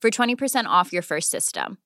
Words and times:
for 0.00 0.10
20% 0.10 0.64
off 0.66 0.92
your 0.92 1.02
first 1.02 1.30
system. 1.30 1.78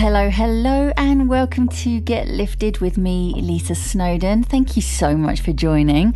Hello, 0.00 0.30
hello, 0.30 0.92
and 0.96 1.28
welcome 1.28 1.68
to 1.68 2.00
Get 2.00 2.26
Lifted 2.26 2.78
with 2.78 2.96
me, 2.96 3.34
Lisa 3.36 3.74
Snowden. 3.74 4.42
Thank 4.42 4.74
you 4.74 4.80
so 4.80 5.14
much 5.14 5.42
for 5.42 5.52
joining. 5.52 6.14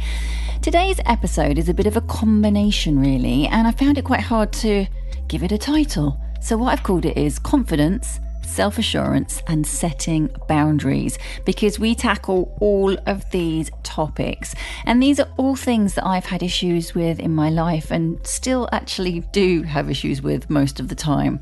Today's 0.63 0.99
episode 1.05 1.59
is 1.59 1.69
a 1.69 1.75
bit 1.75 1.87
of 1.87 1.95
a 1.95 2.01
combination, 2.01 2.99
really, 2.99 3.47
and 3.47 3.69
I 3.69 3.73
found 3.73 3.99
it 3.99 4.07
quite 4.07 4.23
hard 4.23 4.55
to 4.55 4.87
give 5.29 5.43
it 5.43 5.53
a 5.53 5.59
title. 5.59 6.19
So, 6.41 6.57
what 6.57 6.73
I've 6.73 6.83
called 6.83 7.05
it 7.05 7.19
is 7.19 7.39
Confidence, 7.39 8.21
Self 8.45 8.79
Assurance, 8.79 9.43
and 9.47 9.67
Setting 9.67 10.31
Boundaries, 10.49 11.19
because 11.45 11.79
we 11.79 11.95
tackle 11.95 12.57
all 12.61 12.97
of 13.07 13.29
these 13.31 13.71
topics. 13.83 14.55
And 14.85 15.03
these 15.03 15.19
are 15.21 15.29
all 15.37 15.57
things 15.57 15.95
that 15.95 16.07
I've 16.07 16.27
had 16.27 16.43
issues 16.43 16.95
with 16.95 17.19
in 17.19 17.35
my 17.35 17.51
life 17.51 17.91
and 17.91 18.25
still 18.27 18.69
actually 18.73 19.21
do 19.33 19.63
have 19.63 19.91
issues 19.91 20.23
with 20.23 20.51
most 20.51 20.81
of 20.81 20.89
the 20.89 20.95
time. 20.95 21.41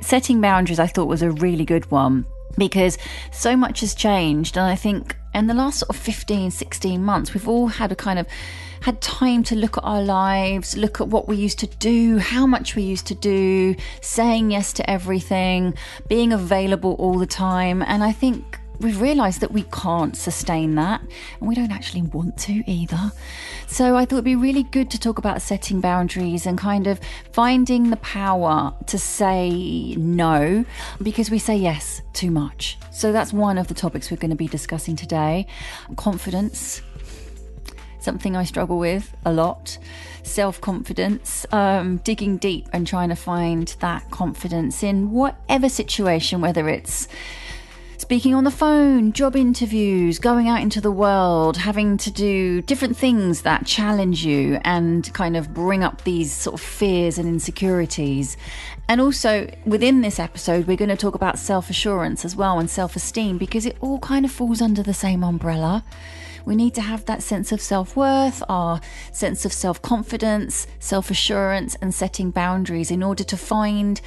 Setting 0.00 0.40
boundaries, 0.40 0.78
I 0.78 0.86
thought, 0.86 1.08
was 1.08 1.22
a 1.22 1.30
really 1.30 1.64
good 1.64 1.90
one 1.90 2.24
because 2.56 2.98
so 3.32 3.56
much 3.56 3.80
has 3.80 3.94
changed. 3.94 4.56
And 4.56 4.66
I 4.66 4.74
think 4.74 5.16
in 5.34 5.46
the 5.46 5.54
last 5.54 5.80
sort 5.80 5.90
of 5.90 5.96
15, 5.96 6.50
16 6.50 7.04
months, 7.04 7.34
we've 7.34 7.48
all 7.48 7.68
had 7.68 7.92
a 7.92 7.96
kind 7.96 8.18
of 8.18 8.26
had 8.80 9.00
time 9.00 9.42
to 9.44 9.56
look 9.56 9.76
at 9.76 9.84
our 9.84 10.02
lives, 10.02 10.76
look 10.76 11.00
at 11.00 11.08
what 11.08 11.28
we 11.28 11.36
used 11.36 11.58
to 11.58 11.66
do, 11.66 12.18
how 12.18 12.46
much 12.46 12.76
we 12.76 12.82
used 12.82 13.06
to 13.06 13.14
do, 13.14 13.74
saying 14.00 14.50
yes 14.50 14.72
to 14.74 14.88
everything, 14.88 15.74
being 16.08 16.32
available 16.32 16.94
all 16.94 17.18
the 17.18 17.26
time. 17.26 17.82
And 17.82 18.04
I 18.04 18.12
think 18.12 18.57
we've 18.80 19.00
realised 19.00 19.40
that 19.40 19.52
we 19.52 19.62
can't 19.64 20.16
sustain 20.16 20.74
that 20.76 21.00
and 21.00 21.48
we 21.48 21.54
don't 21.54 21.72
actually 21.72 22.02
want 22.02 22.36
to 22.38 22.62
either. 22.70 23.12
So 23.66 23.96
I 23.96 24.04
thought 24.04 24.16
it'd 24.16 24.24
be 24.24 24.36
really 24.36 24.62
good 24.62 24.90
to 24.90 25.00
talk 25.00 25.18
about 25.18 25.42
setting 25.42 25.80
boundaries 25.80 26.46
and 26.46 26.56
kind 26.56 26.86
of 26.86 27.00
finding 27.32 27.90
the 27.90 27.96
power 27.96 28.74
to 28.86 28.98
say 28.98 29.94
no 29.96 30.64
because 31.02 31.30
we 31.30 31.38
say 31.38 31.56
yes 31.56 32.02
too 32.12 32.30
much. 32.30 32.78
So 32.92 33.12
that's 33.12 33.32
one 33.32 33.58
of 33.58 33.68
the 33.68 33.74
topics 33.74 34.10
we're 34.10 34.16
going 34.16 34.30
to 34.30 34.36
be 34.36 34.48
discussing 34.48 34.96
today. 34.96 35.46
Confidence, 35.96 36.82
something 38.00 38.36
I 38.36 38.44
struggle 38.44 38.78
with 38.78 39.14
a 39.24 39.32
lot. 39.32 39.78
Self 40.22 40.60
confidence, 40.60 41.46
um, 41.52 41.98
digging 41.98 42.36
deep 42.36 42.68
and 42.72 42.86
trying 42.86 43.08
to 43.08 43.14
find 43.14 43.74
that 43.80 44.10
confidence 44.10 44.82
in 44.82 45.10
whatever 45.10 45.70
situation, 45.70 46.42
whether 46.42 46.68
it's 46.68 47.08
speaking 47.98 48.32
on 48.32 48.44
the 48.44 48.50
phone, 48.50 49.12
job 49.12 49.34
interviews, 49.34 50.20
going 50.20 50.48
out 50.48 50.60
into 50.60 50.80
the 50.80 50.90
world, 50.90 51.56
having 51.56 51.96
to 51.98 52.10
do 52.10 52.62
different 52.62 52.96
things 52.96 53.42
that 53.42 53.66
challenge 53.66 54.24
you 54.24 54.58
and 54.62 55.12
kind 55.12 55.36
of 55.36 55.52
bring 55.52 55.82
up 55.82 56.04
these 56.04 56.32
sort 56.32 56.54
of 56.54 56.60
fears 56.60 57.18
and 57.18 57.28
insecurities. 57.28 58.36
And 58.88 59.00
also 59.00 59.50
within 59.66 60.00
this 60.00 60.20
episode, 60.20 60.66
we're 60.66 60.76
going 60.76 60.88
to 60.88 60.96
talk 60.96 61.16
about 61.16 61.38
self 61.38 61.68
assurance 61.68 62.24
as 62.24 62.36
well 62.36 62.60
and 62.60 62.70
self 62.70 62.94
esteem 62.94 63.36
because 63.36 63.66
it 63.66 63.76
all 63.80 63.98
kind 63.98 64.24
of 64.24 64.30
falls 64.30 64.62
under 64.62 64.82
the 64.82 64.94
same 64.94 65.24
umbrella. 65.24 65.84
We 66.44 66.56
need 66.56 66.74
to 66.76 66.80
have 66.80 67.04
that 67.04 67.22
sense 67.22 67.52
of 67.52 67.60
self 67.60 67.96
worth, 67.96 68.42
our 68.48 68.80
sense 69.12 69.44
of 69.44 69.52
self 69.52 69.82
confidence, 69.82 70.66
self 70.78 71.10
assurance, 71.10 71.74
and 71.82 71.92
setting 71.92 72.30
boundaries 72.30 72.90
in 72.90 73.02
order 73.02 73.24
to 73.24 73.36
find 73.36 74.00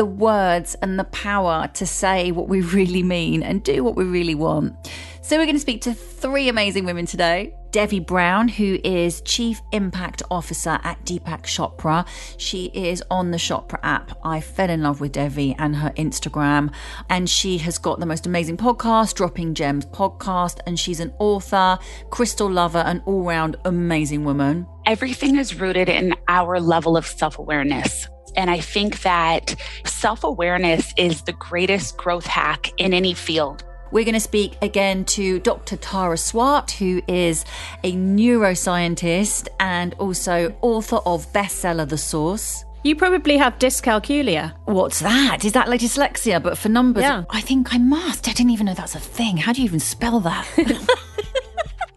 the 0.00 0.06
words 0.06 0.74
and 0.76 0.98
the 0.98 1.04
power 1.04 1.68
to 1.74 1.84
say 1.84 2.32
what 2.32 2.48
we 2.48 2.62
really 2.62 3.02
mean 3.02 3.42
and 3.42 3.62
do 3.62 3.84
what 3.84 3.96
we 3.96 4.04
really 4.04 4.34
want. 4.34 4.74
So, 5.20 5.36
we're 5.36 5.44
going 5.44 5.56
to 5.56 5.60
speak 5.60 5.82
to 5.82 5.92
three 5.92 6.48
amazing 6.48 6.86
women 6.86 7.04
today. 7.04 7.54
Devi 7.70 8.00
Brown, 8.00 8.48
who 8.48 8.78
is 8.82 9.20
Chief 9.20 9.60
Impact 9.72 10.22
Officer 10.30 10.80
at 10.82 11.04
Deepak 11.04 11.42
Chopra. 11.42 12.06
She 12.38 12.70
is 12.72 13.04
on 13.10 13.30
the 13.30 13.36
Chopra 13.36 13.78
app. 13.82 14.18
I 14.24 14.40
fell 14.40 14.70
in 14.70 14.82
love 14.82 15.02
with 15.02 15.12
Devi 15.12 15.54
and 15.58 15.76
her 15.76 15.90
Instagram, 15.90 16.72
and 17.10 17.28
she 17.28 17.58
has 17.58 17.76
got 17.76 18.00
the 18.00 18.06
most 18.06 18.24
amazing 18.24 18.56
podcast, 18.56 19.16
Dropping 19.16 19.52
Gems 19.52 19.84
podcast, 19.84 20.60
and 20.66 20.80
she's 20.80 21.00
an 21.00 21.12
author, 21.18 21.78
crystal 22.08 22.50
lover, 22.50 22.78
an 22.78 23.02
all 23.04 23.22
round 23.22 23.56
amazing 23.66 24.24
woman. 24.24 24.66
Everything 24.86 25.36
is 25.36 25.60
rooted 25.60 25.90
in 25.90 26.14
our 26.26 26.58
level 26.58 26.96
of 26.96 27.06
self 27.06 27.38
awareness. 27.38 28.08
And 28.36 28.50
I 28.50 28.60
think 28.60 29.02
that 29.02 29.56
self 29.84 30.24
awareness 30.24 30.92
is 30.96 31.22
the 31.22 31.32
greatest 31.32 31.96
growth 31.96 32.26
hack 32.26 32.72
in 32.78 32.92
any 32.92 33.14
field. 33.14 33.64
We're 33.92 34.04
going 34.04 34.14
to 34.14 34.20
speak 34.20 34.56
again 34.62 35.04
to 35.06 35.40
Dr. 35.40 35.76
Tara 35.76 36.16
Swart, 36.16 36.70
who 36.70 37.02
is 37.08 37.44
a 37.82 37.92
neuroscientist 37.92 39.48
and 39.58 39.94
also 39.94 40.54
author 40.60 41.00
of 41.06 41.32
bestseller 41.32 41.88
The 41.88 41.98
Source. 41.98 42.64
You 42.82 42.96
probably 42.96 43.36
have 43.36 43.58
dyscalculia. 43.58 44.54
What's 44.64 45.00
that? 45.00 45.44
Is 45.44 45.52
that 45.52 45.68
like 45.68 45.80
dyslexia, 45.80 46.42
but 46.42 46.56
for 46.56 46.70
numbers? 46.70 47.02
Yeah. 47.02 47.24
I 47.28 47.40
think 47.42 47.74
I 47.74 47.78
must. 47.78 48.26
I 48.28 48.32
didn't 48.32 48.50
even 48.50 48.66
know 48.66 48.74
that's 48.74 48.94
a 48.94 49.00
thing. 49.00 49.36
How 49.36 49.52
do 49.52 49.60
you 49.60 49.66
even 49.66 49.80
spell 49.80 50.20
that? 50.20 50.46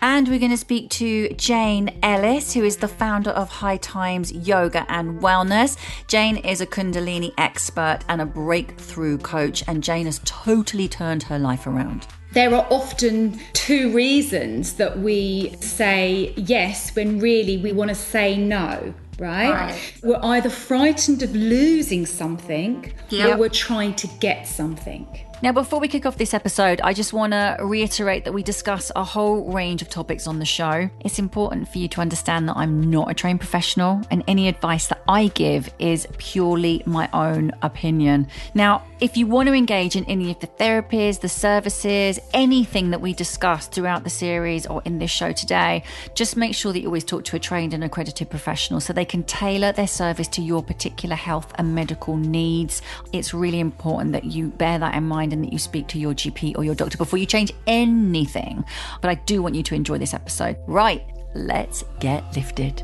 And 0.06 0.28
we're 0.28 0.38
going 0.38 0.52
to 0.52 0.58
speak 0.58 0.90
to 0.90 1.30
Jane 1.36 1.98
Ellis, 2.04 2.52
who 2.54 2.66
is 2.66 2.76
the 2.76 2.90
founder 2.90 3.30
of 3.30 3.48
High 3.48 3.78
Times 3.78 4.34
Yoga 4.34 4.86
and 4.90 5.22
Wellness. 5.22 5.78
Jane 6.10 6.36
is 6.36 6.60
a 6.60 6.66
Kundalini 6.66 7.32
expert 7.38 8.00
and 8.10 8.20
a 8.20 8.26
breakthrough 8.26 9.18
coach, 9.18 9.64
and 9.66 9.82
Jane 9.82 10.06
has 10.06 10.20
totally 10.26 10.90
turned 10.90 11.24
her 11.24 11.40
life 11.40 11.68
around. 11.68 12.06
There 12.34 12.54
are 12.54 12.68
often 12.70 13.40
two 13.54 13.94
reasons 13.94 14.74
that 14.74 15.00
we 15.00 15.56
say 15.62 16.34
yes 16.36 16.94
when 16.98 17.20
really 17.20 17.56
we 17.56 17.72
want 17.72 17.88
to 17.88 17.96
say 17.96 18.36
no. 18.36 18.94
Right? 19.20 19.52
Right. 19.52 19.94
We're 20.04 20.20
either 20.22 20.50
frightened 20.50 21.24
of 21.24 21.34
losing 21.34 22.06
something 22.06 22.92
Yep. 23.10 23.30
or 23.30 23.38
we're 23.38 23.48
trying 23.48 23.94
to 23.96 24.08
get 24.20 24.48
something. 24.48 25.08
Now, 25.44 25.52
before 25.52 25.82
we 25.82 25.90
kick 25.90 26.06
off 26.06 26.18
this 26.18 26.34
episode, 26.34 26.80
I 26.86 26.94
just 26.94 27.12
want 27.12 27.34
to 27.34 27.58
reiterate 27.60 28.24
that 28.24 28.32
we 28.32 28.44
discuss 28.44 28.94
a 28.96 29.04
whole 29.04 29.52
range 29.52 29.82
of 29.82 29.90
topics 29.90 30.26
on 30.26 30.40
the 30.40 30.46
show. 30.46 30.90
It's 31.02 31.20
important 31.20 31.68
for 31.68 31.80
you 31.80 31.90
to 31.90 32.00
understand 32.00 32.48
that 32.48 32.56
I'm 32.56 32.90
not 32.90 33.12
a 33.12 33.14
trained 33.14 33.42
professional, 33.42 34.02
and 34.10 34.24
any 34.26 34.48
advice 34.48 34.88
that 34.88 35.04
I 35.06 35.28
give 35.28 35.70
is 35.80 36.08
purely 36.18 36.82
my 36.86 37.10
own 37.12 37.52
opinion. 37.62 38.30
Now, 38.54 38.84
If 39.04 39.18
you 39.18 39.28
want 39.28 39.48
to 39.48 39.54
engage 39.54 39.98
in 39.98 40.06
any 40.06 40.32
of 40.32 40.40
the 40.40 40.48
therapies, 40.48 41.20
the 41.20 41.28
services, 41.28 42.20
anything 42.34 42.92
that 42.92 43.02
we 43.02 43.12
discussed 43.12 43.74
throughout 43.74 44.06
the 44.06 44.10
series 44.10 44.66
or 44.66 44.82
in 44.86 44.98
this 44.98 45.12
show 45.12 45.34
today, 45.34 45.84
just 46.16 46.38
make 46.38 46.56
sure 46.56 46.72
that 46.72 46.80
you 46.80 46.86
always 46.86 47.04
talk 47.04 47.26
to 47.26 47.36
a 47.36 47.40
trained 47.40 47.74
and 47.74 47.84
accredited 47.84 48.30
professional 48.30 48.80
so 48.80 48.94
they 48.94 49.04
can 49.04 49.24
tailor 49.24 49.74
their 49.74 49.90
service 49.90 50.30
to 50.30 50.42
your 50.42 50.64
particular 50.64 51.18
health 51.18 51.52
and 51.56 51.76
medical 51.76 52.16
needs. 52.16 52.82
It's 53.12 53.34
really 53.34 53.60
important 53.60 54.14
that 54.14 54.24
you 54.24 54.52
bear 54.52 54.80
that 54.80 54.96
in 54.96 55.04
mind 55.04 55.34
and 55.34 55.44
that 55.44 55.52
you 55.52 55.60
speak 55.60 55.88
to 55.90 56.00
your 56.00 56.14
GP 56.14 56.58
or 56.58 56.64
your 56.64 56.74
doctor 56.74 56.98
before 56.98 57.20
you 57.20 57.26
change 57.26 57.52
anything. 57.68 58.64
But 59.02 59.10
I 59.10 59.16
do 59.16 59.44
want 59.44 59.56
you 59.56 59.64
to 59.64 59.76
enjoy 59.76 59.98
this 59.98 60.14
episode. 60.14 60.56
Right, 60.66 61.04
let's 61.36 61.84
get 62.00 62.24
lifted. 62.38 62.82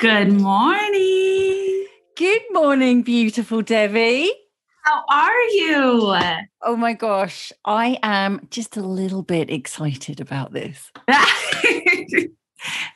Good 0.00 0.38
morning. 0.38 1.75
Good 2.16 2.42
morning, 2.50 3.02
beautiful 3.02 3.60
Devi. 3.60 4.32
How 4.84 5.04
are 5.10 5.42
you? 5.50 6.16
Oh 6.62 6.74
my 6.74 6.94
gosh, 6.94 7.52
I 7.62 7.98
am 8.02 8.48
just 8.50 8.78
a 8.78 8.80
little 8.80 9.20
bit 9.20 9.50
excited 9.50 10.18
about 10.18 10.54
this. 10.54 10.90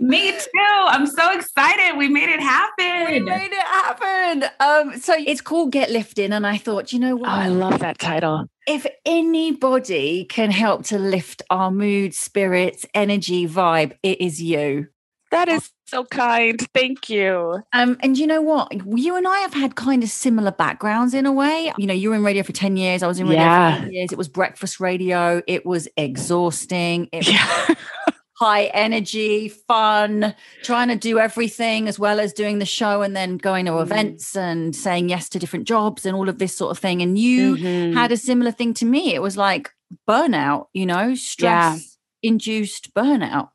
Me 0.00 0.32
too. 0.32 0.48
I'm 0.86 1.06
so 1.06 1.32
excited. 1.32 1.98
We 1.98 2.08
made 2.08 2.30
it 2.30 2.40
happen. 2.40 3.12
We 3.12 3.20
made 3.20 3.52
it 3.52 3.58
happen. 3.58 4.44
Um, 4.58 4.98
so 4.98 5.14
it's 5.18 5.42
called 5.42 5.70
Get 5.70 5.90
Lifted, 5.90 6.32
and 6.32 6.46
I 6.46 6.56
thought, 6.56 6.90
you 6.90 6.98
know 6.98 7.16
what? 7.16 7.28
Oh, 7.28 7.32
I 7.32 7.48
love 7.48 7.80
that 7.80 7.98
title. 7.98 8.46
If 8.66 8.86
anybody 9.04 10.24
can 10.24 10.50
help 10.50 10.84
to 10.86 10.98
lift 10.98 11.42
our 11.50 11.70
mood, 11.70 12.14
spirits, 12.14 12.86
energy, 12.94 13.46
vibe, 13.46 13.98
it 14.02 14.18
is 14.22 14.40
you. 14.40 14.86
That 15.30 15.48
is 15.48 15.70
so 15.90 16.04
kind. 16.04 16.58
Thank 16.74 17.10
you. 17.10 17.62
Um, 17.72 17.96
and 18.02 18.16
you 18.16 18.26
know 18.26 18.40
what? 18.40 18.72
You 18.96 19.16
and 19.16 19.26
I 19.28 19.38
have 19.40 19.52
had 19.54 19.74
kind 19.74 20.02
of 20.02 20.08
similar 20.08 20.50
backgrounds 20.52 21.12
in 21.14 21.26
a 21.26 21.32
way. 21.32 21.72
You 21.76 21.86
know, 21.86 21.94
you 21.94 22.10
were 22.10 22.16
in 22.16 22.24
radio 22.24 22.42
for 22.42 22.52
10 22.52 22.76
years. 22.76 23.02
I 23.02 23.06
was 23.06 23.18
in 23.20 23.26
radio 23.26 23.42
Yeah. 23.42 23.74
for 23.76 23.82
10 23.82 23.92
years. 23.92 24.12
It 24.12 24.18
was 24.18 24.28
breakfast 24.28 24.80
radio. 24.80 25.42
It 25.46 25.66
was 25.66 25.88
exhausting. 25.96 27.08
It 27.12 27.26
was 27.26 27.76
high 28.34 28.64
energy, 28.72 29.48
fun, 29.48 30.34
trying 30.62 30.88
to 30.88 30.96
do 30.96 31.18
everything 31.18 31.88
as 31.88 31.98
well 31.98 32.18
as 32.18 32.32
doing 32.32 32.58
the 32.58 32.64
show 32.64 33.02
and 33.02 33.14
then 33.14 33.36
going 33.36 33.66
to 33.66 33.72
Mm. 33.72 33.82
events 33.82 34.34
and 34.34 34.74
saying 34.74 35.10
yes 35.10 35.28
to 35.30 35.38
different 35.38 35.68
jobs 35.68 36.06
and 36.06 36.16
all 36.16 36.28
of 36.28 36.38
this 36.38 36.56
sort 36.56 36.70
of 36.70 36.78
thing. 36.78 37.02
And 37.02 37.18
you 37.18 37.56
Mhm. 37.56 37.92
had 37.94 38.12
a 38.12 38.16
similar 38.16 38.50
thing 38.50 38.72
to 38.74 38.86
me. 38.86 39.12
It 39.14 39.20
was 39.20 39.36
like 39.36 39.70
burnout, 40.08 40.66
you 40.72 40.86
know, 40.86 41.14
stress 41.14 41.98
induced 42.22 42.94
burnout. 42.94 43.48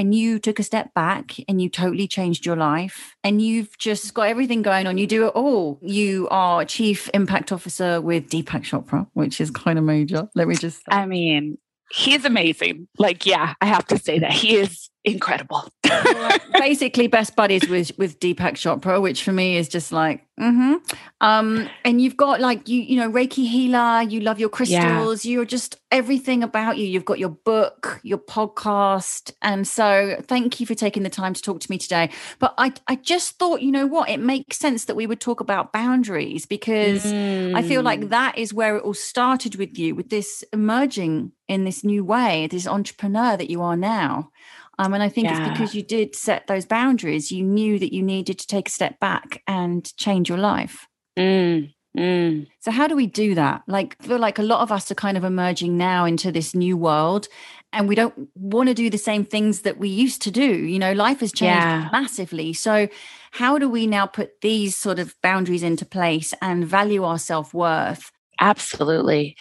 And 0.00 0.14
you 0.14 0.38
took 0.38 0.58
a 0.58 0.62
step 0.62 0.94
back 0.94 1.36
and 1.46 1.60
you 1.60 1.68
totally 1.68 2.08
changed 2.08 2.46
your 2.46 2.56
life. 2.56 3.14
And 3.22 3.42
you've 3.42 3.76
just 3.76 4.14
got 4.14 4.28
everything 4.28 4.62
going 4.62 4.86
on. 4.86 4.96
You 4.96 5.06
do 5.06 5.26
it 5.26 5.34
all. 5.34 5.78
You 5.82 6.26
are 6.30 6.64
chief 6.64 7.10
impact 7.12 7.52
officer 7.52 8.00
with 8.00 8.30
Deepak 8.30 8.62
Chopra, 8.62 9.06
which 9.12 9.42
is 9.42 9.50
kind 9.50 9.78
of 9.78 9.84
major. 9.84 10.26
Let 10.34 10.48
me 10.48 10.54
just 10.54 10.78
say. 10.78 10.84
I 10.88 11.04
mean, 11.04 11.58
he's 11.90 12.24
amazing. 12.24 12.88
Like, 12.96 13.26
yeah, 13.26 13.52
I 13.60 13.66
have 13.66 13.86
to 13.88 13.98
say 13.98 14.20
that 14.20 14.32
he 14.32 14.56
is 14.56 14.88
incredible. 15.04 15.68
basically 16.58 17.06
best 17.06 17.36
buddies 17.36 17.68
with 17.68 17.92
with 17.98 18.20
Deepak 18.20 18.54
Chopra, 18.54 19.00
which 19.00 19.22
for 19.22 19.32
me 19.32 19.56
is 19.56 19.68
just 19.68 19.92
like, 19.92 20.26
mm-hmm. 20.38 20.74
um, 21.20 21.68
and 21.84 22.00
you've 22.00 22.16
got 22.16 22.40
like 22.40 22.68
you, 22.68 22.80
you 22.80 22.96
know, 22.96 23.10
Reiki 23.10 23.48
healer. 23.48 24.02
You 24.02 24.20
love 24.20 24.38
your 24.38 24.48
crystals. 24.48 25.24
You're 25.24 25.44
just 25.44 25.76
everything 25.90 26.42
about 26.42 26.78
you. 26.78 26.86
You've 26.86 27.04
got 27.04 27.18
your 27.18 27.30
book, 27.30 28.00
your 28.02 28.18
podcast, 28.18 29.32
and 29.42 29.66
so 29.66 30.16
thank 30.22 30.60
you 30.60 30.66
for 30.66 30.74
taking 30.74 31.02
the 31.02 31.10
time 31.10 31.34
to 31.34 31.42
talk 31.42 31.60
to 31.60 31.70
me 31.70 31.78
today. 31.78 32.10
But 32.38 32.54
I, 32.58 32.72
I 32.86 32.96
just 32.96 33.38
thought, 33.38 33.62
you 33.62 33.72
know 33.72 33.86
what, 33.86 34.08
it 34.08 34.20
makes 34.20 34.56
sense 34.56 34.84
that 34.84 34.94
we 34.94 35.06
would 35.06 35.20
talk 35.20 35.40
about 35.40 35.72
boundaries 35.72 36.46
because 36.46 37.04
I 37.06 37.62
feel 37.62 37.80
Mm. 37.80 37.84
like 37.84 38.08
that 38.10 38.36
is 38.36 38.52
where 38.54 38.76
it 38.76 38.82
all 38.82 38.94
started 38.94 39.56
with 39.56 39.78
you, 39.78 39.94
with 39.94 40.10
this 40.10 40.44
emerging 40.52 41.32
in 41.48 41.64
this 41.64 41.82
new 41.82 42.04
way, 42.04 42.46
this 42.50 42.66
entrepreneur 42.66 43.36
that 43.36 43.50
you 43.50 43.62
are 43.62 43.76
now. 43.76 44.30
Um, 44.80 44.94
and 44.94 45.02
I 45.02 45.10
think 45.10 45.30
it's 45.30 45.40
because 45.50 45.74
you 45.74 45.82
did 45.82 46.16
set 46.16 46.46
those 46.46 46.64
boundaries. 46.64 47.30
You 47.30 47.44
knew 47.44 47.78
that 47.78 47.92
you 47.92 48.02
needed 48.02 48.38
to 48.38 48.46
take 48.46 48.68
a 48.68 48.72
step 48.72 48.98
back 48.98 49.42
and 49.46 49.94
change 49.98 50.28
your 50.28 50.38
life. 50.38 50.88
Mm, 51.18 51.74
mm. 51.96 52.46
So, 52.60 52.70
how 52.70 52.86
do 52.86 52.96
we 52.96 53.06
do 53.06 53.34
that? 53.34 53.62
Like, 53.66 53.94
I 54.00 54.06
feel 54.06 54.18
like 54.18 54.38
a 54.38 54.42
lot 54.42 54.60
of 54.62 54.72
us 54.72 54.90
are 54.90 54.94
kind 54.94 55.18
of 55.18 55.24
emerging 55.24 55.76
now 55.76 56.06
into 56.06 56.32
this 56.32 56.54
new 56.54 56.78
world, 56.78 57.28
and 57.74 57.88
we 57.88 57.94
don't 57.94 58.28
want 58.34 58.68
to 58.68 58.74
do 58.74 58.88
the 58.88 58.96
same 58.98 59.24
things 59.24 59.62
that 59.62 59.76
we 59.76 59.90
used 59.90 60.22
to 60.22 60.30
do. 60.30 60.46
You 60.46 60.78
know, 60.78 60.92
life 60.92 61.20
has 61.20 61.32
changed 61.32 61.66
Yeah. 61.66 61.88
massively. 61.92 62.54
So, 62.54 62.88
how 63.32 63.58
do 63.58 63.68
we 63.68 63.86
now 63.86 64.06
put 64.06 64.40
these 64.40 64.76
sort 64.76 64.98
of 64.98 65.14
boundaries 65.22 65.62
into 65.62 65.84
place 65.84 66.32
and 66.40 66.66
value 66.66 67.04
our 67.04 67.18
self 67.18 67.52
worth? 67.52 68.10
Absolutely. 68.40 69.36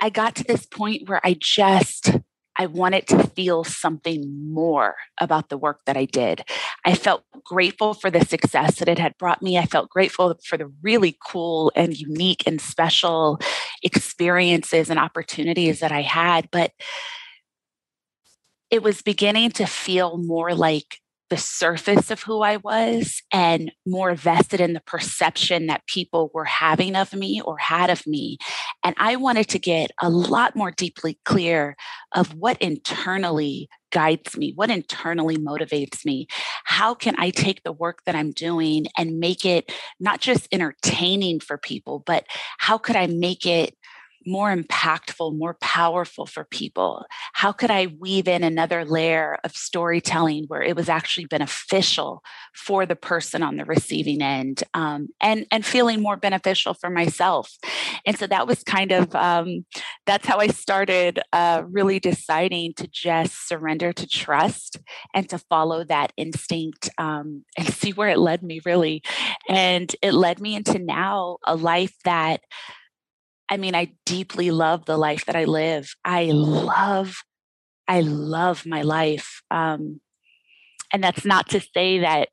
I 0.00 0.10
got 0.10 0.36
to 0.36 0.44
this 0.44 0.64
point 0.66 1.08
where 1.08 1.20
I 1.24 1.36
just 1.40 2.12
I 2.58 2.66
wanted 2.66 3.06
to 3.08 3.22
feel 3.28 3.62
something 3.62 4.52
more 4.52 4.96
about 5.18 5.48
the 5.48 5.56
work 5.56 5.84
that 5.86 5.96
I 5.96 6.06
did. 6.06 6.42
I 6.84 6.94
felt 6.94 7.22
grateful 7.44 7.94
for 7.94 8.10
the 8.10 8.24
success 8.24 8.80
that 8.80 8.88
it 8.88 8.98
had 8.98 9.16
brought 9.16 9.42
me. 9.42 9.56
I 9.56 9.66
felt 9.66 9.88
grateful 9.88 10.36
for 10.44 10.56
the 10.56 10.70
really 10.82 11.16
cool 11.24 11.70
and 11.76 11.96
unique 11.96 12.42
and 12.46 12.60
special 12.60 13.38
experiences 13.82 14.90
and 14.90 14.98
opportunities 14.98 15.78
that 15.80 15.92
I 15.92 16.02
had, 16.02 16.48
but 16.50 16.72
it 18.70 18.82
was 18.82 19.02
beginning 19.02 19.52
to 19.52 19.66
feel 19.66 20.18
more 20.18 20.54
like 20.54 21.00
the 21.30 21.36
surface 21.36 22.10
of 22.10 22.22
who 22.22 22.42
I 22.42 22.56
was 22.56 23.22
and 23.32 23.72
more 23.86 24.14
vested 24.14 24.60
in 24.60 24.72
the 24.72 24.80
perception 24.80 25.66
that 25.66 25.86
people 25.86 26.30
were 26.32 26.44
having 26.44 26.96
of 26.96 27.12
me 27.12 27.40
or 27.44 27.58
had 27.58 27.90
of 27.90 28.06
me. 28.06 28.38
And 28.82 28.94
I 28.98 29.16
wanted 29.16 29.48
to 29.50 29.58
get 29.58 29.90
a 30.00 30.08
lot 30.08 30.56
more 30.56 30.70
deeply 30.70 31.18
clear 31.24 31.76
of 32.14 32.34
what 32.34 32.60
internally 32.62 33.68
guides 33.90 34.36
me, 34.36 34.52
what 34.54 34.70
internally 34.70 35.36
motivates 35.36 36.04
me. 36.04 36.26
How 36.64 36.94
can 36.94 37.14
I 37.18 37.30
take 37.30 37.62
the 37.62 37.72
work 37.72 38.00
that 38.04 38.14
I'm 38.14 38.32
doing 38.32 38.86
and 38.96 39.18
make 39.18 39.44
it 39.44 39.72
not 39.98 40.20
just 40.20 40.48
entertaining 40.52 41.40
for 41.40 41.58
people, 41.58 42.02
but 42.04 42.26
how 42.58 42.78
could 42.78 42.96
I 42.96 43.06
make 43.06 43.46
it 43.46 43.74
more 44.28 44.54
impactful, 44.54 45.36
more 45.36 45.56
powerful 45.60 46.26
for 46.26 46.44
people? 46.44 47.04
How 47.32 47.50
could 47.50 47.70
I 47.70 47.86
weave 47.98 48.28
in 48.28 48.44
another 48.44 48.84
layer 48.84 49.38
of 49.42 49.56
storytelling 49.56 50.44
where 50.48 50.62
it 50.62 50.76
was 50.76 50.88
actually 50.88 51.26
beneficial 51.26 52.22
for 52.54 52.84
the 52.84 52.96
person 52.96 53.42
on 53.42 53.56
the 53.56 53.64
receiving 53.64 54.22
end, 54.22 54.62
um, 54.74 55.08
and 55.20 55.46
and 55.50 55.64
feeling 55.64 56.02
more 56.02 56.16
beneficial 56.16 56.74
for 56.74 56.90
myself? 56.90 57.50
And 58.04 58.18
so 58.18 58.26
that 58.26 58.46
was 58.46 58.62
kind 58.62 58.92
of 58.92 59.14
um, 59.14 59.64
that's 60.06 60.26
how 60.26 60.38
I 60.38 60.48
started 60.48 61.20
uh, 61.32 61.62
really 61.66 61.98
deciding 61.98 62.74
to 62.74 62.86
just 62.86 63.48
surrender 63.48 63.92
to 63.92 64.06
trust 64.06 64.76
and 65.14 65.28
to 65.30 65.38
follow 65.38 65.84
that 65.84 66.12
instinct 66.16 66.90
um, 66.98 67.44
and 67.56 67.72
see 67.72 67.92
where 67.92 68.10
it 68.10 68.18
led 68.18 68.42
me 68.42 68.60
really, 68.66 69.02
and 69.48 69.94
it 70.02 70.12
led 70.12 70.40
me 70.40 70.54
into 70.54 70.78
now 70.78 71.38
a 71.46 71.56
life 71.56 71.94
that 72.04 72.40
I 73.48 73.56
mean, 73.56 73.74
I 73.74 73.92
deeply 74.04 74.50
love 74.50 74.84
the 74.84 74.96
life 74.96 75.24
that 75.26 75.36
I 75.36 75.44
live. 75.44 75.94
I 76.04 76.24
love, 76.26 77.16
I 77.86 78.00
love 78.00 78.66
my 78.66 78.82
life. 78.82 79.42
Um, 79.50 80.00
and 80.92 81.02
that's 81.02 81.24
not 81.24 81.48
to 81.50 81.60
say 81.60 82.00
that 82.00 82.28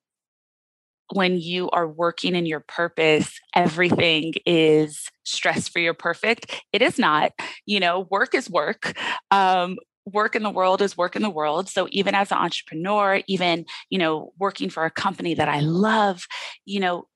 when 1.14 1.40
you 1.40 1.70
are 1.70 1.88
working 1.88 2.36
in 2.36 2.46
your 2.46 2.62
purpose, 2.62 3.40
everything 3.56 4.34
is 4.46 5.08
stress 5.24 5.68
free 5.68 5.88
or 5.88 5.94
perfect. 5.94 6.64
It 6.74 6.82
is 6.82 6.98
not. 6.98 7.32
You 7.66 7.80
know, 7.80 8.08
work 8.10 8.34
is 8.34 8.50
work. 8.50 8.98
Um, 9.30 9.78
work 10.06 10.36
in 10.36 10.44
the 10.44 10.50
world 10.50 10.82
is 10.82 10.98
work 10.98 11.16
in 11.16 11.22
the 11.22 11.30
world. 11.30 11.70
So 11.70 11.88
even 11.92 12.16
as 12.16 12.32
an 12.32 12.38
entrepreneur, 12.38 13.22
even, 13.28 13.66
you 13.90 14.00
know, 14.00 14.34
working 14.40 14.70
for 14.70 14.86
a 14.86 14.92
company 14.92 15.34
that 15.36 15.50
I 15.50 15.60
love, 15.62 16.26
you 16.66 16.80
know, 16.80 17.08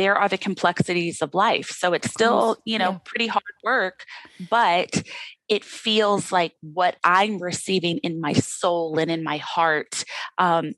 there 0.00 0.16
are 0.16 0.30
the 0.30 0.38
complexities 0.38 1.20
of 1.20 1.34
life. 1.34 1.68
So 1.68 1.92
it's 1.92 2.10
still, 2.10 2.56
you 2.64 2.78
know, 2.78 2.92
yeah. 2.92 2.98
pretty 3.04 3.26
hard 3.26 3.42
work, 3.62 4.06
but 4.48 5.02
it 5.46 5.62
feels 5.62 6.32
like 6.32 6.54
what 6.62 6.96
I'm 7.04 7.36
receiving 7.38 7.98
in 7.98 8.18
my 8.18 8.32
soul 8.32 8.98
and 8.98 9.10
in 9.10 9.22
my 9.22 9.36
heart, 9.36 10.04
um, 10.38 10.72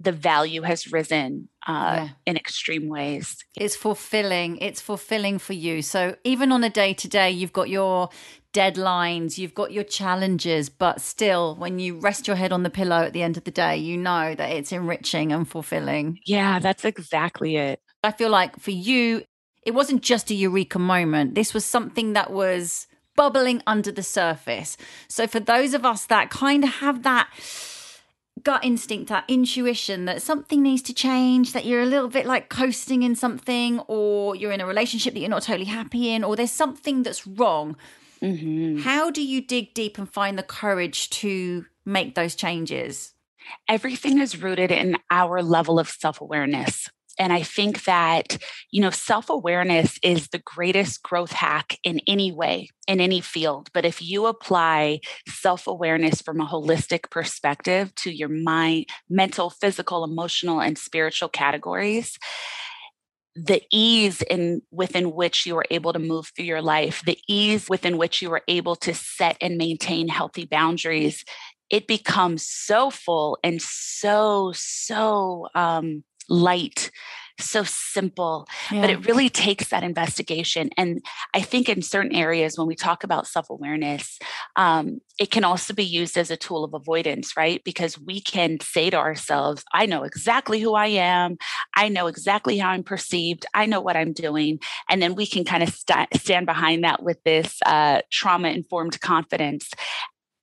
the 0.00 0.10
value 0.12 0.62
has 0.62 0.90
risen 0.90 1.48
uh, 1.68 1.94
Yeah. 1.98 2.08
in 2.26 2.36
extreme 2.36 2.88
ways. 2.88 3.36
It's 3.54 3.76
fulfilling. 3.76 4.56
It's 4.56 4.80
fulfilling 4.80 5.38
for 5.38 5.52
you. 5.52 5.82
So 5.82 6.16
even 6.24 6.50
on 6.50 6.64
a 6.64 6.70
day 6.70 6.94
to 6.94 7.06
day, 7.06 7.30
you've 7.30 7.52
got 7.52 7.68
your 7.68 8.08
deadlines, 8.52 9.38
you've 9.38 9.54
got 9.54 9.70
your 9.70 9.84
challenges, 9.84 10.68
but 10.70 11.00
still, 11.00 11.54
when 11.56 11.78
you 11.78 12.00
rest 12.00 12.26
your 12.26 12.36
head 12.36 12.50
on 12.50 12.62
the 12.64 12.70
pillow 12.70 13.02
at 13.04 13.12
the 13.12 13.22
end 13.22 13.36
of 13.36 13.44
the 13.44 13.50
day, 13.52 13.76
you 13.76 13.96
know 13.96 14.34
that 14.34 14.50
it's 14.50 14.72
enriching 14.72 15.32
and 15.32 15.46
fulfilling. 15.46 16.18
Yeah, 16.26 16.58
that's 16.58 16.84
exactly 16.84 17.56
it. 17.56 17.80
I 18.02 18.12
feel 18.12 18.30
like 18.30 18.58
for 18.58 18.70
you, 18.70 19.24
it 19.64 19.72
wasn't 19.72 20.02
just 20.02 20.30
a 20.30 20.34
eureka 20.34 20.78
moment. 20.78 21.34
This 21.34 21.52
was 21.52 21.64
something 21.64 22.14
that 22.14 22.30
was 22.30 22.86
bubbling 23.16 23.62
under 23.66 23.92
the 23.92 24.02
surface. 24.02 24.76
So 25.08 25.26
for 25.26 25.40
those 25.40 25.74
of 25.74 25.84
us 25.84 26.06
that 26.06 26.30
kind 26.30 26.64
of 26.64 26.70
have 26.70 27.02
that 27.02 27.28
gut 28.42 28.64
instinct, 28.64 29.08
that 29.10 29.24
intuition 29.28 30.06
that 30.06 30.22
something 30.22 30.62
needs 30.62 30.82
to 30.82 30.94
change, 30.94 31.52
that 31.52 31.66
you're 31.66 31.82
a 31.82 31.86
little 31.86 32.08
bit 32.08 32.26
like 32.26 32.48
coasting 32.48 33.02
in 33.02 33.14
something, 33.14 33.80
or 33.80 34.34
you're 34.34 34.52
in 34.52 34.60
a 34.60 34.66
relationship 34.66 35.12
that 35.14 35.20
you're 35.20 35.28
not 35.28 35.42
totally 35.42 35.66
happy 35.66 36.10
in, 36.10 36.24
or 36.24 36.36
there's 36.36 36.50
something 36.50 37.02
that's 37.02 37.26
wrong. 37.26 37.76
Mm-hmm. 38.22 38.78
How 38.78 39.10
do 39.10 39.22
you 39.22 39.40
dig 39.40 39.74
deep 39.74 39.98
and 39.98 40.10
find 40.10 40.38
the 40.38 40.42
courage 40.42 41.10
to 41.10 41.66
make 41.84 42.14
those 42.14 42.34
changes? 42.34 43.14
Everything 43.68 44.18
is 44.18 44.40
rooted 44.40 44.70
in 44.70 44.96
our 45.10 45.42
level 45.42 45.78
of 45.78 45.88
self 45.88 46.20
awareness. 46.20 46.88
And 47.18 47.32
I 47.32 47.42
think 47.42 47.84
that, 47.84 48.38
you 48.70 48.80
know, 48.80 48.90
self 48.90 49.30
awareness 49.30 49.98
is 50.02 50.28
the 50.28 50.38
greatest 50.38 51.02
growth 51.02 51.32
hack 51.32 51.78
in 51.84 52.00
any 52.06 52.32
way, 52.32 52.68
in 52.86 53.00
any 53.00 53.20
field. 53.20 53.70
But 53.74 53.84
if 53.84 54.02
you 54.02 54.26
apply 54.26 55.00
self 55.28 55.66
awareness 55.66 56.22
from 56.22 56.40
a 56.40 56.46
holistic 56.46 57.10
perspective 57.10 57.94
to 57.96 58.10
your 58.10 58.28
mind, 58.28 58.86
mental, 59.08 59.50
physical, 59.50 60.04
emotional, 60.04 60.60
and 60.60 60.78
spiritual 60.78 61.28
categories, 61.28 62.18
the 63.36 63.62
ease 63.70 64.22
in 64.22 64.60
within 64.70 65.12
which 65.12 65.46
you 65.46 65.56
are 65.56 65.66
able 65.70 65.92
to 65.92 65.98
move 65.98 66.32
through 66.34 66.44
your 66.44 66.60
life 66.60 67.00
the 67.06 67.16
ease 67.28 67.68
within 67.68 67.96
which 67.96 68.20
you 68.20 68.30
are 68.32 68.42
able 68.48 68.74
to 68.74 68.92
set 68.92 69.36
and 69.40 69.56
maintain 69.56 70.08
healthy 70.08 70.44
boundaries 70.44 71.24
it 71.70 71.86
becomes 71.86 72.44
so 72.44 72.90
full 72.90 73.38
and 73.44 73.62
so 73.62 74.52
so 74.54 75.46
um, 75.54 76.02
light 76.30 76.90
so 77.38 77.62
simple 77.64 78.46
yeah. 78.70 78.80
but 78.80 78.90
it 78.90 79.06
really 79.06 79.30
takes 79.30 79.68
that 79.68 79.82
investigation 79.82 80.70
and 80.76 81.02
i 81.34 81.40
think 81.40 81.68
in 81.68 81.82
certain 81.82 82.14
areas 82.14 82.58
when 82.58 82.66
we 82.66 82.74
talk 82.74 83.02
about 83.02 83.26
self-awareness 83.26 84.18
um, 84.56 85.00
it 85.18 85.30
can 85.30 85.44
also 85.44 85.72
be 85.72 85.84
used 85.84 86.16
as 86.16 86.30
a 86.30 86.36
tool 86.36 86.64
of 86.64 86.74
avoidance 86.74 87.36
right? 87.36 87.62
Because 87.64 87.98
we 87.98 88.20
can 88.20 88.58
say 88.60 88.90
to 88.90 88.96
ourselves 88.96 89.64
i 89.72 89.86
know 89.86 90.02
exactly 90.02 90.60
who 90.60 90.74
i 90.74 90.86
am. 90.86 91.36
I 91.76 91.88
know 91.88 92.06
exactly 92.06 92.58
how 92.58 92.70
i'm 92.70 92.82
perceived. 92.82 93.46
I 93.54 93.66
know 93.66 93.80
what 93.80 93.96
i'm 93.96 94.12
doing. 94.12 94.60
And 94.88 95.00
then 95.00 95.14
we 95.14 95.26
can 95.26 95.44
kind 95.44 95.62
of 95.62 95.70
st- 95.70 96.08
stand 96.16 96.46
behind 96.46 96.84
that 96.84 97.02
with 97.02 97.22
this 97.24 97.58
uh, 97.64 98.02
trauma 98.10 98.48
informed 98.48 99.00
confidence 99.00 99.70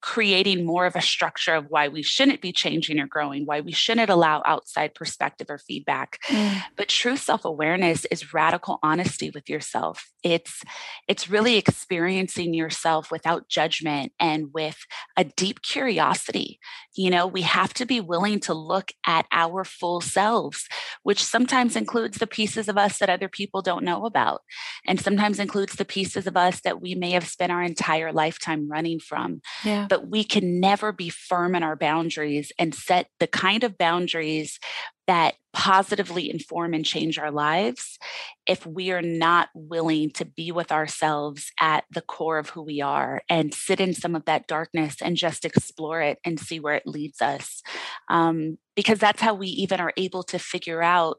creating 0.07 0.65
more 0.65 0.85
of 0.85 0.95
a 0.95 1.01
structure 1.01 1.53
of 1.53 1.65
why 1.67 1.89
we 1.89 2.01
shouldn't 2.01 2.39
be 2.39 2.53
changing 2.53 2.97
or 2.97 3.05
growing, 3.05 3.45
why 3.45 3.59
we 3.59 3.73
shouldn't 3.73 4.09
allow 4.09 4.41
outside 4.45 4.95
perspective 4.95 5.47
or 5.49 5.57
feedback. 5.57 6.17
Mm. 6.27 6.61
But 6.77 6.87
true 6.87 7.17
self-awareness 7.17 8.05
is 8.05 8.33
radical 8.33 8.79
honesty 8.81 9.31
with 9.31 9.49
yourself. 9.49 10.07
It's 10.23 10.63
it's 11.09 11.29
really 11.29 11.57
experiencing 11.57 12.53
yourself 12.53 13.11
without 13.11 13.49
judgment 13.49 14.13
and 14.17 14.53
with 14.53 14.77
a 15.17 15.25
deep 15.25 15.61
curiosity. 15.61 16.61
You 16.95 17.09
know, 17.09 17.27
we 17.27 17.41
have 17.41 17.73
to 17.73 17.85
be 17.85 17.99
willing 17.99 18.39
to 18.41 18.53
look 18.53 18.93
at 19.05 19.25
our 19.33 19.65
full 19.65 19.99
selves, 19.99 20.69
which 21.03 21.21
sometimes 21.21 21.75
includes 21.75 22.17
the 22.17 22.27
pieces 22.27 22.69
of 22.69 22.77
us 22.77 22.99
that 22.99 23.09
other 23.09 23.27
people 23.27 23.61
don't 23.61 23.83
know 23.83 24.05
about, 24.05 24.41
and 24.85 25.01
sometimes 25.01 25.37
includes 25.37 25.75
the 25.75 25.85
pieces 25.85 26.27
of 26.27 26.37
us 26.37 26.61
that 26.61 26.81
we 26.81 26.95
may 26.95 27.11
have 27.11 27.27
spent 27.27 27.51
our 27.51 27.61
entire 27.61 28.13
lifetime 28.13 28.69
running 28.69 28.99
from. 28.99 29.41
Yeah 29.65 29.87
but 29.96 29.96
we 30.05 30.23
can 30.23 30.59
never 30.59 30.91
be 30.91 31.09
firm 31.09 31.55
in 31.55 31.63
our 31.63 31.75
boundaries 31.75 32.51
and 32.59 32.75
set 32.75 33.07
the 33.19 33.27
kind 33.27 33.63
of 33.63 33.77
boundaries 33.77 34.59
that 35.07 35.35
positively 35.53 36.29
inform 36.29 36.73
and 36.73 36.85
change 36.85 37.17
our 37.17 37.31
lives 37.31 37.97
if 38.45 38.65
we 38.65 38.91
are 38.91 39.01
not 39.01 39.49
willing 39.55 40.11
to 40.11 40.25
be 40.25 40.51
with 40.51 40.71
ourselves 40.71 41.51
at 41.59 41.85
the 41.89 42.01
core 42.01 42.37
of 42.37 42.49
who 42.49 42.61
we 42.61 42.81
are 42.81 43.21
and 43.29 43.53
sit 43.53 43.79
in 43.79 43.93
some 43.93 44.15
of 44.15 44.25
that 44.25 44.47
darkness 44.47 44.97
and 45.01 45.15
just 45.15 45.45
explore 45.45 46.01
it 46.01 46.19
and 46.25 46.39
see 46.39 46.59
where 46.59 46.75
it 46.75 46.85
leads 46.85 47.21
us. 47.21 47.61
Um, 48.09 48.57
because 48.75 48.99
that's 48.99 49.21
how 49.21 49.33
we 49.33 49.47
even 49.47 49.79
are 49.79 49.93
able 49.97 50.23
to 50.23 50.37
figure 50.37 50.83
out 50.83 51.17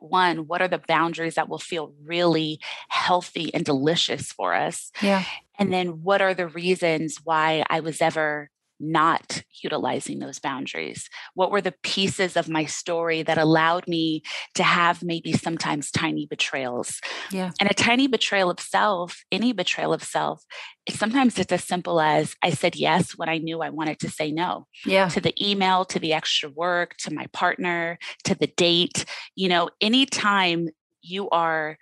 one 0.00 0.46
what 0.46 0.62
are 0.62 0.68
the 0.68 0.82
boundaries 0.86 1.34
that 1.34 1.48
will 1.48 1.58
feel 1.58 1.92
really 2.02 2.60
healthy 2.88 3.52
and 3.54 3.64
delicious 3.64 4.32
for 4.32 4.54
us? 4.54 4.90
Yeah. 5.02 5.24
And 5.58 5.72
then 5.72 6.02
what 6.02 6.20
are 6.20 6.34
the 6.34 6.48
reasons 6.48 7.20
why 7.22 7.64
i 7.70 7.80
was 7.80 8.02
ever 8.02 8.50
not 8.92 9.42
utilizing 9.62 10.18
those 10.18 10.38
boundaries? 10.38 11.08
What 11.34 11.50
were 11.50 11.60
the 11.60 11.74
pieces 11.82 12.36
of 12.36 12.48
my 12.48 12.64
story 12.64 13.22
that 13.22 13.38
allowed 13.38 13.88
me 13.88 14.22
to 14.54 14.62
have 14.62 15.02
maybe 15.02 15.32
sometimes 15.32 15.90
tiny 15.90 16.26
betrayals? 16.26 17.00
Yeah. 17.30 17.50
And 17.60 17.70
a 17.70 17.74
tiny 17.74 18.06
betrayal 18.06 18.50
of 18.50 18.60
self, 18.60 19.24
any 19.32 19.52
betrayal 19.52 19.92
of 19.92 20.02
self, 20.02 20.44
sometimes 20.90 21.38
it's 21.38 21.52
as 21.52 21.64
simple 21.64 22.00
as 22.00 22.36
I 22.42 22.50
said 22.50 22.76
yes 22.76 23.12
when 23.12 23.28
I 23.28 23.38
knew 23.38 23.60
I 23.60 23.70
wanted 23.70 23.98
to 24.00 24.10
say 24.10 24.30
no. 24.30 24.66
Yeah. 24.84 25.08
To 25.08 25.20
the 25.20 25.34
email, 25.40 25.84
to 25.86 25.98
the 25.98 26.12
extra 26.12 26.50
work, 26.50 26.96
to 26.98 27.12
my 27.12 27.26
partner, 27.32 27.98
to 28.24 28.34
the 28.34 28.46
date. 28.46 29.04
You 29.34 29.48
know, 29.48 29.70
anytime 29.80 30.68
you 31.02 31.28
are 31.30 31.78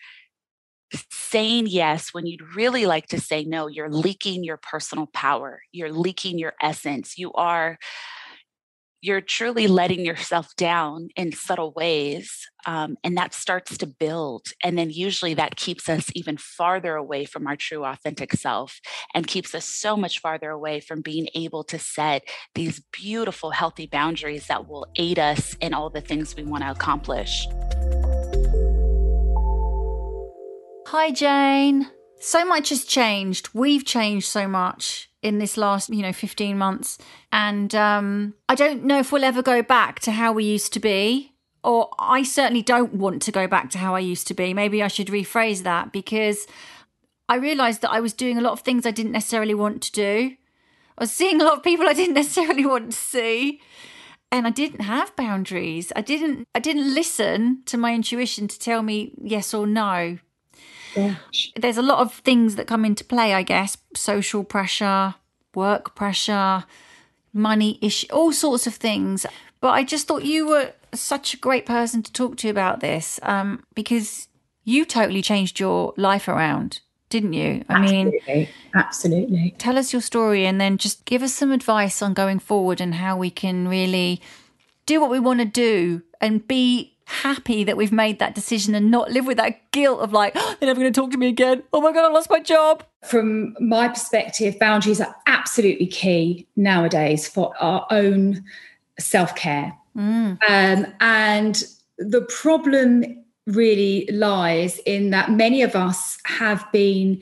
saying 1.11 1.67
yes 1.69 2.13
when 2.13 2.27
you'd 2.27 2.57
really 2.57 2.87
like 2.87 3.07
to 3.09 3.21
say 3.21 3.45
no, 3.45 3.67
you're 3.67 3.91
leaking 3.91 4.45
your 4.45 4.57
personal 4.57 5.07
power. 5.07 5.61
You're 5.73 5.93
leaking 5.93 6.39
your 6.39 6.55
essence. 6.63 7.19
You 7.19 7.33
are 7.33 7.79
you're 9.03 9.21
truly 9.21 9.67
letting 9.67 10.07
yourself 10.07 10.55
down 10.57 11.09
in 11.17 11.33
subtle 11.33 11.73
ways. 11.73 12.49
Um, 12.67 12.97
and 13.03 13.17
that 13.17 13.35
starts 13.35 13.77
to 13.79 13.87
build. 13.87 14.47
And 14.63 14.79
then 14.79 14.91
usually 14.91 15.35
that 15.35 15.57
keeps 15.57 15.89
us 15.89 16.09
even 16.15 16.37
farther 16.37 16.95
away 16.95 17.25
from 17.25 17.49
our 17.49 17.57
true, 17.57 17.85
authentic 17.85 18.33
self 18.33 18.81
and 19.13 19.27
keeps 19.27 19.57
us 19.57 19.65
so 19.65 19.97
much 19.97 20.21
farther 20.21 20.51
away 20.51 20.79
from 20.79 21.01
being 21.01 21.27
able 21.35 21.65
to 21.65 21.81
set 21.81 22.23
these 22.55 22.81
beautiful, 22.93 23.51
healthy 23.51 23.89
boundaries 23.89 24.47
that 24.47 24.69
will 24.69 24.87
aid 24.95 25.19
us 25.19 25.57
in 25.61 25.75
all 25.75 25.91
the 25.91 26.01
things 26.01 26.37
we 26.37 26.45
want 26.45 26.63
to 26.63 26.71
accomplish. 26.71 27.49
Hi, 30.93 31.11
Jane. 31.11 31.89
So 32.21 32.45
much 32.45 32.69
has 32.69 32.85
changed. 32.85 33.49
We've 33.55 33.83
changed 33.83 34.27
so 34.27 34.47
much 34.47 35.09
in 35.23 35.39
this 35.39 35.57
last, 35.57 35.89
you 35.89 36.03
know, 36.03 36.13
15 36.13 36.59
months. 36.59 36.99
And 37.33 37.75
um, 37.75 38.35
I 38.47 38.55
don't 38.55 38.85
know 38.85 38.99
if 38.99 39.11
we'll 39.11 39.25
ever 39.25 39.41
go 39.41 39.63
back 39.63 40.01
to 40.01 40.11
how 40.13 40.35
we 40.35 40.45
used 40.45 40.75
to 40.75 40.81
be. 40.81 41.33
Or 41.65 41.89
I 41.99 42.25
certainly 42.25 42.61
don't 42.61 42.93
want 42.93 43.23
to 43.23 43.33
go 43.33 43.47
back 43.47 43.71
to 43.71 43.79
how 43.79 43.95
I 43.95 44.01
used 44.01 44.27
to 44.27 44.35
be. 44.35 44.53
Maybe 44.53 44.83
I 44.83 44.89
should 44.89 45.07
rephrase 45.07 45.63
that 45.63 45.93
because 45.95 46.47
I 47.27 47.37
realized 47.37 47.81
that 47.81 47.91
I 47.91 48.01
was 48.01 48.13
doing 48.13 48.37
a 48.37 48.43
lot 48.43 48.53
of 48.53 48.61
things 48.61 48.85
I 48.85 48.91
didn't 48.91 49.13
necessarily 49.13 49.55
want 49.55 49.81
to 49.85 49.93
do. 49.93 50.37
I 50.99 51.05
was 51.05 51.11
seeing 51.11 51.41
a 51.41 51.45
lot 51.47 51.57
of 51.57 51.63
people 51.63 51.89
I 51.89 51.95
didn't 51.95 52.15
necessarily 52.23 52.67
want 52.67 52.93
to 52.93 52.99
see 52.99 53.63
and 54.31 54.47
I 54.47 54.51
didn't 54.51 54.83
have 54.83 55.17
boundaries. 55.17 55.91
I 55.97 56.03
didn't 56.03 56.47
I 56.55 56.59
didn't 56.59 56.93
listen 56.93 57.63
to 57.65 57.79
my 57.79 57.95
intuition 57.95 58.47
to 58.47 58.59
tell 58.59 58.83
me 58.83 59.15
yes 59.23 59.55
or 59.55 59.67
no 59.67 60.19
Gosh. 60.95 61.53
There's 61.57 61.77
a 61.77 61.83
lot 61.83 61.99
of 61.99 62.13
things 62.15 62.57
that 62.57 62.67
come 62.67 62.85
into 62.85 63.05
play, 63.05 63.35
I 63.35 63.43
guess 63.43 63.77
social 63.95 64.45
pressure, 64.45 65.15
work 65.55 65.95
pressure, 65.95 66.65
money 67.33 67.79
issue, 67.81 68.07
all 68.13 68.33
sorts 68.33 68.67
of 68.67 68.75
things. 68.75 69.27
But 69.61 69.71
I 69.71 69.85
just 69.85 70.07
thought 70.07 70.25
you 70.25 70.49
were 70.49 70.73
such 70.95 71.35
a 71.35 71.39
great 71.39 71.67
person 71.67 72.03
to 72.03 72.13
talk 72.13 72.37
to 72.39 72.49
about 72.49 72.81
this 72.81 73.19
um, 73.23 73.65
because 73.75 74.29
you 74.65 74.85
totally 74.85 75.23
changed 75.23 75.59
your 75.59 75.95
life 75.97 76.29
around, 76.29 76.81
didn't 77.09 77.33
you? 77.33 77.65
I 77.69 77.83
absolutely. 77.83 78.21
mean, 78.27 78.49
absolutely. 78.75 79.55
Tell 79.59 79.79
us 79.79 79.93
your 79.93 80.03
story 80.03 80.47
and 80.47 80.61
then 80.61 80.79
just 80.79 81.05
give 81.05 81.23
us 81.23 81.33
some 81.33 81.53
advice 81.53 82.03
on 82.03 82.15
going 82.15 82.39
forward 82.39 82.81
and 82.81 82.95
how 82.95 83.17
we 83.17 83.31
can 83.31 83.69
really 83.69 84.21
do 84.87 85.01
what 85.01 85.11
we 85.11 85.21
want 85.21 85.41
to 85.41 85.47
do 85.47 86.03
and 86.21 86.47
be 86.47 86.92
happy 87.13 87.65
that 87.65 87.77
we've 87.77 87.93
made 87.93 88.19
that 88.19 88.35
decision 88.35 88.75
and 88.75 88.91
not 88.91 89.11
live 89.11 89.27
with 89.27 89.37
that 89.37 89.71
guilt 89.73 90.01
of 90.01 90.13
like, 90.13 90.33
oh, 90.35 90.57
they're 90.61 90.67
never 90.67 90.81
going 90.81 90.93
to 90.93 91.01
talk 91.01 91.11
to 91.13 91.19
me 91.19 91.29
again. 91.29 91.63
Oh 91.73 91.81
my 91.81 91.93
God, 91.93 92.05
I 92.05 92.13
lost 92.13 92.31
my 92.31 92.41
job. 92.41 92.85
From 93.05 93.55
my 93.61 93.89
perspective, 93.89 94.59
boundaries 94.59 95.01
are 95.01 95.15
absolutely 95.27 95.87
key 95.87 96.47
nowadays 96.57 97.29
for 97.29 97.55
our 97.61 97.87
own 97.91 98.45
self 98.99 99.35
care. 99.35 99.77
Mm. 99.97 100.39
Um, 100.49 100.87
and 101.01 101.63
the 101.99 102.23
problem 102.23 103.23
really 103.47 104.09
lies 104.13 104.79
in 104.87 105.11
that 105.11 105.31
many 105.31 105.63
of 105.63 105.75
us 105.75 106.19
have 106.25 106.65
been 106.73 107.21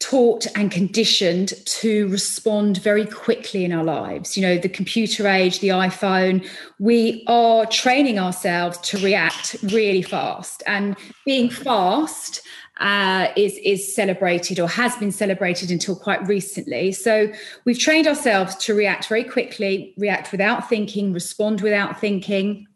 taught 0.00 0.46
and 0.56 0.70
conditioned 0.70 1.52
to 1.66 2.08
respond 2.08 2.78
very 2.78 3.06
quickly 3.06 3.64
in 3.64 3.72
our 3.72 3.84
lives. 3.84 4.36
You 4.36 4.42
know, 4.42 4.58
the 4.58 4.68
computer 4.68 5.28
age, 5.28 5.60
the 5.60 5.68
iPhone, 5.68 6.46
we 6.78 7.22
are 7.26 7.66
training 7.66 8.18
ourselves 8.18 8.78
to 8.78 8.98
react 8.98 9.56
really 9.62 10.02
fast. 10.02 10.62
And 10.66 10.96
being 11.26 11.50
fast 11.50 12.40
uh, 12.78 13.28
is 13.36 13.58
is 13.62 13.94
celebrated 13.94 14.58
or 14.58 14.66
has 14.66 14.96
been 14.96 15.12
celebrated 15.12 15.70
until 15.70 15.94
quite 15.94 16.26
recently. 16.26 16.92
So 16.92 17.30
we've 17.66 17.78
trained 17.78 18.06
ourselves 18.06 18.56
to 18.56 18.74
react 18.74 19.06
very 19.06 19.24
quickly, 19.24 19.92
react 19.98 20.32
without 20.32 20.66
thinking, 20.66 21.12
respond 21.12 21.60
without 21.60 22.00
thinking. 22.00 22.66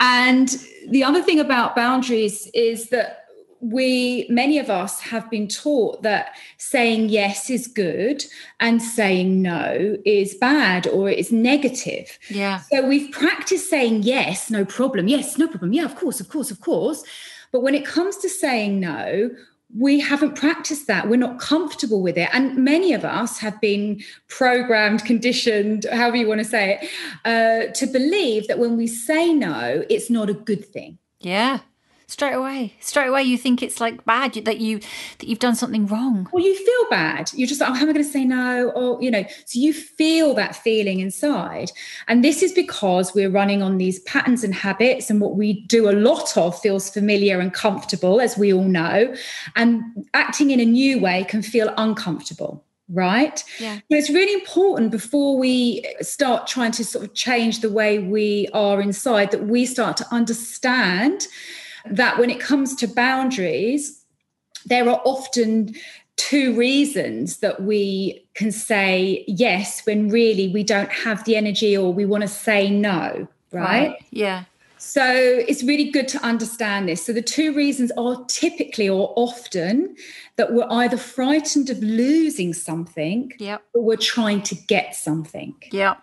And 0.00 0.48
the 0.88 1.04
other 1.04 1.22
thing 1.22 1.38
about 1.38 1.76
boundaries 1.76 2.50
is 2.54 2.88
that 2.88 3.21
we 3.62 4.26
many 4.28 4.58
of 4.58 4.68
us 4.68 5.00
have 5.00 5.30
been 5.30 5.46
taught 5.46 6.02
that 6.02 6.34
saying 6.58 7.08
yes 7.08 7.48
is 7.48 7.68
good 7.68 8.24
and 8.58 8.82
saying 8.82 9.40
no 9.40 9.96
is 10.04 10.34
bad 10.34 10.88
or 10.88 11.08
it's 11.08 11.30
negative 11.30 12.18
yeah 12.28 12.60
so 12.72 12.84
we've 12.86 13.12
practiced 13.12 13.70
saying 13.70 14.02
yes 14.02 14.50
no 14.50 14.64
problem 14.64 15.06
yes 15.06 15.38
no 15.38 15.46
problem 15.46 15.72
yeah 15.72 15.84
of 15.84 15.94
course 15.94 16.18
of 16.18 16.28
course 16.28 16.50
of 16.50 16.60
course 16.60 17.04
but 17.52 17.62
when 17.62 17.74
it 17.74 17.86
comes 17.86 18.16
to 18.16 18.28
saying 18.28 18.80
no 18.80 19.30
we 19.74 19.98
haven't 19.98 20.36
practiced 20.36 20.86
that. 20.88 21.08
We're 21.08 21.16
not 21.16 21.38
comfortable 21.38 22.02
with 22.02 22.18
it. 22.18 22.28
And 22.34 22.62
many 22.62 22.92
of 22.92 23.06
us 23.06 23.38
have 23.38 23.58
been 23.58 24.02
programmed, 24.28 25.02
conditioned, 25.06 25.86
however 25.90 26.16
you 26.16 26.28
want 26.28 26.40
to 26.40 26.44
say 26.44 26.78
it, 26.78 26.90
uh, 27.24 27.72
to 27.72 27.86
believe 27.86 28.48
that 28.48 28.58
when 28.58 28.76
we 28.76 28.86
say 28.86 29.32
no, 29.32 29.82
it's 29.88 30.10
not 30.10 30.28
a 30.28 30.34
good 30.34 30.62
thing. 30.62 30.98
Yeah 31.20 31.60
straight 32.12 32.34
away. 32.34 32.74
Straight 32.78 33.08
away 33.08 33.22
you 33.22 33.38
think 33.38 33.62
it's 33.62 33.80
like 33.80 34.04
bad 34.04 34.34
that 34.34 34.58
you 34.58 34.80
that 35.18 35.28
you've 35.28 35.38
done 35.38 35.54
something 35.54 35.86
wrong. 35.86 36.28
Well 36.30 36.44
you 36.44 36.54
feel 36.54 36.90
bad. 36.90 37.30
You're 37.34 37.48
just 37.48 37.60
like 37.60 37.70
oh, 37.70 37.74
how 37.74 37.82
am 37.82 37.88
i 37.88 37.92
going 37.92 38.04
to 38.04 38.10
say 38.10 38.24
no? 38.24 38.68
Or 38.70 39.02
you 39.02 39.10
know 39.10 39.24
so 39.46 39.58
you 39.58 39.72
feel 39.72 40.34
that 40.34 40.54
feeling 40.54 41.00
inside. 41.00 41.72
And 42.08 42.22
this 42.22 42.42
is 42.42 42.52
because 42.52 43.14
we're 43.14 43.30
running 43.30 43.62
on 43.62 43.78
these 43.78 44.00
patterns 44.00 44.44
and 44.44 44.54
habits 44.54 45.08
and 45.08 45.20
what 45.20 45.36
we 45.36 45.62
do 45.66 45.88
a 45.88 45.92
lot 45.92 46.36
of 46.36 46.58
feels 46.60 46.90
familiar 46.90 47.40
and 47.40 47.52
comfortable 47.52 48.20
as 48.20 48.36
we 48.36 48.52
all 48.52 48.64
know. 48.64 49.14
And 49.56 49.82
acting 50.12 50.50
in 50.50 50.60
a 50.60 50.66
new 50.66 51.00
way 51.00 51.24
can 51.24 51.42
feel 51.42 51.72
uncomfortable 51.76 52.64
right? 52.88 53.42
Yeah. 53.58 53.78
But 53.88 53.98
it's 53.98 54.10
really 54.10 54.34
important 54.34 54.90
before 54.90 55.38
we 55.38 55.82
start 56.02 56.46
trying 56.46 56.72
to 56.72 56.84
sort 56.84 57.06
of 57.06 57.14
change 57.14 57.60
the 57.60 57.70
way 57.70 58.00
we 58.00 58.48
are 58.52 58.82
inside 58.82 59.30
that 59.30 59.46
we 59.46 59.64
start 59.64 59.96
to 59.98 60.06
understand 60.10 61.26
that 61.90 62.18
when 62.18 62.30
it 62.30 62.40
comes 62.40 62.74
to 62.76 62.86
boundaries, 62.86 64.04
there 64.66 64.88
are 64.88 65.00
often 65.04 65.74
two 66.16 66.56
reasons 66.56 67.38
that 67.38 67.62
we 67.62 68.24
can 68.34 68.52
say 68.52 69.24
yes 69.26 69.84
when 69.86 70.08
really 70.08 70.48
we 70.48 70.62
don't 70.62 70.90
have 70.90 71.24
the 71.24 71.36
energy 71.36 71.76
or 71.76 71.92
we 71.92 72.04
want 72.04 72.22
to 72.22 72.28
say 72.28 72.70
no, 72.70 73.26
right? 73.50 73.88
right. 73.88 74.04
Yeah. 74.10 74.44
So 74.78 75.04
it's 75.04 75.62
really 75.62 75.90
good 75.90 76.08
to 76.08 76.18
understand 76.24 76.88
this. 76.88 77.06
So 77.06 77.12
the 77.12 77.22
two 77.22 77.54
reasons 77.54 77.92
are 77.96 78.24
typically 78.26 78.88
or 78.88 79.12
often 79.16 79.94
that 80.36 80.52
we're 80.52 80.66
either 80.68 80.96
frightened 80.96 81.70
of 81.70 81.78
losing 81.78 82.52
something 82.52 83.32
yep. 83.38 83.62
or 83.74 83.84
we're 83.84 83.96
trying 83.96 84.42
to 84.42 84.56
get 84.56 84.96
something. 84.96 85.54
Yeah. 85.70 85.96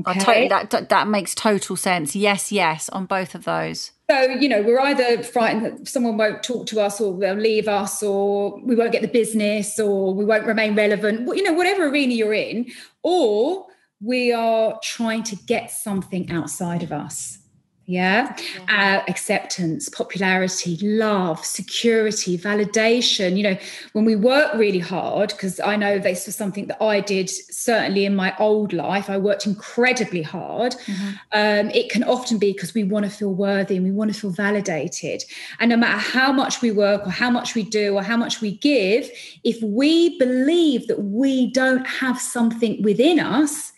Okay. 0.00 0.20
Totally, 0.20 0.48
that 0.48 0.88
that 0.90 1.08
makes 1.08 1.34
total 1.34 1.76
sense. 1.76 2.14
Yes, 2.14 2.52
yes, 2.52 2.90
on 2.90 3.06
both 3.06 3.34
of 3.34 3.44
those. 3.44 3.92
So, 4.08 4.20
you 4.20 4.48
know, 4.48 4.62
we're 4.62 4.80
either 4.80 5.22
frightened 5.24 5.64
that 5.64 5.88
someone 5.88 6.16
won't 6.16 6.44
talk 6.44 6.66
to 6.68 6.80
us 6.80 7.00
or 7.00 7.18
they'll 7.18 7.34
leave 7.34 7.66
us 7.66 8.04
or 8.04 8.60
we 8.60 8.76
won't 8.76 8.92
get 8.92 9.02
the 9.02 9.08
business 9.08 9.80
or 9.80 10.14
we 10.14 10.24
won't 10.24 10.46
remain 10.46 10.76
relevant, 10.76 11.26
you 11.36 11.42
know, 11.42 11.52
whatever 11.52 11.88
arena 11.88 12.14
you're 12.14 12.32
in, 12.32 12.70
or 13.02 13.66
we 14.00 14.32
are 14.32 14.78
trying 14.82 15.24
to 15.24 15.36
get 15.46 15.72
something 15.72 16.30
outside 16.30 16.84
of 16.84 16.92
us 16.92 17.38
yeah, 17.86 18.36
yeah. 18.68 18.98
Uh, 18.98 19.10
acceptance 19.10 19.88
popularity 19.88 20.76
love 20.82 21.44
security 21.44 22.36
validation 22.36 23.36
you 23.36 23.44
know 23.44 23.56
when 23.92 24.04
we 24.04 24.16
work 24.16 24.52
really 24.54 24.80
hard 24.80 25.28
because 25.28 25.60
i 25.60 25.76
know 25.76 25.96
this 25.96 26.26
was 26.26 26.34
something 26.34 26.66
that 26.66 26.82
i 26.82 26.98
did 26.98 27.30
certainly 27.30 28.04
in 28.04 28.16
my 28.16 28.34
old 28.38 28.72
life 28.72 29.08
i 29.08 29.16
worked 29.16 29.46
incredibly 29.46 30.20
hard 30.20 30.72
mm-hmm. 30.86 31.10
um, 31.32 31.70
it 31.70 31.88
can 31.88 32.02
often 32.02 32.38
be 32.38 32.52
because 32.52 32.74
we 32.74 32.82
want 32.82 33.04
to 33.04 33.10
feel 33.10 33.32
worthy 33.32 33.76
and 33.76 33.84
we 33.84 33.92
want 33.92 34.12
to 34.12 34.18
feel 34.18 34.30
validated 34.30 35.22
and 35.60 35.70
no 35.70 35.76
matter 35.76 35.98
how 35.98 36.32
much 36.32 36.60
we 36.60 36.72
work 36.72 37.06
or 37.06 37.10
how 37.10 37.30
much 37.30 37.54
we 37.54 37.62
do 37.62 37.94
or 37.94 38.02
how 38.02 38.16
much 38.16 38.40
we 38.40 38.56
give 38.56 39.08
if 39.44 39.62
we 39.62 40.18
believe 40.18 40.88
that 40.88 41.02
we 41.04 41.52
don't 41.52 41.86
have 41.86 42.20
something 42.20 42.82
within 42.82 43.20
us 43.20 43.72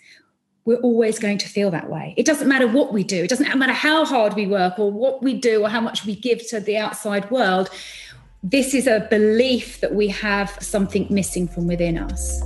we're 0.68 0.76
always 0.80 1.18
going 1.18 1.38
to 1.38 1.48
feel 1.48 1.70
that 1.70 1.88
way. 1.88 2.12
It 2.18 2.26
doesn't 2.26 2.46
matter 2.46 2.68
what 2.68 2.92
we 2.92 3.02
do, 3.02 3.24
it 3.24 3.30
doesn't 3.30 3.58
matter 3.58 3.72
how 3.72 4.04
hard 4.04 4.34
we 4.34 4.46
work 4.46 4.78
or 4.78 4.92
what 4.92 5.22
we 5.22 5.32
do 5.32 5.62
or 5.62 5.70
how 5.70 5.80
much 5.80 6.04
we 6.04 6.14
give 6.14 6.46
to 6.48 6.60
the 6.60 6.76
outside 6.76 7.30
world. 7.30 7.70
This 8.42 8.74
is 8.74 8.86
a 8.86 9.06
belief 9.08 9.80
that 9.80 9.94
we 9.94 10.08
have 10.08 10.50
something 10.60 11.06
missing 11.08 11.48
from 11.48 11.66
within 11.66 11.96
us. 11.96 12.40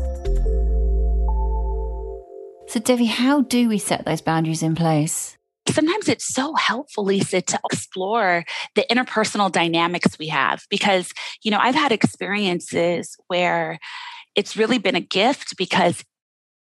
So, 2.68 2.78
Devi, 2.78 3.06
how 3.06 3.40
do 3.40 3.68
we 3.68 3.78
set 3.78 4.06
those 4.06 4.20
boundaries 4.20 4.62
in 4.62 4.76
place? 4.76 5.36
sometimes 5.68 6.08
it's 6.08 6.34
so 6.34 6.54
helpful, 6.54 7.04
Lisa, 7.04 7.40
to 7.40 7.58
explore 7.70 8.44
the 8.74 8.84
interpersonal 8.90 9.50
dynamics 9.50 10.18
we 10.18 10.26
have 10.26 10.64
because, 10.68 11.12
you 11.42 11.50
know, 11.50 11.58
I've 11.58 11.76
had 11.76 11.92
experiences 11.92 13.16
where 13.28 13.78
it's 14.34 14.56
really 14.56 14.78
been 14.78 14.96
a 14.96 15.00
gift 15.00 15.56
because 15.56 16.04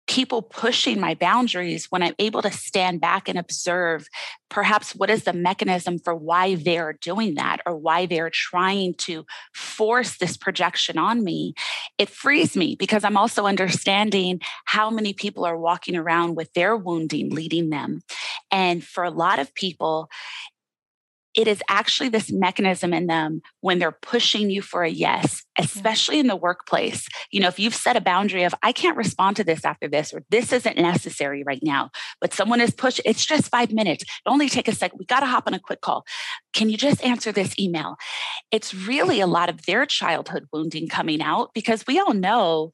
people 0.09 0.41
pushing 0.41 0.99
my 0.99 1.15
boundaries 1.15 1.87
when 1.91 2.03
I'm 2.03 2.15
able 2.19 2.41
to 2.43 2.51
stand 2.51 3.01
back 3.01 3.29
and 3.29 3.39
observe 3.39 4.09
perhaps 4.49 4.95
what 4.95 5.11
is 5.11 5.25
the 5.25 5.35
mechanism 5.35 5.99
for 5.99 6.15
why 6.15 6.55
they're 6.55 6.95
doing 6.95 7.35
that 7.35 7.59
or 7.67 7.77
why 7.77 8.07
they're 8.07 8.31
trying 8.31 8.95
to 8.95 9.27
force 9.55 10.17
this 10.17 10.37
projection 10.37 10.97
on 10.97 11.23
me, 11.23 11.53
it 11.99 12.09
frees 12.09 12.57
me 12.57 12.75
because 12.75 13.05
I'm 13.05 13.19
also 13.19 13.47
understanding 13.47 14.41
how 14.65 14.89
many 14.89 15.13
people 15.13 15.45
are 15.45 15.59
walking 15.59 15.95
around 15.95 16.37
with 16.37 16.53
their 16.55 16.75
wounding 16.75 17.31
leading 17.31 17.69
them. 17.69 18.01
And 18.51 18.83
for 18.83 19.05
a 19.05 19.11
lot 19.11 19.39
of 19.39 19.55
people, 19.55 20.09
it 21.39 21.47
is 21.47 21.63
actually 21.69 22.09
this 22.09 22.33
mechanism 22.33 22.93
in 22.93 23.07
them 23.07 23.41
when 23.61 23.79
they're 23.79 23.93
pushing 23.93 24.51
you 24.51 24.61
for 24.61 24.83
a 24.83 24.91
yes, 24.91 25.37
mm-hmm. 25.37 25.65
especially 25.65 26.19
in 26.19 26.27
the 26.27 26.35
workplace. 26.35 27.07
You 27.31 27.39
know, 27.39 27.47
if 27.47 27.61
you've 27.61 27.77
set 27.77 27.97
a 27.97 28.01
boundary 28.01 28.43
of, 28.43 28.57
I 28.65 28.73
can't 28.73 28.97
respond 28.97 29.37
to 29.37 29.45
this 29.45 29.65
after 29.65 29.87
this, 29.87 30.13
or 30.13 30.25
this 30.31 30.53
isn't 30.53 30.77
necessary 30.77 31.45
right 31.45 31.63
now, 31.63 31.91
but 32.21 32.35
someone 32.35 32.61
is 32.61 32.73
pushing, 32.73 33.05
it's 33.07 33.25
just 33.25 33.51
five 33.51 33.71
minutes. 33.71 34.03
It 34.03 34.11
only 34.27 34.49
take 34.49 34.67
a 34.67 34.75
second. 34.75 34.99
We 34.99 35.05
got 35.05 35.21
to 35.21 35.27
hop 35.27 35.45
on 35.47 35.55
a 35.55 35.61
quick 35.61 35.81
call. 35.81 36.05
Can 36.53 36.71
you 36.71 36.77
just 36.77 37.05
answer 37.05 37.31
this 37.31 37.57
email? 37.57 37.95
It's 38.51 38.75
really 38.75 39.21
a 39.21 39.29
lot 39.29 39.49
of 39.49 39.65
their 39.65 39.87
childhood 39.87 40.49
wounding 40.53 40.89
coming 40.89 41.23
out 41.23 41.55
because 41.55 41.85
we 41.87 42.01
all 42.01 42.15
know 42.15 42.73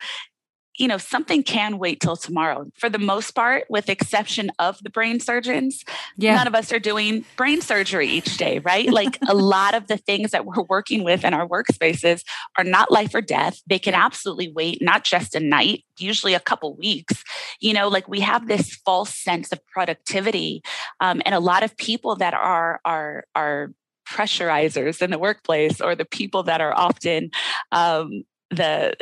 you 0.77 0.89
know, 0.89 0.99
something 0.99 1.43
can 1.43 1.79
wait 1.79 2.01
till 2.01 2.17
tomorrow. 2.17 2.67
For 2.77 2.89
the 2.89 2.99
most 2.99 3.33
part, 3.33 3.65
with 3.69 3.89
exception 3.89 4.51
of 4.59 4.79
the 4.83 4.91
brain 4.91 5.21
surgeons, 5.21 5.85
yeah. 6.17 6.35
none 6.35 6.47
of 6.47 6.55
us 6.55 6.73
are 6.73 6.81
doing 6.81 7.25
brain 7.37 7.61
surgery 7.61 8.09
each 8.09 8.37
day, 8.37 8.59
right? 8.59 8.91
Like 8.91 9.19
a 9.29 9.35
lot 9.35 9.75
of 9.75 9.87
the 9.87 9.97
things 9.97 10.33
that 10.33 10.47
we're 10.47 10.65
working 10.69 11.05
with 11.05 11.25
in 11.25 11.33
our 11.33 11.47
workspaces 11.47 12.23
are 12.59 12.65
not 12.65 12.91
life 12.91 13.15
or 13.15 13.21
death. 13.21 13.61
They 13.67 13.79
can 13.79 13.95
absolutely 13.95 14.53
wait, 14.53 14.83
not 14.83 15.05
just 15.05 15.35
a 15.35 15.41
night, 15.41 15.85
usually 15.99 16.35
a 16.35 16.41
couple 16.41 16.77
weeks. 16.77 17.23
You 17.61 17.73
know, 17.73 17.89
like 17.89 18.09
we 18.09 18.21
have 18.21 18.49
this 18.49 18.75
false 18.85 19.15
sense 19.15 19.53
of 19.53 19.65
productivity, 19.67 20.63
um, 21.01 21.23
and 21.25 21.35
a 21.35 21.41
lot 21.41 21.63
of 21.63 21.77
people 21.77 22.17
that 22.17 22.35
are 22.35 22.81
are 22.85 23.25
are 23.35 23.71
pressurizers 24.09 25.01
in 25.01 25.11
the 25.11 25.19
workplace 25.19 25.81
or 25.81 25.95
the 25.95 26.05
people 26.05 26.43
that 26.43 26.61
are 26.61 26.75
often 26.75 27.31
um, 27.73 28.25
the 28.51 28.95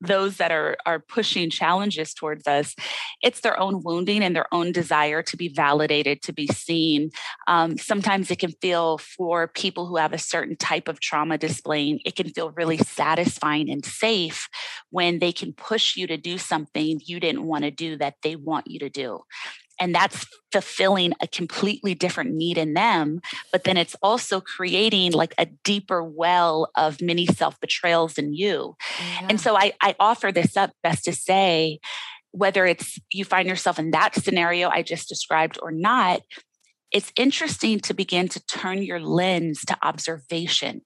those 0.00 0.36
that 0.36 0.50
are 0.50 0.76
are 0.86 1.00
pushing 1.00 1.50
challenges 1.50 2.14
towards 2.14 2.46
us 2.46 2.74
it's 3.22 3.40
their 3.40 3.58
own 3.58 3.82
wounding 3.82 4.22
and 4.22 4.34
their 4.34 4.52
own 4.52 4.72
desire 4.72 5.22
to 5.22 5.36
be 5.36 5.48
validated 5.48 6.22
to 6.22 6.32
be 6.32 6.46
seen. 6.46 7.10
Um, 7.46 7.76
sometimes 7.76 8.30
it 8.30 8.38
can 8.38 8.52
feel 8.60 8.98
for 8.98 9.48
people 9.48 9.86
who 9.86 9.96
have 9.96 10.12
a 10.12 10.18
certain 10.18 10.56
type 10.56 10.88
of 10.88 11.00
trauma 11.00 11.38
displaying 11.38 12.00
it 12.04 12.16
can 12.16 12.28
feel 12.30 12.50
really 12.52 12.78
satisfying 12.78 13.70
and 13.70 13.84
safe 13.84 14.48
when 14.90 15.18
they 15.18 15.32
can 15.32 15.52
push 15.52 15.96
you 15.96 16.06
to 16.06 16.16
do 16.16 16.38
something 16.38 17.00
you 17.04 17.20
didn't 17.20 17.44
want 17.44 17.64
to 17.64 17.70
do 17.70 17.96
that 17.96 18.14
they 18.22 18.36
want 18.36 18.66
you 18.68 18.78
to 18.78 18.88
do 18.88 19.20
and 19.80 19.94
that's 19.94 20.26
fulfilling 20.52 21.12
a 21.20 21.26
completely 21.26 21.94
different 21.94 22.32
need 22.32 22.58
in 22.58 22.74
them 22.74 23.20
but 23.52 23.64
then 23.64 23.76
it's 23.76 23.96
also 24.02 24.40
creating 24.40 25.12
like 25.12 25.34
a 25.38 25.46
deeper 25.64 26.02
well 26.02 26.70
of 26.76 27.00
many 27.00 27.26
self 27.26 27.58
betrayals 27.60 28.18
in 28.18 28.32
you 28.32 28.74
yeah. 29.00 29.26
and 29.28 29.40
so 29.40 29.56
I, 29.56 29.72
I 29.80 29.94
offer 30.00 30.32
this 30.32 30.56
up 30.56 30.72
best 30.82 31.04
to 31.04 31.12
say 31.12 31.80
whether 32.32 32.66
it's 32.66 32.98
you 33.12 33.24
find 33.24 33.48
yourself 33.48 33.78
in 33.78 33.90
that 33.90 34.14
scenario 34.14 34.68
i 34.68 34.82
just 34.82 35.08
described 35.08 35.58
or 35.62 35.70
not 35.70 36.22
it's 36.90 37.12
interesting 37.16 37.80
to 37.80 37.92
begin 37.92 38.28
to 38.28 38.44
turn 38.46 38.82
your 38.82 39.00
lens 39.00 39.60
to 39.66 39.76
observation 39.82 40.82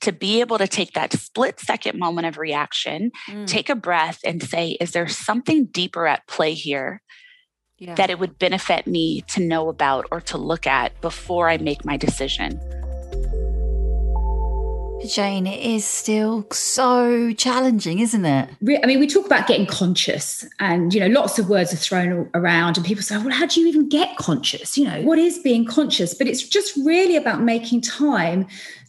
to 0.00 0.12
be 0.12 0.40
able 0.40 0.58
to 0.58 0.68
take 0.68 0.92
that 0.92 1.12
split 1.12 1.58
second 1.60 1.98
moment 1.98 2.26
of 2.26 2.38
reaction, 2.38 3.10
mm. 3.28 3.46
take 3.46 3.70
a 3.70 3.74
breath 3.74 4.18
and 4.24 4.42
say, 4.42 4.76
is 4.80 4.92
there 4.92 5.08
something 5.08 5.66
deeper 5.66 6.06
at 6.06 6.26
play 6.26 6.54
here 6.54 7.02
yeah. 7.78 7.94
that 7.94 8.10
it 8.10 8.18
would 8.18 8.38
benefit 8.38 8.86
me 8.86 9.22
to 9.22 9.40
know 9.40 9.68
about 9.68 10.06
or 10.10 10.20
to 10.22 10.38
look 10.38 10.66
at 10.66 10.98
before 11.00 11.48
I 11.48 11.58
make 11.58 11.84
my 11.84 11.96
decision. 11.96 12.60
Jane, 15.06 15.46
it 15.46 15.60
is 15.60 15.84
still 15.84 16.46
so 16.50 17.32
challenging, 17.34 17.98
isn't 17.98 18.24
it? 18.24 18.48
I 18.82 18.86
mean, 18.86 18.98
we 18.98 19.06
talk 19.06 19.26
about 19.26 19.46
getting 19.46 19.66
conscious, 19.66 20.46
and 20.58 20.92
you 20.92 21.00
know, 21.00 21.06
lots 21.06 21.38
of 21.38 21.48
words 21.48 21.72
are 21.72 21.76
thrown 21.76 22.30
around, 22.34 22.76
and 22.76 22.84
people 22.84 23.02
say, 23.02 23.16
oh, 23.16 23.20
"Well, 23.20 23.34
how 23.34 23.46
do 23.46 23.60
you 23.60 23.66
even 23.68 23.88
get 23.88 24.16
conscious?" 24.16 24.76
You 24.76 24.86
know, 24.86 25.02
what 25.02 25.18
is 25.18 25.38
being 25.38 25.64
conscious? 25.66 26.14
But 26.14 26.26
it's 26.26 26.42
just 26.42 26.76
really 26.78 27.14
about 27.14 27.42
making 27.42 27.82
time 27.82 28.46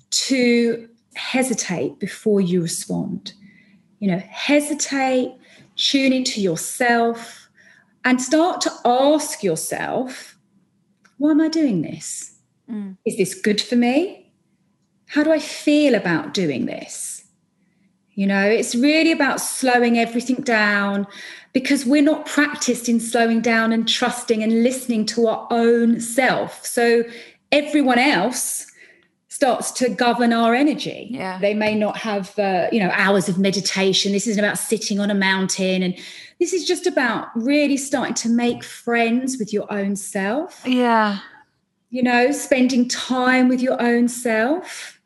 to 0.10 0.88
hesitate 1.16 2.00
before 2.00 2.42
you 2.42 2.62
respond. 2.62 3.34
You 4.00 4.12
know, 4.12 4.20
hesitate, 4.30 5.36
tune 5.76 6.14
into 6.14 6.42
yourself, 6.42 7.47
and 8.08 8.22
start 8.22 8.62
to 8.62 8.72
ask 8.86 9.44
yourself, 9.44 10.38
why 11.18 11.32
am 11.32 11.42
I 11.42 11.50
doing 11.50 11.82
this? 11.82 12.40
Mm. 12.72 12.96
Is 13.06 13.18
this 13.18 13.34
good 13.34 13.60
for 13.60 13.76
me? 13.76 14.32
How 15.08 15.24
do 15.24 15.32
I 15.34 15.40
feel 15.40 15.94
about 15.94 16.34
doing 16.34 16.68
this? 16.68 17.26
You 18.14 18.26
know, 18.26 18.46
it's 18.46 18.74
really 18.76 19.12
about 19.12 19.42
slowing 19.42 20.00
everything 20.00 20.38
down 20.38 21.06
because 21.52 21.86
we're 21.86 22.02
not 22.02 22.26
practiced 22.26 22.88
in 22.88 23.02
slowing 23.02 23.42
down 23.42 23.74
and 23.74 23.86
trusting 23.86 24.42
and 24.42 24.64
listening 24.64 25.06
to 25.08 25.28
our 25.28 25.46
own 25.52 26.00
self. 26.00 26.66
So 26.66 27.04
everyone 27.52 28.00
else 28.00 28.68
starts 29.28 29.70
to 29.72 29.90
govern 29.90 30.32
our 30.32 30.56
energy. 30.56 31.10
Yeah. 31.12 31.40
They 31.40 31.54
may 31.54 31.76
not 31.76 31.98
have, 31.98 32.40
uh, 32.40 32.70
you 32.72 32.80
know, 32.80 32.90
hours 32.94 33.28
of 33.28 33.38
meditation. 33.38 34.14
This 34.14 34.28
isn't 34.28 34.44
about 34.44 34.58
sitting 34.58 35.02
on 35.02 35.12
a 35.12 35.14
mountain. 35.14 35.84
And 35.84 35.96
this 36.40 36.54
is 36.54 36.66
just 36.66 36.88
about 36.88 37.30
really 37.36 37.78
starting 37.78 38.14
to 38.16 38.30
make 38.30 38.64
friends 38.64 39.38
with 39.38 39.52
your 39.52 39.72
own 39.72 39.96
self. 39.96 40.62
Yeah. 40.66 41.20
You 41.90 42.04
know, 42.04 42.32
spending 42.32 42.88
time 42.88 43.48
with 43.48 43.62
your 43.62 43.82
own 43.82 44.08
self 44.08 44.98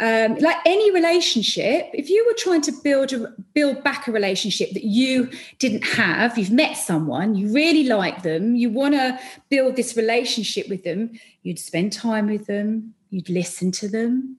um, 0.00 0.34
like 0.36 0.56
any 0.66 0.90
relationship, 0.90 1.88
if 1.94 2.10
you 2.10 2.24
were 2.26 2.34
trying 2.36 2.62
to 2.62 2.72
build 2.72 3.12
a, 3.12 3.32
build 3.54 3.84
back 3.84 4.08
a 4.08 4.12
relationship 4.12 4.72
that 4.72 4.84
you 4.84 5.30
didn't 5.60 5.84
have, 5.84 6.36
you've 6.36 6.50
met 6.50 6.76
someone, 6.76 7.36
you 7.36 7.52
really 7.52 7.84
like 7.84 8.22
them, 8.22 8.56
you 8.56 8.70
want 8.70 8.94
to 8.94 9.18
build 9.50 9.76
this 9.76 9.96
relationship 9.96 10.68
with 10.68 10.82
them, 10.82 11.12
you'd 11.42 11.60
spend 11.60 11.92
time 11.92 12.26
with 12.26 12.46
them, 12.46 12.92
you'd 13.10 13.28
listen 13.28 13.70
to 13.70 13.88
them, 13.88 14.36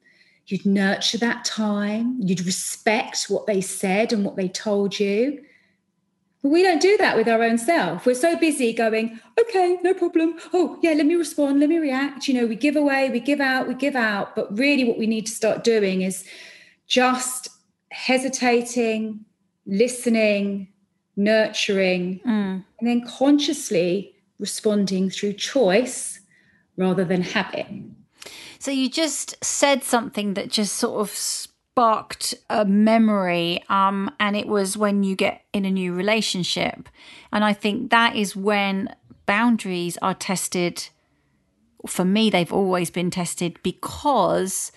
you'd 0.47 0.65
nurture 0.65 1.17
that 1.19 1.45
time, 1.45 2.17
you'd 2.19 2.45
respect 2.45 3.27
what 3.29 3.47
they 3.47 3.61
said 3.61 4.11
and 4.11 4.25
what 4.25 4.35
they 4.35 4.49
told 4.49 4.99
you, 4.99 5.41
but 6.45 6.51
we 6.51 6.61
don't 6.61 6.79
do 6.79 6.95
that 6.97 7.17
with 7.17 7.27
our 7.27 7.41
own 7.41 7.57
self. 7.57 8.05
We're 8.05 8.13
so 8.13 8.37
busy 8.37 8.71
going, 8.71 9.19
okay, 9.41 9.79
no 9.81 9.95
problem. 9.95 10.37
Oh, 10.53 10.77
yeah, 10.83 10.91
let 10.91 11.07
me 11.07 11.15
respond, 11.15 11.59
let 11.59 11.69
me 11.69 11.79
react. 11.79 12.27
You 12.27 12.35
know, 12.35 12.45
we 12.45 12.55
give 12.55 12.75
away, 12.75 13.09
we 13.09 13.19
give 13.19 13.41
out, 13.41 13.67
we 13.67 13.73
give 13.73 13.95
out. 13.95 14.35
But 14.35 14.55
really, 14.55 14.83
what 14.83 14.99
we 14.99 15.07
need 15.07 15.25
to 15.25 15.31
start 15.31 15.63
doing 15.63 16.03
is 16.03 16.23
just 16.85 17.49
hesitating, 17.89 19.25
listening, 19.65 20.67
nurturing, 21.15 22.19
mm. 22.19 22.63
and 22.79 22.87
then 22.87 23.03
consciously 23.07 24.13
responding 24.37 25.09
through 25.09 25.33
choice 25.33 26.19
rather 26.77 27.03
than 27.03 27.23
habit. 27.23 27.65
So 28.59 28.69
you 28.69 28.87
just 28.87 29.43
said 29.43 29.83
something 29.83 30.35
that 30.35 30.49
just 30.49 30.75
sort 30.75 30.99
of 31.01 31.09
sparked 31.75 32.33
a 32.49 32.63
memory 32.63 33.61
um, 33.67 34.09
and 34.17 34.37
it 34.37 34.47
was 34.47 34.77
when 34.77 35.03
you 35.03 35.13
get 35.13 35.43
in 35.51 35.65
a 35.65 35.69
new 35.69 35.93
relationship. 35.93 36.87
And 37.33 37.43
i 37.43 37.51
think 37.51 37.91
that 37.91 38.15
is 38.15 38.33
when 38.33 38.95
boundaries 39.25 39.97
are 40.01 40.13
tested. 40.13 40.87
For 41.85 42.05
me 42.05 42.29
they've 42.29 42.53
always 42.53 42.89
been 42.89 43.11
tested 43.11 43.59
because 43.61 44.71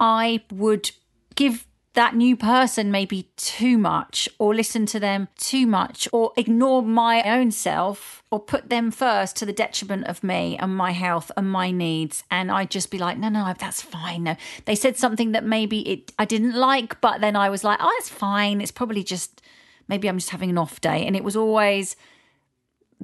i 0.00 0.42
would 0.50 0.90
give 1.34 1.66
that 1.94 2.14
new 2.14 2.36
person 2.36 2.90
maybe 2.90 3.30
too 3.36 3.76
much 3.76 4.28
or 4.38 4.54
listen 4.54 4.86
to 4.86 5.00
them 5.00 5.26
too 5.36 5.66
much 5.66 6.06
or 6.12 6.32
ignore 6.36 6.82
my 6.82 7.22
own 7.22 7.50
self 7.50 8.22
or 8.30 8.38
put 8.38 8.68
them 8.68 8.92
first 8.92 9.34
to 9.36 9.44
the 9.44 9.52
detriment 9.52 10.06
of 10.06 10.22
me 10.22 10.56
and 10.58 10.76
my 10.76 10.92
health 10.92 11.32
and 11.36 11.50
my 11.50 11.72
needs. 11.72 12.22
And 12.30 12.50
I'd 12.50 12.70
just 12.70 12.90
be 12.90 12.98
like 12.98 13.18
no 13.18 13.28
no 13.28 13.52
that's 13.58 13.82
fine. 13.82 14.24
No. 14.24 14.36
They 14.66 14.76
said 14.76 14.96
something 14.96 15.32
that 15.32 15.44
maybe 15.44 15.80
it 15.80 16.12
I 16.18 16.24
didn't 16.24 16.54
like 16.54 17.00
but 17.00 17.20
then 17.20 17.34
I 17.34 17.50
was 17.50 17.64
like 17.64 17.78
oh 17.80 17.96
it's 17.98 18.08
fine. 18.08 18.60
It's 18.60 18.70
probably 18.70 19.02
just 19.02 19.42
maybe 19.88 20.08
I'm 20.08 20.18
just 20.18 20.30
having 20.30 20.50
an 20.50 20.58
off 20.58 20.80
day. 20.80 21.04
And 21.04 21.16
it 21.16 21.24
was 21.24 21.34
always 21.34 21.96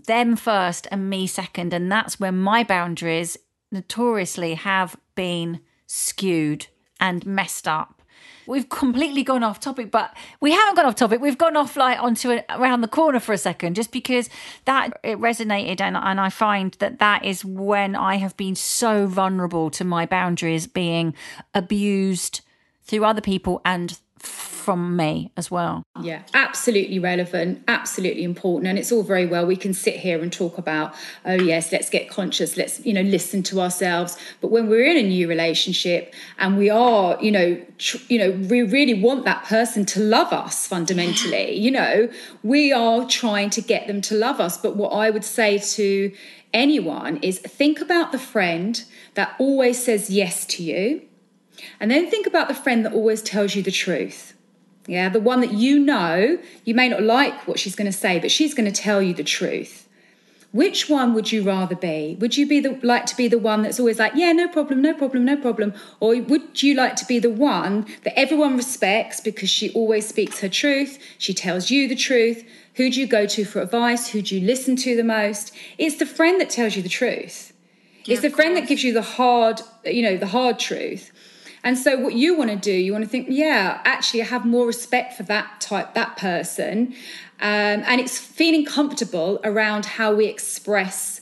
them 0.07 0.37
first 0.37 0.87
and 0.93 1.11
me 1.11 1.27
second. 1.27 1.75
And 1.75 1.91
that's 1.91 2.21
where 2.21 2.33
my 2.33 2.63
boundaries 2.63 3.37
notoriously 3.73 4.55
have 4.55 4.97
been 5.17 5.61
skewed 5.87 6.69
and 7.01 7.27
messed 7.27 7.67
up 7.67 7.97
we've 8.47 8.69
completely 8.69 9.23
gone 9.23 9.43
off 9.43 9.61
topic, 9.61 9.91
but 9.91 10.17
we 10.41 10.53
haven't 10.53 10.77
gone 10.77 10.87
off 10.87 10.95
topic. 10.95 11.21
We've 11.21 11.39
gone 11.39 11.57
off 11.57 11.77
like 11.77 12.03
onto 12.03 12.31
a, 12.31 12.45
around 12.51 12.81
the 12.81 12.89
corner 12.89 13.21
for 13.21 13.33
a 13.33 13.39
second, 13.39 13.75
just 13.75 13.93
because 13.93 14.29
that 14.65 14.99
it 15.03 15.19
resonated, 15.19 15.81
and 15.81 15.97
and 15.97 16.21
I 16.21 16.31
find 16.31 16.73
that 16.75 16.99
that 16.99 17.25
is 17.25 17.45
when 17.45 17.95
I 17.95 18.17
have 18.17 18.37
been 18.37 18.55
so 18.55 19.07
vulnerable 19.07 19.71
to 19.71 19.85
my 19.85 20.07
boundaries 20.07 20.67
being 20.67 21.15
abused 21.55 22.41
through 22.85 23.05
other 23.05 23.21
people 23.21 23.61
and 23.65 23.99
from 24.67 24.97
me 24.97 25.31
as 25.37 25.49
well. 25.49 25.85
Yeah, 26.03 26.23
absolutely 26.35 26.99
relevant, 26.99 27.63
absolutely 27.69 28.25
important. 28.25 28.69
And 28.69 28.79
it's 28.81 28.91
all 28.91 29.05
very 29.05 29.25
well. 29.25 29.47
We 29.47 29.55
can 29.55 29.73
sit 29.73 29.95
here 29.95 30.21
and 30.21 30.33
talk 30.33 30.59
about, 30.59 30.93
oh, 31.25 31.35
yes, 31.35 31.71
let's 31.71 31.89
get 31.89 32.11
conscious, 32.11 32.57
let's, 32.57 32.85
you 32.85 32.93
know, 32.93 33.03
listen 33.03 33.45
to 33.45 33.61
ourselves. 33.61 34.19
But 34.41 34.51
when 34.51 34.69
we're 34.69 34.85
in 34.85 34.97
a 34.97 35.09
new 35.09 35.29
relationship 35.29 36.13
and 36.39 36.59
we 36.59 36.69
are, 36.69 37.17
you 37.23 37.31
know, 37.31 37.63
tr- 37.79 38.03
you 38.09 38.19
know, 38.19 38.33
we 38.49 38.63
really 38.63 39.01
want 39.01 39.25
that 39.25 39.45
person 39.45 39.87
to 39.87 40.01
love 40.01 40.33
us 40.33 40.67
fundamentally, 40.67 41.57
you 41.57 41.71
know, 41.71 42.11
we 42.43 42.73
are 42.73 43.07
trying 43.07 43.51
to 43.51 43.61
get 43.61 43.87
them 43.87 44.01
to 44.03 44.17
love 44.17 44.41
us. 44.41 44.59
But 44.59 44.77
what 44.77 44.89
I 44.89 45.11
would 45.11 45.25
say 45.25 45.59
to 45.59 46.13
anyone 46.53 47.19
is 47.19 47.39
think 47.39 47.81
about 47.81 48.11
the 48.11 48.19
friend 48.19 48.83
that 49.15 49.37
always 49.39 49.85
says 49.85 50.11
yes 50.11 50.45
to 50.47 50.65
you. 50.65 51.03
And 51.81 51.91
then 51.91 52.11
think 52.11 52.27
about 52.27 52.49
the 52.49 52.55
friend 52.55 52.85
that 52.85 52.93
always 52.93 53.23
tells 53.23 53.55
you 53.55 53.63
the 53.63 53.71
truth. 53.71 54.35
Yeah, 54.87 55.09
the 55.09 55.21
one 55.21 55.41
that 55.41 55.53
you 55.53 55.81
know, 55.81 56.39
you 56.65 56.75
may 56.75 56.89
not 56.89 57.03
like 57.03 57.49
what 57.49 57.59
she's 57.59 57.75
going 57.75 57.91
to 57.91 57.97
say, 57.97 58.21
but 58.21 58.31
she's 58.31 58.55
going 58.55 58.71
to 58.71 58.81
tell 58.81 59.03
you 59.03 59.15
the 59.15 59.25
truth. 59.25 59.87
Which 60.53 60.89
one 60.89 61.13
would 61.13 61.33
you 61.33 61.43
rather 61.43 61.75
be? 61.75 62.17
Would 62.21 62.37
you 62.37 62.47
be 62.47 62.61
the 62.61 62.79
like 62.83 63.05
to 63.07 63.17
be 63.17 63.29
the 63.29 63.39
one 63.39 63.63
that's 63.63 63.79
always 63.79 63.99
like, 63.99 64.13
yeah, 64.15 64.33
no 64.33 64.49
problem, 64.49 64.81
no 64.81 64.95
problem, 64.95 65.25
no 65.25 65.37
problem, 65.37 65.75
or 66.01 66.19
would 66.19 66.63
you 66.63 66.75
like 66.75 66.97
to 66.97 67.05
be 67.05 67.19
the 67.19 67.31
one 67.31 67.85
that 68.05 68.19
everyone 68.19 68.57
respects 68.57 69.21
because 69.21 69.51
she 69.51 69.71
always 69.73 70.09
speaks 70.09 70.41
her 70.41 70.49
truth, 70.49 70.99
she 71.19 71.35
tells 71.35 71.71
you 71.71 71.89
the 71.89 71.97
truth? 71.97 72.49
Who 72.77 72.91
do 72.91 73.01
you 73.01 73.07
go 73.07 73.27
to 73.27 73.45
for 73.45 73.61
advice? 73.61 74.09
Who 74.09 74.23
do 74.23 74.39
you 74.39 74.47
listen 74.47 74.77
to 74.77 74.97
the 74.97 75.05
most? 75.05 75.53
It's 75.79 75.97
the 75.97 76.07
friend 76.07 76.41
that 76.41 76.49
tells 76.49 76.77
you 76.77 76.83
the 76.83 76.89
truth. 76.89 77.53
Yeah, 78.05 78.15
it's 78.15 78.23
the 78.23 78.31
friend 78.31 78.57
that 78.57 78.69
gives 78.69 78.85
you 78.85 78.95
the 78.95 79.03
hard, 79.03 79.61
you 79.85 80.03
know, 80.03 80.17
the 80.17 80.29
hard 80.29 80.59
truth. 80.59 81.11
And 81.67 81.77
so 81.77 81.99
what 81.99 82.13
you 82.13 82.39
want 82.39 82.51
to 82.51 82.57
do, 82.57 82.71
you 82.71 82.93
want 82.93 83.03
to 83.03 83.11
think, 83.11 83.27
yeah, 83.29 83.81
actually, 83.85 84.23
I 84.23 84.27
have 84.27 84.47
more 84.47 84.69
respect 84.69 85.15
for 85.15 85.25
that 85.25 85.61
type, 85.61 85.95
that 85.95 86.17
person. 86.17 86.95
Um, 87.41 87.83
and 87.89 88.01
it's 88.01 88.17
feeling 88.17 88.65
comfortable 88.65 89.41
around 89.43 89.85
how 89.85 90.15
we 90.15 90.27
express 90.27 91.21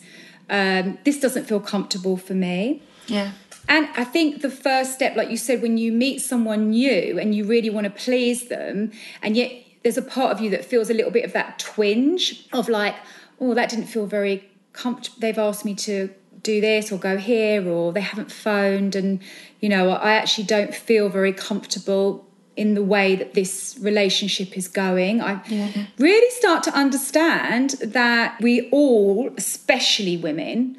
um, 0.50 0.98
this 1.04 1.18
doesn't 1.18 1.46
feel 1.46 1.60
comfortable 1.60 2.18
for 2.18 2.34
me. 2.34 2.82
Yeah. 3.06 3.32
And 3.70 3.88
I 3.96 4.04
think 4.04 4.42
the 4.42 4.50
first 4.50 4.92
step, 4.92 5.16
like 5.16 5.30
you 5.30 5.38
said, 5.38 5.62
when 5.62 5.78
you 5.78 5.90
meet 5.92 6.20
someone 6.20 6.68
new 6.68 7.18
and 7.18 7.34
you 7.34 7.46
really 7.46 7.70
want 7.70 7.86
to 7.86 7.90
please 7.90 8.48
them, 8.48 8.92
and 9.22 9.38
yet 9.38 9.50
there's 9.82 9.96
a 9.96 10.02
part 10.02 10.30
of 10.30 10.42
you 10.42 10.50
that 10.50 10.66
feels 10.66 10.90
a 10.90 10.94
little 10.94 11.10
bit 11.10 11.24
of 11.24 11.32
that 11.32 11.58
twinge 11.58 12.46
of 12.52 12.68
like, 12.68 12.96
oh, 13.40 13.54
that 13.54 13.70
didn't 13.70 13.86
feel 13.86 14.04
very 14.04 14.46
comfortable. 14.74 15.16
They've 15.20 15.38
asked 15.38 15.64
me 15.64 15.74
to 15.76 16.10
do 16.44 16.60
this 16.60 16.92
or 16.92 16.98
go 16.98 17.16
here 17.16 17.68
or 17.68 17.92
they 17.92 18.00
haven't 18.00 18.30
phoned 18.30 18.94
and 18.94 19.20
you 19.60 19.68
know 19.68 19.90
i 19.90 20.12
actually 20.12 20.44
don't 20.44 20.74
feel 20.74 21.08
very 21.08 21.32
comfortable 21.32 22.24
in 22.56 22.74
the 22.74 22.82
way 22.84 23.16
that 23.16 23.34
this 23.34 23.76
relationship 23.80 24.56
is 24.56 24.68
going 24.68 25.20
i 25.20 25.42
yeah. 25.48 25.70
really 25.98 26.30
start 26.30 26.62
to 26.62 26.70
understand 26.72 27.70
that 27.82 28.40
we 28.40 28.68
all 28.70 29.32
especially 29.36 30.16
women 30.16 30.76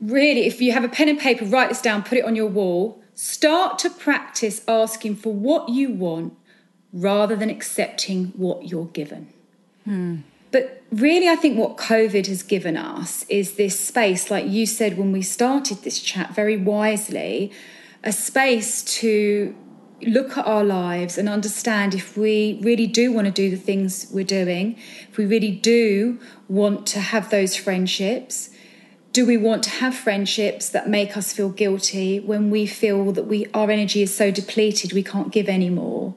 really 0.00 0.46
if 0.46 0.60
you 0.60 0.72
have 0.72 0.82
a 0.82 0.88
pen 0.88 1.08
and 1.08 1.20
paper 1.20 1.44
write 1.44 1.68
this 1.68 1.80
down 1.80 2.02
put 2.02 2.18
it 2.18 2.24
on 2.24 2.34
your 2.34 2.48
wall 2.48 3.00
start 3.14 3.78
to 3.78 3.88
practice 3.88 4.62
asking 4.66 5.14
for 5.14 5.32
what 5.32 5.68
you 5.68 5.90
want 5.90 6.36
rather 6.92 7.36
than 7.36 7.48
accepting 7.48 8.26
what 8.36 8.68
you're 8.68 8.86
given 8.86 9.28
hmm. 9.84 10.16
But 10.52 10.82
really, 10.92 11.28
I 11.28 11.36
think 11.36 11.58
what 11.58 11.78
COVID 11.78 12.26
has 12.26 12.42
given 12.42 12.76
us 12.76 13.24
is 13.28 13.54
this 13.54 13.78
space, 13.80 14.30
like 14.30 14.46
you 14.46 14.66
said 14.66 14.98
when 14.98 15.10
we 15.10 15.22
started 15.22 15.78
this 15.78 15.98
chat 15.98 16.34
very 16.34 16.58
wisely, 16.58 17.50
a 18.04 18.12
space 18.12 18.84
to 19.00 19.56
look 20.02 20.36
at 20.36 20.46
our 20.46 20.64
lives 20.64 21.16
and 21.16 21.28
understand 21.28 21.94
if 21.94 22.16
we 22.16 22.58
really 22.62 22.86
do 22.86 23.12
want 23.12 23.26
to 23.26 23.32
do 23.32 23.50
the 23.50 23.56
things 23.56 24.08
we're 24.12 24.24
doing, 24.24 24.76
if 25.08 25.16
we 25.16 25.24
really 25.24 25.50
do 25.52 26.18
want 26.48 26.86
to 26.88 27.00
have 27.00 27.30
those 27.30 27.56
friendships. 27.56 28.50
Do 29.12 29.26
we 29.26 29.36
want 29.36 29.62
to 29.64 29.70
have 29.70 29.94
friendships 29.94 30.70
that 30.70 30.88
make 30.88 31.16
us 31.16 31.32
feel 31.32 31.50
guilty 31.50 32.18
when 32.18 32.50
we 32.50 32.66
feel 32.66 33.12
that 33.12 33.24
we 33.24 33.46
our 33.52 33.70
energy 33.70 34.02
is 34.02 34.14
so 34.14 34.30
depleted 34.30 34.92
we 34.92 35.02
can't 35.02 35.30
give 35.30 35.48
anymore? 35.48 36.16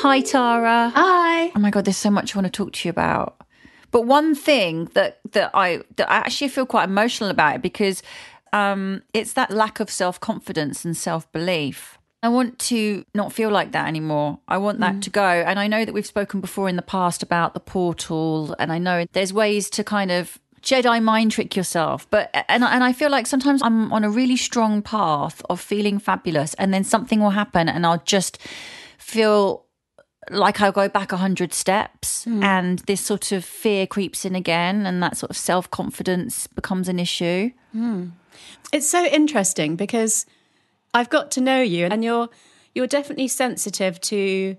Hi, 0.00 0.20
Tara. 0.20 0.92
Hi. 0.94 1.50
Oh 1.56 1.58
my 1.58 1.70
god, 1.70 1.84
there's 1.84 1.96
so 1.96 2.10
much 2.10 2.34
I 2.34 2.38
want 2.38 2.46
to 2.46 2.56
talk 2.56 2.72
to 2.72 2.88
you 2.88 2.90
about. 2.90 3.40
But 3.90 4.02
one 4.02 4.34
thing 4.34 4.84
that 4.94 5.18
that 5.32 5.50
I 5.54 5.82
that 5.96 6.10
I 6.10 6.16
actually 6.18 6.48
feel 6.48 6.66
quite 6.66 6.84
emotional 6.84 7.30
about 7.30 7.56
it 7.56 7.62
because 7.62 8.02
um, 8.52 9.02
it's 9.12 9.32
that 9.32 9.50
lack 9.50 9.80
of 9.80 9.90
self 9.90 10.20
confidence 10.20 10.84
and 10.84 10.96
self 10.96 11.30
belief. 11.32 11.97
I 12.22 12.28
want 12.28 12.58
to 12.60 13.04
not 13.14 13.32
feel 13.32 13.50
like 13.50 13.72
that 13.72 13.86
anymore. 13.86 14.40
I 14.48 14.58
want 14.58 14.80
that 14.80 14.96
mm. 14.96 15.02
to 15.02 15.10
go. 15.10 15.22
And 15.22 15.58
I 15.58 15.68
know 15.68 15.84
that 15.84 15.94
we've 15.94 16.06
spoken 16.06 16.40
before 16.40 16.68
in 16.68 16.76
the 16.76 16.82
past 16.82 17.22
about 17.22 17.54
the 17.54 17.60
portal, 17.60 18.56
and 18.58 18.72
I 18.72 18.78
know 18.78 19.06
there's 19.12 19.32
ways 19.32 19.70
to 19.70 19.84
kind 19.84 20.10
of 20.10 20.38
Jedi 20.60 21.00
mind 21.02 21.30
trick 21.30 21.54
yourself. 21.54 22.10
But 22.10 22.30
and 22.48 22.64
and 22.64 22.82
I 22.82 22.92
feel 22.92 23.10
like 23.10 23.26
sometimes 23.26 23.62
I'm 23.62 23.92
on 23.92 24.02
a 24.02 24.10
really 24.10 24.36
strong 24.36 24.82
path 24.82 25.42
of 25.48 25.60
feeling 25.60 26.00
fabulous, 26.00 26.54
and 26.54 26.74
then 26.74 26.82
something 26.82 27.20
will 27.20 27.30
happen, 27.30 27.68
and 27.68 27.86
I'll 27.86 28.02
just 28.04 28.38
feel 28.98 29.64
like 30.30 30.60
I'll 30.60 30.72
go 30.72 30.88
back 30.88 31.12
a 31.12 31.16
hundred 31.18 31.54
steps, 31.54 32.24
mm. 32.24 32.42
and 32.42 32.80
this 32.80 33.00
sort 33.00 33.30
of 33.30 33.44
fear 33.44 33.86
creeps 33.86 34.24
in 34.24 34.34
again, 34.34 34.86
and 34.86 35.00
that 35.04 35.16
sort 35.16 35.30
of 35.30 35.36
self 35.36 35.70
confidence 35.70 36.48
becomes 36.48 36.88
an 36.88 36.98
issue. 36.98 37.52
Mm. 37.74 38.10
It's 38.72 38.88
so 38.88 39.04
interesting 39.04 39.76
because 39.76 40.26
I've 40.94 41.10
got 41.10 41.30
to 41.32 41.40
know 41.40 41.60
you 41.60 41.86
and 41.86 42.04
you're 42.04 42.28
you're 42.74 42.86
definitely 42.86 43.28
sensitive 43.28 44.00
to 44.02 44.56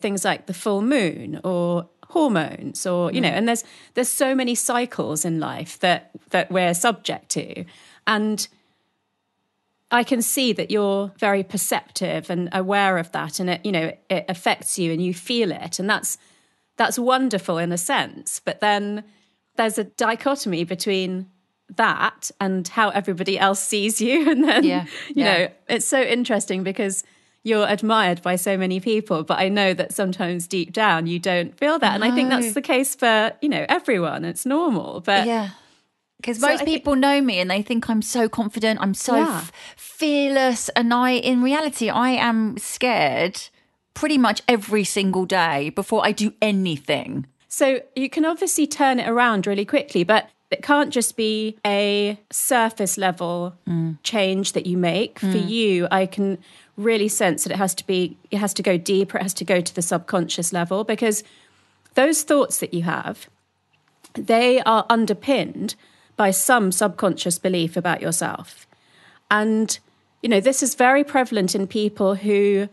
things 0.00 0.24
like 0.24 0.46
the 0.46 0.54
full 0.54 0.82
moon 0.82 1.40
or 1.44 1.88
hormones 2.10 2.86
or 2.86 3.12
you 3.12 3.20
know 3.20 3.28
mm. 3.28 3.34
and 3.34 3.48
there's 3.48 3.64
there's 3.94 4.08
so 4.08 4.34
many 4.34 4.54
cycles 4.54 5.24
in 5.24 5.38
life 5.38 5.78
that 5.80 6.10
that 6.30 6.50
we're 6.50 6.74
subject 6.74 7.28
to. 7.30 7.64
And 8.06 8.46
I 9.90 10.04
can 10.04 10.20
see 10.20 10.52
that 10.52 10.70
you're 10.70 11.12
very 11.18 11.42
perceptive 11.42 12.30
and 12.30 12.48
aware 12.52 12.98
of 12.98 13.12
that 13.12 13.40
and 13.40 13.50
it 13.50 13.64
you 13.64 13.72
know 13.72 13.92
it 14.08 14.24
affects 14.28 14.78
you 14.78 14.92
and 14.92 15.02
you 15.02 15.14
feel 15.14 15.52
it 15.52 15.78
and 15.78 15.88
that's 15.88 16.18
that's 16.76 16.98
wonderful 16.98 17.58
in 17.58 17.72
a 17.72 17.78
sense. 17.78 18.40
But 18.44 18.60
then 18.60 19.04
there's 19.56 19.78
a 19.78 19.84
dichotomy 19.84 20.64
between 20.64 21.26
that 21.76 22.30
and 22.40 22.66
how 22.68 22.88
everybody 22.90 23.38
else 23.38 23.60
sees 23.62 24.00
you 24.00 24.30
and 24.30 24.44
then 24.44 24.64
Yeah, 24.64 24.84
you 25.08 25.14
yeah. 25.24 25.24
know 25.38 25.48
it's 25.68 25.86
so 25.86 26.00
interesting 26.00 26.62
because 26.62 27.04
you're 27.44 27.66
admired 27.68 28.20
by 28.22 28.36
so 28.36 28.56
many 28.56 28.80
people 28.80 29.22
but 29.22 29.38
i 29.38 29.48
know 29.48 29.72
that 29.74 29.92
sometimes 29.92 30.46
deep 30.46 30.72
down 30.72 31.06
you 31.06 31.18
don't 31.18 31.56
feel 31.58 31.78
that 31.78 31.94
and 31.94 32.04
i 32.04 32.10
think 32.10 32.30
that's 32.30 32.52
the 32.54 32.62
case 32.62 32.94
for 32.94 33.32
you 33.40 33.48
know 33.48 33.64
everyone 33.68 34.24
it's 34.24 34.44
normal 34.46 35.00
but 35.00 35.26
Yeah. 35.26 35.50
Because 36.20 36.40
most 36.40 36.64
thi- 36.64 36.74
people 36.74 36.96
know 36.96 37.20
me 37.20 37.38
and 37.38 37.48
they 37.48 37.62
think 37.62 37.88
I'm 37.88 38.02
so 38.02 38.28
confident, 38.28 38.80
I'm 38.82 38.92
so 38.92 39.14
Yeah. 39.14 39.36
f- 39.38 39.52
fearless. 39.76 40.68
And 40.70 40.92
I, 40.92 41.10
in 41.12 41.42
reality, 41.42 41.90
I 41.90 42.10
am 42.10 42.58
scared 42.58 43.40
pretty 43.94 44.18
much 44.18 44.42
every 44.48 44.82
single 44.82 45.26
day 45.26 45.70
before 45.70 46.04
I 46.04 46.10
do 46.10 46.32
anything. 46.42 47.26
So 47.46 47.80
you 47.94 48.10
can 48.10 48.24
obviously 48.24 48.66
turn 48.66 48.98
it 48.98 49.08
around 49.08 49.46
really 49.46 49.64
quickly, 49.64 50.02
but 50.02 50.28
it 50.50 50.62
can't 50.62 50.90
just 50.90 51.16
be 51.16 51.56
a 51.66 52.18
surface 52.30 52.96
level 52.96 53.54
change 54.02 54.52
that 54.52 54.66
you 54.66 54.76
make. 54.78 55.18
For 55.18 55.26
mm. 55.26 55.48
you, 55.48 55.88
I 55.90 56.06
can 56.06 56.38
really 56.76 57.08
sense 57.08 57.44
that 57.44 57.52
it 57.52 57.58
has 57.58 57.74
to 57.76 57.86
be, 57.86 58.16
it 58.30 58.38
has 58.38 58.54
to 58.54 58.62
go 58.62 58.78
deeper, 58.78 59.18
it 59.18 59.22
has 59.22 59.34
to 59.34 59.44
go 59.44 59.60
to 59.60 59.74
the 59.74 59.82
subconscious 59.82 60.52
level 60.52 60.84
because 60.84 61.22
those 61.94 62.22
thoughts 62.22 62.60
that 62.60 62.72
you 62.72 62.82
have, 62.82 63.28
they 64.14 64.60
are 64.62 64.86
underpinned 64.88 65.74
by 66.16 66.30
some 66.30 66.72
subconscious 66.72 67.38
belief 67.38 67.76
about 67.76 68.00
yourself. 68.00 68.66
And, 69.30 69.78
you 70.22 70.28
know, 70.28 70.40
this 70.40 70.62
is 70.62 70.74
very 70.74 71.04
prevalent 71.04 71.54
in 71.54 71.66
people 71.66 72.14
who 72.14 72.68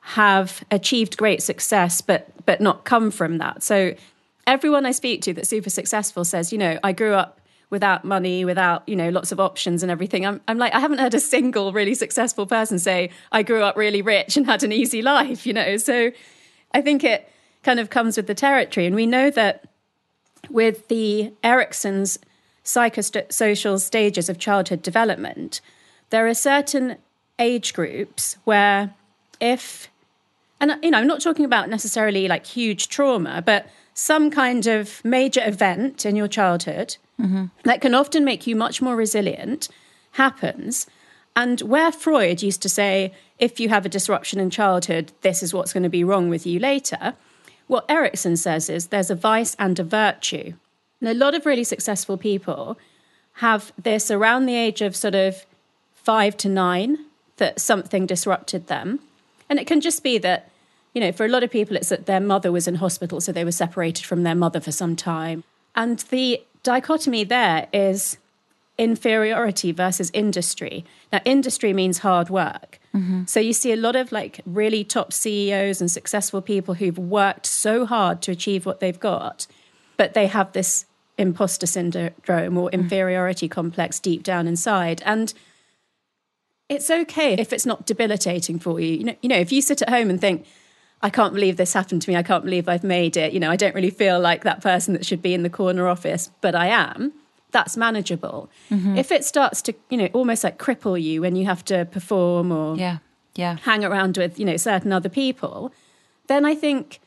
have 0.00 0.62
achieved 0.70 1.16
great 1.16 1.42
success 1.42 2.00
but 2.00 2.28
but 2.46 2.60
not 2.60 2.84
come 2.84 3.10
from 3.10 3.38
that. 3.38 3.60
So 3.64 3.94
everyone 4.46 4.86
I 4.86 4.92
speak 4.92 5.22
to 5.22 5.32
that's 5.32 5.48
super 5.48 5.70
successful 5.70 6.24
says, 6.24 6.52
you 6.52 6.58
know, 6.58 6.78
I 6.82 6.92
grew 6.92 7.14
up 7.14 7.40
without 7.68 8.04
money, 8.04 8.44
without, 8.44 8.88
you 8.88 8.94
know, 8.94 9.08
lots 9.08 9.32
of 9.32 9.40
options 9.40 9.82
and 9.82 9.90
everything. 9.90 10.24
I'm 10.24 10.40
I'm 10.46 10.58
like, 10.58 10.74
I 10.74 10.80
haven't 10.80 10.98
heard 10.98 11.14
a 11.14 11.20
single 11.20 11.72
really 11.72 11.94
successful 11.94 12.46
person 12.46 12.78
say, 12.78 13.10
I 13.32 13.42
grew 13.42 13.62
up 13.62 13.76
really 13.76 14.02
rich 14.02 14.36
and 14.36 14.46
had 14.46 14.62
an 14.62 14.72
easy 14.72 15.02
life, 15.02 15.46
you 15.46 15.52
know. 15.52 15.76
So 15.76 16.12
I 16.72 16.80
think 16.80 17.02
it 17.04 17.28
kind 17.62 17.80
of 17.80 17.90
comes 17.90 18.16
with 18.16 18.26
the 18.26 18.34
territory. 18.34 18.86
And 18.86 18.94
we 18.94 19.06
know 19.06 19.30
that 19.30 19.64
with 20.48 20.86
the 20.88 21.32
Erikson's 21.42 22.18
psychosocial 22.64 23.80
stages 23.80 24.28
of 24.28 24.38
childhood 24.38 24.82
development, 24.82 25.60
there 26.10 26.26
are 26.26 26.34
certain 26.34 26.96
age 27.38 27.74
groups 27.74 28.36
where 28.44 28.94
if 29.40 29.90
and 30.60 30.74
you 30.82 30.90
know 30.90 30.98
i'm 30.98 31.06
not 31.06 31.20
talking 31.20 31.44
about 31.44 31.68
necessarily 31.68 32.28
like 32.28 32.46
huge 32.46 32.88
trauma 32.88 33.42
but 33.44 33.66
some 33.98 34.30
kind 34.30 34.66
of 34.66 35.04
major 35.04 35.40
event 35.44 36.04
in 36.04 36.14
your 36.14 36.28
childhood 36.28 36.96
mm-hmm. 37.20 37.46
that 37.64 37.80
can 37.80 37.94
often 37.94 38.24
make 38.24 38.46
you 38.46 38.54
much 38.54 38.80
more 38.82 38.94
resilient 38.94 39.68
happens. 40.12 40.86
And 41.34 41.60
where 41.62 41.90
freud 41.90 42.42
used 42.42 42.62
to 42.62 42.68
say 42.68 43.12
if 43.38 43.58
you 43.58 43.68
have 43.70 43.84
a 43.84 43.90
disruption 43.90 44.38
in 44.38 44.50
childhood 44.50 45.12
this 45.22 45.42
is 45.42 45.52
what's 45.52 45.72
going 45.72 45.82
to 45.82 45.88
be 45.88 46.04
wrong 46.04 46.28
with 46.28 46.46
you 46.46 46.58
later 46.58 47.14
what 47.66 47.84
Erikson 47.88 48.36
says 48.36 48.70
is 48.70 48.88
there's 48.88 49.10
a 49.10 49.14
vice 49.14 49.56
and 49.58 49.78
a 49.78 49.84
virtue. 49.84 50.54
And 51.00 51.08
a 51.08 51.14
lot 51.14 51.34
of 51.34 51.46
really 51.46 51.64
successful 51.64 52.16
people 52.16 52.78
have 53.34 53.72
this 53.76 54.10
around 54.10 54.46
the 54.46 54.56
age 54.56 54.80
of 54.80 54.96
sort 54.96 55.14
of 55.14 55.44
five 55.94 56.36
to 56.38 56.48
nine 56.48 56.98
that 57.36 57.60
something 57.60 58.06
disrupted 58.06 58.68
them. 58.68 59.00
And 59.48 59.58
it 59.58 59.66
can 59.66 59.80
just 59.80 60.02
be 60.02 60.18
that, 60.18 60.50
you 60.96 61.00
know, 61.00 61.12
for 61.12 61.26
a 61.26 61.28
lot 61.28 61.44
of 61.44 61.50
people, 61.50 61.76
it's 61.76 61.90
that 61.90 62.06
their 62.06 62.20
mother 62.20 62.50
was 62.50 62.66
in 62.66 62.76
hospital, 62.76 63.20
so 63.20 63.30
they 63.30 63.44
were 63.44 63.52
separated 63.52 64.06
from 64.06 64.22
their 64.22 64.34
mother 64.34 64.60
for 64.60 64.72
some 64.72 64.96
time. 64.96 65.44
And 65.74 65.98
the 65.98 66.42
dichotomy 66.62 67.22
there 67.22 67.68
is 67.70 68.16
inferiority 68.78 69.72
versus 69.72 70.10
industry. 70.14 70.86
Now, 71.12 71.20
industry 71.26 71.74
means 71.74 71.98
hard 71.98 72.30
work. 72.30 72.80
Mm-hmm. 72.94 73.24
So 73.26 73.40
you 73.40 73.52
see 73.52 73.72
a 73.72 73.76
lot 73.76 73.94
of 73.94 74.10
like 74.10 74.40
really 74.46 74.84
top 74.84 75.12
CEOs 75.12 75.82
and 75.82 75.90
successful 75.90 76.40
people 76.40 76.72
who've 76.72 76.96
worked 76.96 77.44
so 77.44 77.84
hard 77.84 78.22
to 78.22 78.32
achieve 78.32 78.64
what 78.64 78.80
they've 78.80 78.98
got, 78.98 79.46
but 79.98 80.14
they 80.14 80.28
have 80.28 80.52
this 80.52 80.86
imposter 81.18 81.66
syndrome 81.66 82.56
or 82.56 82.70
inferiority 82.70 83.50
mm. 83.50 83.52
complex 83.52 84.00
deep 84.00 84.22
down 84.22 84.46
inside. 84.46 85.02
And 85.04 85.34
it's 86.70 86.88
okay 86.88 87.34
if 87.34 87.52
it's 87.52 87.66
not 87.66 87.84
debilitating 87.84 88.58
for 88.58 88.80
you. 88.80 88.96
You 88.96 89.04
know, 89.04 89.16
you 89.20 89.28
know, 89.28 89.36
if 89.36 89.52
you 89.52 89.60
sit 89.60 89.82
at 89.82 89.90
home 89.90 90.08
and 90.08 90.18
think, 90.18 90.46
I 91.02 91.10
can't 91.10 91.34
believe 91.34 91.56
this 91.56 91.72
happened 91.72 92.02
to 92.02 92.10
me, 92.10 92.16
I 92.16 92.22
can't 92.22 92.44
believe 92.44 92.68
I've 92.68 92.84
made 92.84 93.16
it, 93.16 93.32
you 93.32 93.40
know, 93.40 93.50
I 93.50 93.56
don't 93.56 93.74
really 93.74 93.90
feel 93.90 94.18
like 94.18 94.44
that 94.44 94.62
person 94.62 94.94
that 94.94 95.04
should 95.04 95.22
be 95.22 95.34
in 95.34 95.42
the 95.42 95.50
corner 95.50 95.88
office, 95.88 96.30
but 96.40 96.54
I 96.54 96.68
am 96.68 97.12
that's 97.56 97.76
manageable. 97.76 98.50
Mm-hmm. 98.70 98.98
If 98.98 99.10
it 99.10 99.24
starts 99.24 99.62
to, 99.62 99.74
you 99.88 99.96
know, 99.96 100.08
almost 100.12 100.44
like 100.44 100.58
cripple 100.58 101.00
you 101.00 101.22
when 101.22 101.36
you 101.36 101.46
have 101.46 101.64
to 101.66 101.86
perform 101.86 102.52
or 102.52 102.76
yeah, 102.76 102.98
yeah. 103.34 103.56
hang 103.62 103.82
around 103.82 104.18
with, 104.18 104.38
you 104.38 104.44
know, 104.44 104.58
certain 104.58 104.92
other 104.92 105.08
people, 105.08 105.72
then 106.26 106.44
I 106.44 106.54
think 106.54 107.00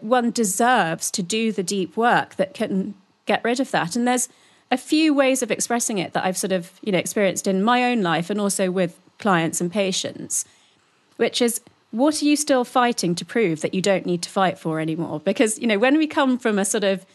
one 0.00 0.32
deserves 0.32 1.08
to 1.12 1.22
do 1.22 1.52
the 1.52 1.62
deep 1.62 1.96
work 1.96 2.34
that 2.34 2.52
can 2.52 2.94
get 3.26 3.44
rid 3.44 3.60
of 3.60 3.70
that. 3.70 3.94
And 3.94 4.08
there's 4.08 4.28
a 4.72 4.76
few 4.76 5.14
ways 5.14 5.40
of 5.40 5.52
expressing 5.52 5.98
it 5.98 6.14
that 6.14 6.24
I've 6.24 6.36
sort 6.36 6.52
of, 6.52 6.72
you 6.82 6.90
know, 6.90 6.98
experienced 6.98 7.46
in 7.46 7.62
my 7.62 7.84
own 7.84 8.02
life 8.02 8.28
and 8.28 8.40
also 8.40 8.72
with 8.72 8.98
clients 9.18 9.60
and 9.60 9.70
patients, 9.70 10.44
which 11.16 11.40
is 11.40 11.60
what 11.92 12.22
are 12.22 12.24
you 12.24 12.36
still 12.36 12.64
fighting 12.64 13.14
to 13.14 13.24
prove 13.24 13.60
that 13.60 13.74
you 13.74 13.82
don't 13.82 14.06
need 14.06 14.22
to 14.22 14.30
fight 14.30 14.58
for 14.58 14.80
anymore? 14.80 15.20
Because, 15.20 15.58
you 15.58 15.66
know, 15.66 15.78
when 15.78 15.98
we 15.98 16.06
come 16.06 16.38
from 16.38 16.58
a 16.58 16.64
sort 16.64 16.84
of 16.84 17.06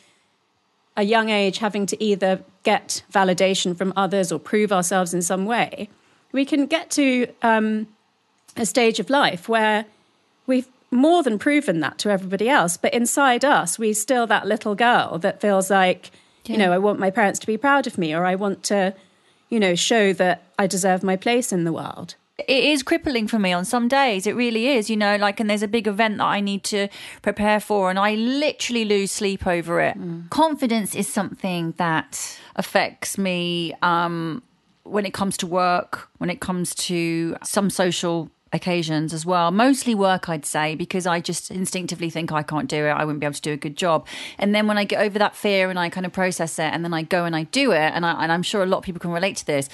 a 0.95 1.03
young 1.03 1.29
age 1.29 1.57
having 1.57 1.85
to 1.87 2.01
either 2.01 2.41
get 2.63 3.03
validation 3.11 3.75
from 3.75 3.91
others 3.95 4.31
or 4.31 4.39
prove 4.39 4.71
ourselves 4.71 5.13
in 5.13 5.21
some 5.21 5.45
way, 5.45 5.89
we 6.31 6.45
can 6.45 6.67
get 6.67 6.91
to 6.91 7.27
um, 7.41 7.87
a 8.55 8.65
stage 8.65 8.99
of 8.99 9.09
life 9.09 9.49
where 9.49 9.85
we've 10.45 10.67
more 10.91 11.23
than 11.23 11.39
proven 11.39 11.79
that 11.79 11.97
to 11.97 12.09
everybody 12.09 12.47
else. 12.47 12.77
But 12.77 12.93
inside 12.93 13.43
us, 13.43 13.79
we 13.79 13.93
still 13.93 14.27
that 14.27 14.47
little 14.47 14.75
girl 14.75 15.17
that 15.19 15.41
feels 15.41 15.71
like, 15.71 16.11
yeah. 16.45 16.53
you 16.53 16.57
know, 16.59 16.71
I 16.71 16.77
want 16.77 16.99
my 16.99 17.09
parents 17.09 17.39
to 17.39 17.47
be 17.47 17.57
proud 17.57 17.87
of 17.87 17.97
me 17.97 18.13
or 18.13 18.25
I 18.25 18.35
want 18.35 18.63
to, 18.65 18.93
you 19.49 19.59
know, 19.59 19.73
show 19.73 20.13
that 20.13 20.43
I 20.57 20.67
deserve 20.67 21.03
my 21.03 21.15
place 21.15 21.51
in 21.51 21.63
the 21.63 21.73
world 21.73 22.15
it 22.39 22.63
is 22.63 22.83
crippling 22.83 23.27
for 23.27 23.39
me 23.39 23.51
on 23.51 23.65
some 23.65 23.87
days. 23.87 24.27
It 24.27 24.35
really 24.35 24.67
is, 24.67 24.89
you 24.89 24.97
know, 24.97 25.15
like, 25.15 25.39
and 25.39 25.49
there's 25.49 25.63
a 25.63 25.67
big 25.67 25.87
event 25.87 26.19
that 26.19 26.25
I 26.25 26.39
need 26.39 26.63
to 26.65 26.87
prepare 27.21 27.59
for, 27.59 27.89
and 27.89 27.97
I 27.97 28.13
literally 28.13 28.85
lose 28.85 29.11
sleep 29.11 29.47
over 29.47 29.81
it. 29.81 29.97
Mm. 29.97 30.29
Confidence 30.29 30.93
is 30.93 31.07
something 31.07 31.73
that 31.77 32.39
affects 32.55 33.17
me 33.17 33.73
um, 33.81 34.43
when 34.83 35.05
it 35.05 35.13
comes 35.13 35.35
to 35.37 35.47
work, 35.47 36.09
when 36.19 36.29
it 36.29 36.39
comes 36.39 36.75
to 36.75 37.35
some 37.43 37.71
social 37.71 38.29
occasions 38.53 39.13
as 39.13 39.25
well. 39.25 39.49
Mostly 39.51 39.95
work, 39.95 40.29
I'd 40.29 40.45
say, 40.45 40.75
because 40.75 41.07
I 41.07 41.19
just 41.19 41.49
instinctively 41.49 42.09
think 42.09 42.31
I 42.31 42.43
can't 42.43 42.69
do 42.69 42.85
it. 42.85 42.91
I 42.91 43.03
wouldn't 43.03 43.19
be 43.19 43.25
able 43.25 43.33
to 43.33 43.41
do 43.41 43.53
a 43.53 43.57
good 43.57 43.75
job. 43.75 44.07
And 44.37 44.53
then 44.53 44.67
when 44.67 44.77
I 44.77 44.83
get 44.83 45.01
over 45.01 45.17
that 45.19 45.35
fear 45.35 45.69
and 45.71 45.79
I 45.79 45.89
kind 45.89 46.05
of 46.05 46.13
process 46.13 46.59
it, 46.59 46.71
and 46.71 46.85
then 46.85 46.93
I 46.93 47.01
go 47.01 47.25
and 47.25 47.35
I 47.35 47.43
do 47.43 47.71
it, 47.71 47.91
and, 47.93 48.05
I, 48.05 48.23
and 48.23 48.31
I'm 48.31 48.43
sure 48.43 48.61
a 48.61 48.67
lot 48.67 48.77
of 48.77 48.83
people 48.83 48.99
can 48.99 49.11
relate 49.11 49.37
to 49.37 49.45
this, 49.45 49.69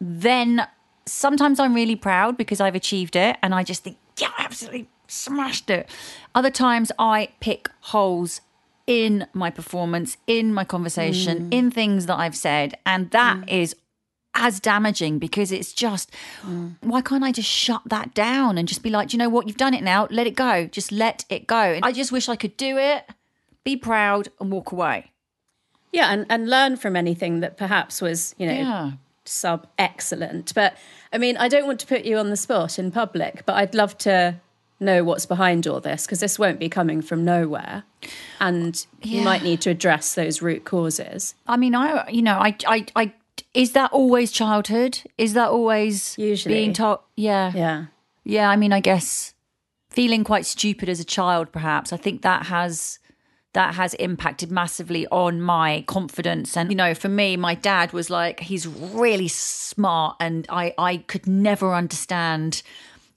then 0.00 0.66
sometimes 1.10 1.60
I'm 1.60 1.74
really 1.74 1.96
proud 1.96 2.36
because 2.36 2.60
I've 2.60 2.74
achieved 2.74 3.16
it 3.16 3.36
and 3.42 3.54
I 3.54 3.62
just 3.62 3.84
think, 3.84 3.98
yeah, 4.18 4.30
I 4.38 4.44
absolutely 4.44 4.88
smashed 5.06 5.70
it. 5.70 5.88
Other 6.34 6.50
times 6.50 6.92
I 6.98 7.30
pick 7.40 7.70
holes 7.80 8.40
in 8.86 9.26
my 9.32 9.50
performance, 9.50 10.16
in 10.26 10.52
my 10.52 10.64
conversation, 10.64 11.50
mm. 11.50 11.54
in 11.54 11.70
things 11.70 12.06
that 12.06 12.16
I've 12.16 12.36
said. 12.36 12.76
And 12.86 13.10
that 13.10 13.38
mm. 13.38 13.48
is 13.48 13.76
as 14.34 14.60
damaging 14.60 15.18
because 15.18 15.52
it's 15.52 15.72
just, 15.72 16.10
mm. 16.42 16.76
why 16.80 17.00
can't 17.00 17.24
I 17.24 17.32
just 17.32 17.48
shut 17.48 17.82
that 17.86 18.14
down 18.14 18.56
and 18.56 18.66
just 18.66 18.82
be 18.82 18.90
like, 18.90 19.12
you 19.12 19.18
know 19.18 19.28
what, 19.28 19.46
you've 19.46 19.56
done 19.56 19.74
it 19.74 19.82
now, 19.82 20.06
let 20.10 20.26
it 20.26 20.36
go. 20.36 20.66
Just 20.66 20.90
let 20.92 21.24
it 21.28 21.46
go. 21.46 21.56
And 21.56 21.84
I 21.84 21.92
just 21.92 22.12
wish 22.12 22.28
I 22.28 22.36
could 22.36 22.56
do 22.56 22.78
it, 22.78 23.04
be 23.64 23.76
proud, 23.76 24.28
and 24.40 24.50
walk 24.50 24.72
away. 24.72 25.12
Yeah, 25.92 26.12
and, 26.12 26.26
and 26.28 26.48
learn 26.48 26.76
from 26.76 26.96
anything 26.96 27.40
that 27.40 27.56
perhaps 27.56 28.00
was, 28.00 28.34
you 28.38 28.46
know, 28.46 28.52
yeah. 28.52 28.90
Sub 29.28 29.66
excellent. 29.78 30.54
But 30.54 30.76
I 31.12 31.18
mean, 31.18 31.36
I 31.36 31.48
don't 31.48 31.66
want 31.66 31.80
to 31.80 31.86
put 31.86 32.04
you 32.04 32.18
on 32.18 32.30
the 32.30 32.36
spot 32.36 32.78
in 32.78 32.90
public, 32.90 33.44
but 33.46 33.54
I'd 33.54 33.74
love 33.74 33.96
to 33.98 34.40
know 34.80 35.02
what's 35.02 35.26
behind 35.26 35.66
all 35.66 35.80
this 35.80 36.06
because 36.06 36.20
this 36.20 36.38
won't 36.38 36.58
be 36.58 36.68
coming 36.68 37.02
from 37.02 37.24
nowhere. 37.24 37.84
And 38.40 38.86
yeah. 39.02 39.18
you 39.18 39.24
might 39.24 39.42
need 39.42 39.60
to 39.62 39.70
address 39.70 40.14
those 40.14 40.40
root 40.40 40.64
causes. 40.64 41.34
I 41.46 41.56
mean 41.56 41.74
i 41.74 42.08
you 42.08 42.22
know 42.22 42.38
i 42.38 42.56
i, 42.66 42.86
I 42.94 43.12
is 43.54 43.72
that 43.72 43.92
always 43.92 44.30
childhood? 44.30 45.00
Is 45.16 45.32
that 45.34 45.48
always 45.48 46.16
usually. 46.18 46.54
being 46.54 46.72
taught 46.72 47.04
yeah. 47.16 47.52
Yeah. 47.54 47.86
Yeah 48.24 48.50
i 48.50 48.56
mean 48.56 48.72
i 48.72 48.80
guess 48.80 49.34
feeling 49.90 50.22
quite 50.22 50.46
stupid 50.46 50.88
as 50.88 51.00
a 51.00 51.04
child 51.04 51.50
perhaps. 51.50 51.92
I 51.92 51.96
think 51.96 52.22
that 52.22 52.46
has 52.46 52.98
that 53.54 53.74
has 53.74 53.94
impacted 53.94 54.50
massively 54.50 55.06
on 55.08 55.40
my 55.40 55.82
confidence. 55.86 56.56
And, 56.56 56.70
you 56.70 56.76
know, 56.76 56.94
for 56.94 57.08
me, 57.08 57.36
my 57.36 57.54
dad 57.54 57.92
was 57.92 58.10
like, 58.10 58.40
he's 58.40 58.66
really 58.66 59.28
smart. 59.28 60.16
And 60.20 60.46
I, 60.50 60.74
I 60.76 60.98
could 60.98 61.26
never 61.26 61.74
understand, 61.74 62.62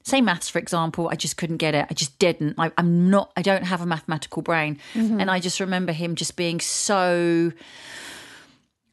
say 0.04 0.20
maths, 0.22 0.48
for 0.48 0.58
example, 0.58 1.08
I 1.10 1.16
just 1.16 1.36
couldn't 1.36 1.58
get 1.58 1.74
it. 1.74 1.86
I 1.90 1.94
just 1.94 2.18
didn't. 2.18 2.54
I, 2.58 2.72
am 2.78 3.10
not, 3.10 3.30
I 3.36 3.42
don't 3.42 3.64
have 3.64 3.82
a 3.82 3.86
mathematical 3.86 4.40
brain. 4.40 4.78
Mm-hmm. 4.94 5.20
And 5.20 5.30
I 5.30 5.38
just 5.38 5.60
remember 5.60 5.92
him 5.92 6.14
just 6.14 6.34
being 6.34 6.60
so, 6.60 7.52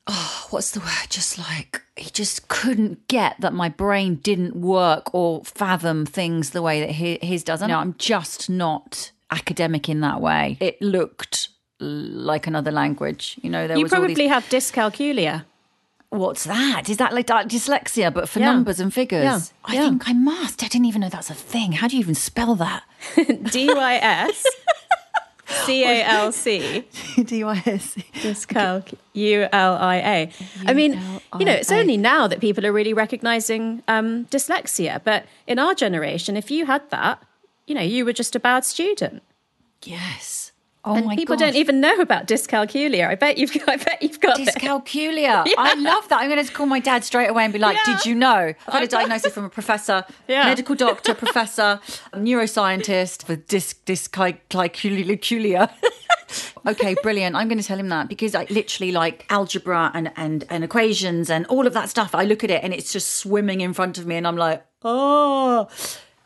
oh, 0.07 0.47
what's 0.49 0.71
the 0.71 0.81
word? 0.81 1.07
Just 1.09 1.37
like, 1.37 1.81
he 1.95 2.09
just 2.09 2.49
couldn't 2.49 3.07
get 3.07 3.39
that 3.39 3.53
my 3.53 3.69
brain 3.69 4.15
didn't 4.15 4.57
work 4.57 5.13
or 5.15 5.45
fathom 5.45 6.05
things 6.05 6.49
the 6.49 6.61
way 6.61 6.81
that 6.81 6.91
his, 6.91 7.45
does. 7.45 7.61
And 7.61 7.71
I'm 7.71 7.95
just 7.97 8.49
not 8.49 9.11
academic 9.31 9.89
in 9.89 10.01
that 10.01 10.21
way. 10.21 10.57
It 10.59 10.81
looked 10.81 11.49
like 11.79 12.47
another 12.47 12.71
language. 12.71 13.37
You 13.41 13.49
know, 13.49 13.67
there 13.67 13.77
you 13.77 13.83
was 13.83 13.91
probably 13.91 14.13
these... 14.13 14.29
have 14.29 14.45
dyscalculia. 14.45 15.45
What's 16.09 16.45
that? 16.45 16.89
Is 16.89 16.97
that 16.97 17.13
like 17.13 17.27
dyslexia, 17.27 18.11
but 18.11 18.27
for 18.27 18.39
yeah. 18.39 18.51
numbers 18.51 18.79
and 18.79 18.91
figures? 18.91 19.23
Yeah. 19.23 19.39
I 19.63 19.73
yeah. 19.75 19.89
think 19.89 20.09
I 20.09 20.13
must. 20.13 20.63
I 20.63 20.67
didn't 20.67 20.85
even 20.85 21.01
know 21.01 21.09
that's 21.09 21.29
a 21.29 21.35
thing. 21.35 21.73
How 21.73 21.87
do 21.87 21.95
you 21.95 22.01
even 22.01 22.15
spell 22.15 22.55
that? 22.55 22.83
D 23.51 23.71
Y 23.71 23.99
S 24.01 24.43
C 25.65 25.83
A 25.83 26.03
L 26.03 26.31
C. 26.31 26.85
D 27.15 27.43
Y 27.43 27.63
S. 27.65 27.95
Dyscalc 28.13 28.93
U 29.13 29.47
L 29.51 29.75
I 29.75 29.95
A. 29.97 30.31
I 30.65 30.73
mean, 30.73 30.93
you 31.37 31.45
know, 31.45 31.53
it's 31.53 31.71
only 31.71 31.97
now 31.97 32.27
that 32.27 32.39
people 32.39 32.65
are 32.65 32.73
really 32.73 32.93
recognizing 32.93 33.83
um, 33.87 34.25
dyslexia. 34.25 35.03
But 35.03 35.25
in 35.47 35.59
our 35.59 35.73
generation, 35.73 36.37
if 36.37 36.51
you 36.51 36.65
had 36.65 36.89
that, 36.89 37.23
you 37.69 37.75
know, 37.75 37.81
you 37.81 38.03
were 38.03 38.13
just 38.13 38.35
a 38.35 38.39
bad 38.39 38.65
student. 38.65 39.21
Yes. 39.83 40.51
Oh 40.85 40.95
and 40.95 41.09
people 41.11 41.35
don't 41.35 41.55
even 41.55 41.81
know 41.81 41.99
about 41.99 42.25
dyscalculia. 42.25 43.07
I 43.07 43.15
bet 43.15 43.37
you've 43.37 43.51
got, 43.53 43.67
I 43.67 43.75
bet 43.75 44.01
you've 44.01 44.19
got 44.21 44.37
dyscalculia. 44.39 45.45
yeah. 45.45 45.53
I 45.57 45.73
love 45.75 46.07
that. 46.07 46.21
I'm 46.21 46.29
going 46.29 46.43
to 46.43 46.51
call 46.51 46.67
my 46.67 46.79
dad 46.79 47.03
straight 47.03 47.27
away 47.27 47.43
and 47.43 47.51
be 47.51 47.59
like, 47.59 47.77
yeah. 47.85 47.97
"Did 47.97 48.05
you 48.05 48.15
know?" 48.15 48.53
I've 48.67 48.73
had 48.73 48.83
a 48.83 48.87
diagnosis 48.87 49.33
from 49.33 49.43
a 49.43 49.49
professor, 49.49 50.05
yeah. 50.27 50.45
medical 50.45 50.75
doctor, 50.75 51.13
professor, 51.13 51.81
neuroscientist 52.13 53.23
for 53.25 53.35
dys 53.35 53.75
dyscalculia. 53.85 55.69
okay, 56.65 56.95
brilliant. 57.03 57.35
I'm 57.35 57.49
going 57.49 57.59
to 57.59 57.67
tell 57.67 57.77
him 57.77 57.89
that 57.89 58.07
because 58.07 58.33
I 58.33 58.47
literally 58.49 58.93
like 58.93 59.25
algebra 59.29 59.91
and 59.93 60.13
and 60.15 60.45
and 60.49 60.63
equations 60.63 61.29
and 61.29 61.45
all 61.47 61.67
of 61.67 61.73
that 61.73 61.89
stuff. 61.89 62.15
I 62.15 62.23
look 62.23 62.45
at 62.45 62.51
it 62.51 62.63
and 62.63 62.73
it's 62.73 62.93
just 62.93 63.17
swimming 63.17 63.59
in 63.59 63.73
front 63.73 63.97
of 63.97 64.07
me, 64.07 64.15
and 64.15 64.25
I'm 64.25 64.37
like, 64.37 64.65
oh. 64.83 65.67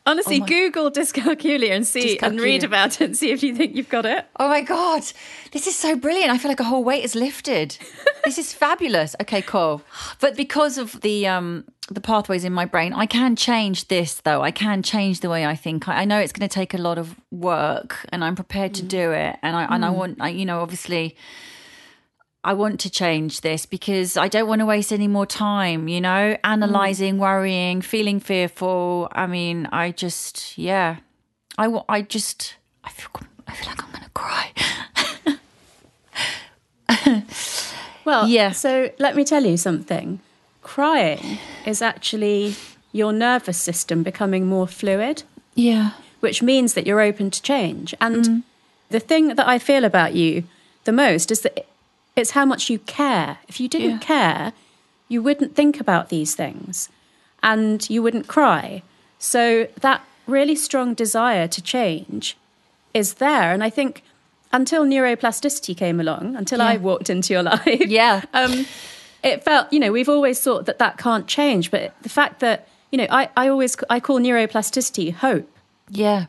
Honestly, 0.06 0.42
oh 0.42 0.46
Google 0.46 0.92
dyscalculia 0.92 1.72
and 1.72 1.88
see 1.88 2.18
dyscalculia. 2.18 2.24
and 2.24 2.40
read 2.42 2.64
about 2.64 3.00
it 3.00 3.06
and 3.06 3.18
see 3.18 3.32
if 3.32 3.42
you 3.42 3.56
think 3.56 3.76
you've 3.76 3.90
got 3.90 4.06
it. 4.06 4.26
Oh 4.38 4.50
my 4.50 4.62
god, 4.62 5.04
this 5.52 5.66
is 5.66 5.76
so 5.76 5.96
brilliant! 5.96 6.30
I 6.30 6.38
feel 6.38 6.50
like 6.50 6.60
a 6.60 6.66
whole 6.66 6.84
weight 6.84 7.06
is 7.06 7.16
lifted. 7.16 7.78
this 8.26 8.38
is 8.38 8.54
fabulous. 8.54 9.16
Okay, 9.22 9.42
cool. 9.42 9.82
But 10.20 10.36
because 10.36 10.78
of 10.78 11.00
the 11.02 11.28
um 11.28 11.64
the 11.90 12.02
pathways 12.02 12.44
in 12.44 12.52
my 12.52 12.66
brain, 12.66 12.92
I 12.94 13.06
can 13.06 13.38
change 13.38 13.88
this 13.88 14.16
though. 14.22 14.42
I 14.42 14.52
can 14.52 14.84
change 14.84 15.22
the 15.22 15.30
way 15.30 15.46
I 15.46 15.56
think. 15.56 15.88
I, 15.88 16.02
I 16.02 16.06
know 16.06 16.20
it's 16.20 16.34
going 16.34 16.48
to 16.48 16.54
take 16.54 16.74
a 16.74 16.78
lot 16.78 16.98
of 16.98 17.16
work, 17.32 18.06
and 18.10 18.26
I'm 18.26 18.36
prepared 18.36 18.74
to 18.76 18.84
mm. 18.84 18.90
do 18.90 19.12
it. 19.12 19.38
And 19.42 19.56
I 19.56 19.66
mm. 19.66 19.72
and 19.72 19.86
I 19.86 19.90
mm. 19.90 19.96
want, 19.96 20.18
I, 20.20 20.30
you 20.30 20.46
know, 20.46 20.60
obviously 20.60 21.16
I 22.46 22.54
want 22.54 22.80
to 22.82 22.90
change 22.90 23.42
this 23.42 23.66
because 23.66 24.18
I 24.18 24.28
don't 24.28 24.48
want 24.48 24.60
to 24.60 24.66
waste 24.66 24.92
any 24.92 25.08
more 25.08 25.26
time, 25.26 25.88
you 25.88 26.02
know, 26.02 26.38
analyzing, 26.44 27.16
mm. 27.16 27.20
worrying, 27.20 27.82
feeling 27.82 28.20
fearful. 28.20 29.08
I 29.14 29.28
mean, 29.28 29.68
I 29.72 29.92
just, 29.92 30.58
yeah, 30.58 30.98
I, 31.58 31.80
I 31.88 32.02
just, 32.02 32.56
I 32.84 32.90
feel, 32.90 33.10
I 33.48 33.54
feel 33.54 33.70
like 33.70 33.82
I'm 33.84 33.92
going 33.92 34.04
to 34.04 34.10
cry. 34.10 34.52
well, 38.06 38.28
yeah. 38.28 38.52
So 38.52 38.92
let 39.00 39.16
me 39.16 39.24
tell 39.24 39.46
you 39.46 39.56
something. 39.56 40.20
Crying 40.62 41.40
is 41.66 41.82
actually 41.82 42.56
your 42.92 43.14
nervous 43.14 43.58
system 43.58 44.04
becoming 44.04 44.48
more 44.48 44.68
fluid. 44.68 45.24
Yeah. 45.56 45.92
which 46.20 46.42
means 46.42 46.74
that 46.74 46.88
you're 46.88 47.02
open 47.02 47.30
to 47.30 47.42
change. 47.42 47.94
And 48.02 48.44
the 48.90 49.00
thing 49.00 49.28
that 49.36 49.48
I 49.48 49.60
feel 49.60 49.84
about 49.86 50.14
you 50.14 50.44
the 50.86 50.92
most 50.92 51.32
is 51.32 51.42
that 51.42 51.68
it's 52.16 52.32
how 52.32 52.46
much 52.46 52.70
you 52.70 52.80
care. 52.80 53.38
If 53.48 53.60
you 53.60 53.68
didn't 53.68 54.00
care, 54.00 54.54
you 55.08 55.22
wouldn't 55.22 55.56
think 55.56 55.80
about 55.80 56.10
these 56.10 56.36
things 56.36 56.90
and 57.42 57.88
you 57.90 58.02
wouldn't 58.04 58.28
cry. 58.28 58.84
So 59.20 59.68
that 59.82 60.02
really 60.28 60.56
strong 60.56 60.94
desire 60.94 61.48
to 61.48 61.62
change 61.62 62.38
is 62.94 63.16
there. 63.16 63.52
And 63.52 63.64
I 63.64 63.70
think 63.70 64.04
until 64.52 64.86
neuroplasticity 64.86 65.76
came 65.76 66.00
along, 66.00 66.36
until 66.36 66.62
I 66.62 66.78
walked 66.78 67.10
into 67.10 67.34
your 67.34 67.44
life, 67.54 67.88
Yeah. 67.88 68.22
um, 68.34 68.66
it 69.24 69.44
felt, 69.44 69.72
you 69.74 69.80
know, 69.80 69.92
we've 69.92 70.10
always 70.10 70.40
thought 70.40 70.66
that 70.68 70.80
that 70.80 70.98
can't 70.98 71.28
change. 71.28 71.72
But 71.72 71.94
the 72.04 72.10
fact 72.10 72.40
that, 72.42 72.68
you 72.92 72.98
know, 72.98 73.08
I, 73.10 73.30
I 73.36 73.48
always, 73.48 73.76
I 73.90 74.00
call 74.00 74.20
neuroplasticity 74.20 75.14
hope. 75.14 75.50
Yeah. 75.90 76.26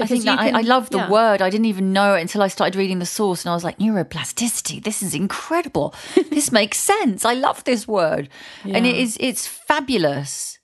I 0.00 0.06
think 0.06 0.24
that 0.24 0.38
I, 0.38 0.58
I 0.58 0.60
love 0.62 0.90
the 0.90 0.98
yeah. 0.98 1.10
word. 1.10 1.42
I 1.42 1.50
didn't 1.50 1.66
even 1.66 1.92
know 1.92 2.14
it 2.14 2.20
until 2.22 2.42
I 2.42 2.48
started 2.48 2.76
reading 2.76 2.98
the 2.98 3.06
source, 3.06 3.44
and 3.44 3.50
I 3.50 3.54
was 3.54 3.64
like, 3.64 3.78
neuroplasticity. 3.78 4.82
This 4.82 5.02
is 5.02 5.14
incredible. 5.14 5.94
this 6.30 6.50
makes 6.52 6.78
sense. 6.78 7.24
I 7.24 7.34
love 7.34 7.64
this 7.64 7.86
word, 7.86 8.28
and 8.64 8.86
it 8.86 8.94
Yeah. 8.96 9.02
is. 9.02 9.16
It's 9.20 9.46
fabulous. 9.46 10.58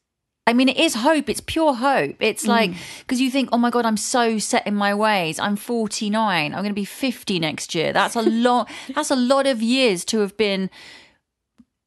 I 0.46 0.52
mean, 0.52 0.68
it 0.68 0.78
is 0.78 0.94
hope. 0.94 1.28
It's 1.28 1.40
pure 1.40 1.74
hope. 1.74 2.16
It's 2.18 2.46
like 2.46 2.72
because 3.00 3.20
you 3.20 3.30
think, 3.30 3.50
oh 3.52 3.58
my 3.58 3.70
god, 3.70 3.86
I'm 3.86 3.96
so 3.96 4.38
set 4.38 4.66
in 4.66 4.74
my 4.74 4.92
ways. 4.94 5.38
I'm 5.38 5.54
49. 5.54 6.52
I'm 6.52 6.58
going 6.58 6.70
to 6.70 6.74
be 6.74 6.84
50 6.84 7.38
next 7.38 7.74
year. 7.74 7.92
That's 7.92 8.16
a 8.16 8.22
lot. 8.46 8.68
that's 8.94 9.10
a 9.10 9.16
lot 9.16 9.46
of 9.46 9.62
years 9.62 10.04
to 10.06 10.20
have 10.20 10.36
been 10.36 10.68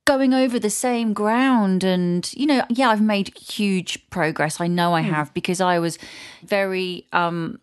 going 0.05 0.33
over 0.33 0.59
the 0.59 0.69
same 0.69 1.13
ground 1.13 1.83
and 1.83 2.33
you 2.33 2.45
know 2.45 2.63
yeah 2.69 2.89
i've 2.89 3.01
made 3.01 3.37
huge 3.37 4.09
progress. 4.09 4.59
I 4.59 4.67
know 4.67 4.93
i 4.93 5.01
have 5.01 5.33
because 5.33 5.61
i 5.61 5.79
was 5.79 5.97
very 6.43 7.07
um 7.13 7.59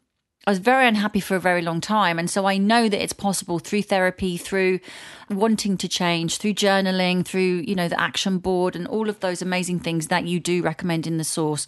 i 0.46 0.50
was 0.50 0.58
very 0.58 0.86
unhappy 0.86 1.20
for 1.20 1.36
a 1.36 1.40
very 1.40 1.60
long 1.60 1.80
time. 1.80 2.18
And 2.18 2.30
so 2.30 2.46
i 2.46 2.56
know 2.56 2.88
that 2.88 3.02
it's 3.02 3.12
possible 3.12 3.58
through 3.58 3.82
therapy 3.82 4.36
through 4.36 4.80
wanting 5.28 5.76
to 5.78 5.88
change 5.88 6.38
through 6.38 6.54
journaling 6.54 7.24
through 7.26 7.64
you 7.66 7.74
know 7.74 7.88
the 7.88 8.00
action 8.00 8.38
board 8.38 8.74
and 8.74 8.86
all 8.86 9.08
of 9.08 9.20
those 9.20 9.42
amazing 9.42 9.80
things 9.80 10.08
that 10.08 10.26
you 10.26 10.40
do 10.40 10.62
recommend 10.62 11.06
in 11.06 11.18
the 11.18 11.24
source. 11.24 11.66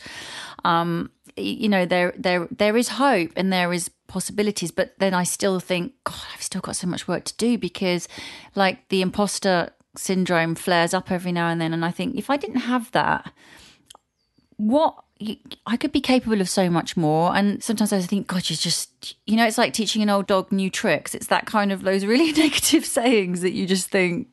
Um 0.64 1.10
you 1.36 1.68
know 1.68 1.86
there 1.86 2.12
there 2.16 2.48
there 2.50 2.76
is 2.76 2.88
hope 2.88 3.32
and 3.36 3.52
there 3.52 3.72
is 3.72 3.90
possibilities 4.06 4.70
but 4.70 4.92
then 4.98 5.14
i 5.14 5.24
still 5.24 5.58
think 5.58 5.94
god 6.04 6.26
i've 6.34 6.42
still 6.42 6.60
got 6.60 6.76
so 6.76 6.86
much 6.86 7.08
work 7.08 7.24
to 7.24 7.34
do 7.36 7.56
because 7.56 8.06
like 8.54 8.86
the 8.90 9.00
imposter 9.00 9.70
syndrome 9.96 10.54
flares 10.54 10.94
up 10.94 11.10
every 11.10 11.32
now 11.32 11.48
and 11.48 11.60
then 11.60 11.72
and 11.72 11.84
i 11.84 11.90
think 11.90 12.16
if 12.16 12.30
i 12.30 12.36
didn't 12.36 12.60
have 12.60 12.90
that 12.92 13.32
what 14.56 14.94
I 15.66 15.76
could 15.76 15.92
be 15.92 16.00
capable 16.00 16.40
of 16.40 16.48
so 16.48 16.68
much 16.68 16.96
more. 16.96 17.34
And 17.36 17.62
sometimes 17.62 17.92
I 17.92 18.00
think, 18.00 18.26
God, 18.26 18.48
you're 18.50 18.56
just, 18.56 19.14
you 19.24 19.36
know, 19.36 19.46
it's 19.46 19.56
like 19.58 19.72
teaching 19.72 20.02
an 20.02 20.10
old 20.10 20.26
dog 20.26 20.50
new 20.50 20.68
tricks. 20.68 21.14
It's 21.14 21.28
that 21.28 21.46
kind 21.46 21.70
of 21.70 21.82
those 21.82 22.04
really 22.04 22.32
negative 22.42 22.84
sayings 22.84 23.40
that 23.42 23.52
you 23.52 23.66
just 23.66 23.88
think, 23.88 24.26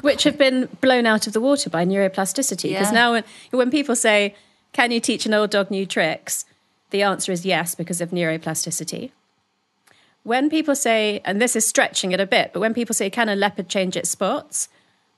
which 0.00 0.22
have 0.24 0.38
been 0.38 0.68
blown 0.80 1.04
out 1.04 1.26
of 1.26 1.34
the 1.34 1.42
water 1.42 1.68
by 1.68 1.84
neuroplasticity. 1.84 2.70
Because 2.70 2.88
Yeah. 2.88 2.92
now, 2.92 3.12
when, 3.12 3.24
when 3.50 3.70
people 3.70 3.94
say, 3.94 4.34
Can 4.72 4.92
you 4.92 5.00
teach 5.00 5.26
an 5.26 5.34
old 5.34 5.50
dog 5.50 5.70
new 5.70 5.84
tricks? 5.84 6.44
the 6.90 7.02
answer 7.02 7.30
is 7.30 7.44
yes, 7.44 7.74
because 7.74 8.00
of 8.00 8.08
neuroplasticity. 8.10 9.10
When 10.28 10.50
people 10.50 10.76
say, 10.76 11.22
and 11.24 11.40
this 11.40 11.56
is 11.56 11.66
stretching 11.66 12.12
it 12.12 12.20
a 12.20 12.26
bit, 12.26 12.50
but 12.52 12.60
when 12.60 12.74
people 12.74 12.94
say, 12.94 13.08
Can 13.08 13.30
a 13.30 13.34
leopard 13.34 13.70
change 13.70 13.96
its 13.96 14.10
spots? 14.10 14.68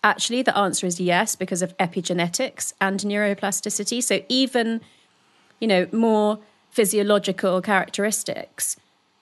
Actually, 0.04 0.42
the 0.42 0.56
answer 0.56 0.86
is 0.86 1.00
yes, 1.00 1.34
because 1.34 1.62
of 1.62 1.76
epigenetics 1.78 2.74
and 2.80 3.00
neuroplasticity. 3.00 4.04
So 4.04 4.22
even, 4.28 4.80
you 5.58 5.66
know, 5.66 5.88
more 5.90 6.38
physiological 6.70 7.60
characteristics 7.60 8.76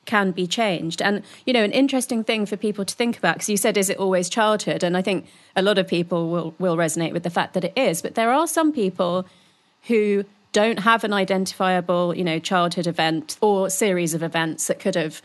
can 0.05 0.30
be 0.32 0.47
changed. 0.47 1.01
And, 1.01 1.22
you 1.47 1.55
know, 1.55 1.64
an 1.64 1.72
interesting 1.72 2.22
thing 2.22 2.45
for 2.45 2.59
people 2.59 2.84
to 2.84 2.95
think 2.95 3.16
about, 3.16 3.36
because 3.36 3.49
you 3.49 3.57
said, 3.57 3.78
is 3.78 3.89
it 3.89 3.97
always 3.97 4.28
childhood? 4.28 4.82
And 4.82 4.95
I 4.95 5.01
think 5.01 5.24
a 5.57 5.62
lot 5.62 5.78
of 5.78 5.89
people 5.89 6.28
will, 6.28 6.55
will 6.59 6.76
resonate 6.76 7.14
with 7.14 7.22
the 7.22 7.30
fact 7.30 7.55
that 7.55 7.64
it 7.64 7.72
is. 7.74 8.03
But 8.03 8.14
there 8.14 8.30
are 8.30 8.47
some 8.47 8.74
people 8.74 9.26
who 9.84 10.26
don't 10.53 10.80
have 10.80 11.03
an 11.03 11.14
identifiable, 11.14 12.14
you 12.14 12.24
know, 12.24 12.39
childhood 12.39 12.86
event 12.86 13.39
or 13.41 13.70
series 13.70 14.12
of 14.12 14.22
events 14.22 14.66
that 14.66 14.80
could 14.80 14.95
have 14.95 15.22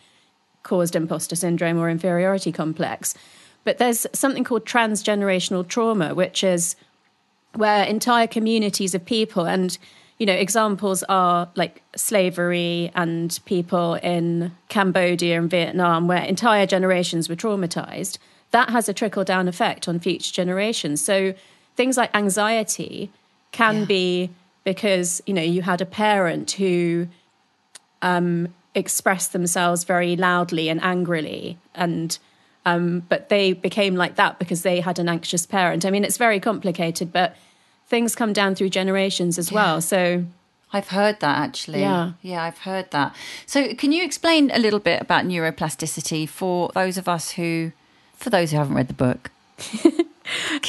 caused 0.64 0.96
imposter 0.96 1.36
syndrome 1.36 1.78
or 1.78 1.90
inferiority 1.90 2.52
complex. 2.52 3.14
But 3.64 3.78
there's 3.78 4.06
something 4.14 4.44
called 4.44 4.66
transgenerational 4.66 5.68
trauma, 5.68 6.14
which 6.14 6.44
is 6.44 6.76
where 7.56 7.84
entire 7.84 8.28
communities 8.28 8.96
of 8.96 9.06
people 9.06 9.46
and 9.46 9.78
you 10.18 10.26
know 10.26 10.34
examples 10.34 11.04
are 11.04 11.50
like 11.56 11.82
slavery 11.96 12.92
and 12.96 13.40
people 13.46 13.96
in 13.96 14.52
Cambodia 14.70 15.38
and 15.38 15.50
Vietnam 15.50 16.08
where 16.08 16.24
entire 16.24 16.66
generations 16.66 17.30
were 17.30 17.36
traumatized. 17.36 18.18
That 18.52 18.70
has 18.70 18.88
a 18.88 18.94
trickle 18.94 19.24
down 19.24 19.48
effect 19.48 19.88
on 19.88 20.00
future 20.00 20.32
generations. 20.32 21.04
So 21.04 21.34
things 21.76 21.98
like 21.98 22.16
anxiety 22.16 23.12
can 23.52 23.86
be 23.86 24.30
because 24.64 25.22
you 25.26 25.34
know 25.34 25.42
you 25.42 25.62
had 25.62 25.82
a 25.82 25.86
parent 25.86 26.52
who 26.52 27.08
um, 28.02 28.54
expressed 28.76 29.34
themselves 29.34 29.84
very 29.84 30.16
loudly 30.16 30.70
and 30.70 30.82
angrily 30.84 31.58
and 31.76 32.18
um, 32.66 33.02
but 33.10 33.28
they 33.30 33.52
became 33.54 33.96
like 33.96 34.16
that 34.16 34.40
because 34.40 34.62
they 34.62 34.80
had 34.80 34.98
an 34.98 35.10
anxious 35.10 35.46
parent. 35.46 35.86
I 35.86 35.90
mean, 35.90 36.06
it's 36.06 36.16
very 36.16 36.40
complicated, 36.40 37.12
but 37.12 37.36
things 37.88 38.16
come 38.16 38.32
down 38.32 38.56
through 38.56 38.70
generations 38.70 39.38
as 39.38 39.52
well. 39.52 39.82
So 39.82 40.24
I've 40.72 40.88
heard 40.88 41.20
that 41.20 41.38
actually. 41.40 41.82
Yeah. 41.82 42.14
Yeah, 42.22 42.42
I've 42.42 42.60
heard 42.60 42.90
that. 42.92 43.16
So, 43.46 43.76
can 43.76 43.92
you 43.92 44.04
explain 44.04 44.50
a 44.52 44.60
little 44.60 44.80
bit 44.80 45.02
about 45.02 45.26
neuroplasticity 45.26 46.28
for 46.28 46.72
those 46.74 46.98
of 46.98 47.10
us 47.10 47.32
who, 47.32 47.74
for 48.16 48.30
those 48.30 48.52
who 48.52 48.58
haven't 48.58 48.76
read 48.76 48.88
the 48.88 48.94
book, 48.94 49.30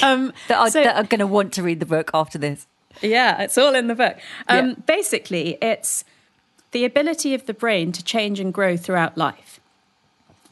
um, 0.03 0.33
that 0.49 0.59
are, 0.59 0.71
so- 0.71 0.83
are 0.85 1.05
going 1.05 1.21
to 1.21 1.27
want 1.27 1.53
to 1.55 1.63
read 1.63 1.81
the 1.81 1.87
book 1.87 2.11
after 2.13 2.39
this? 2.39 2.67
Yeah, 3.03 3.43
it's 3.43 3.57
all 3.59 3.75
in 3.75 3.87
the 3.87 3.95
book. 3.95 4.17
Um, 4.49 4.69
Yeah. 4.71 4.75
Basically, 4.87 5.59
it's 5.63 6.05
the 6.75 6.85
ability 6.85 7.33
of 7.35 7.47
the 7.47 7.55
brain 7.55 7.93
to 7.93 8.03
change 8.03 8.41
and 8.41 8.53
grow 8.53 8.77
throughout 8.77 9.16
life. 9.16 9.61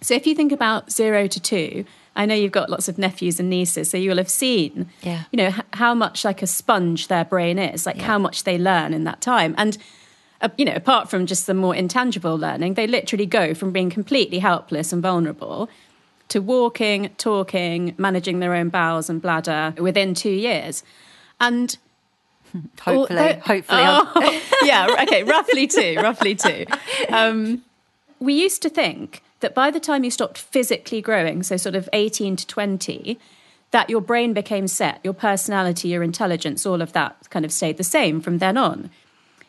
So 0.00 0.14
if 0.14 0.24
you 0.26 0.34
think 0.36 0.52
about 0.52 0.90
zero 0.90 1.26
to 1.26 1.40
two, 1.40 1.84
I 2.14 2.26
know 2.26 2.34
you've 2.34 2.52
got 2.52 2.70
lots 2.70 2.88
of 2.88 2.96
nephews 2.96 3.40
and 3.40 3.50
nieces, 3.50 3.90
so 3.90 3.96
you'll 3.96 4.18
have 4.18 4.30
seen, 4.30 4.88
Yeah. 5.02 5.24
you 5.32 5.36
know, 5.36 5.48
h- 5.48 5.60
how 5.72 5.94
much 5.94 6.24
like 6.24 6.40
a 6.40 6.46
sponge 6.46 7.08
their 7.08 7.24
brain 7.24 7.58
is, 7.58 7.86
like 7.86 7.98
how 8.00 8.18
much 8.18 8.44
they 8.44 8.56
learn 8.56 8.94
in 8.94 9.02
that 9.04 9.20
time. 9.20 9.54
And, 9.58 9.76
uh, 10.40 10.50
you 10.56 10.64
know, 10.64 10.74
apart 10.74 11.10
from 11.10 11.26
just 11.26 11.46
the 11.48 11.54
more 11.54 11.74
intangible 11.74 12.36
learning, 12.38 12.74
they 12.74 12.86
literally 12.86 13.26
go 13.26 13.52
from 13.54 13.72
being 13.72 13.90
completely 13.90 14.38
helpless 14.38 14.92
and 14.92 15.02
vulnerable 15.02 15.68
to 16.28 16.40
walking, 16.40 17.10
talking, 17.18 17.94
managing 17.98 18.38
their 18.38 18.54
own 18.54 18.68
bowels 18.68 19.10
and 19.10 19.20
bladder 19.20 19.74
within 19.78 20.14
two 20.14 20.30
years. 20.30 20.84
And 21.40 21.76
Hopefully, 22.80 23.18
Although- 23.18 23.40
hopefully. 23.40 23.82
Oh, 23.82 24.42
yeah, 24.62 24.96
okay, 25.02 25.22
roughly 25.24 25.66
two, 25.66 25.96
roughly 25.96 26.34
two. 26.34 26.66
Um, 27.08 27.62
we 28.20 28.34
used 28.34 28.62
to 28.62 28.68
think 28.68 29.22
that 29.40 29.54
by 29.54 29.70
the 29.70 29.80
time 29.80 30.04
you 30.04 30.10
stopped 30.10 30.38
physically 30.38 31.00
growing, 31.00 31.42
so 31.42 31.56
sort 31.56 31.74
of 31.74 31.88
18 31.92 32.36
to 32.36 32.46
20, 32.46 33.18
that 33.72 33.90
your 33.90 34.00
brain 34.00 34.32
became 34.32 34.68
set, 34.68 35.00
your 35.02 35.14
personality, 35.14 35.88
your 35.88 36.02
intelligence, 36.02 36.64
all 36.64 36.80
of 36.80 36.92
that 36.92 37.16
kind 37.30 37.44
of 37.44 37.52
stayed 37.52 37.78
the 37.78 37.84
same 37.84 38.20
from 38.20 38.38
then 38.38 38.56
on. 38.56 38.90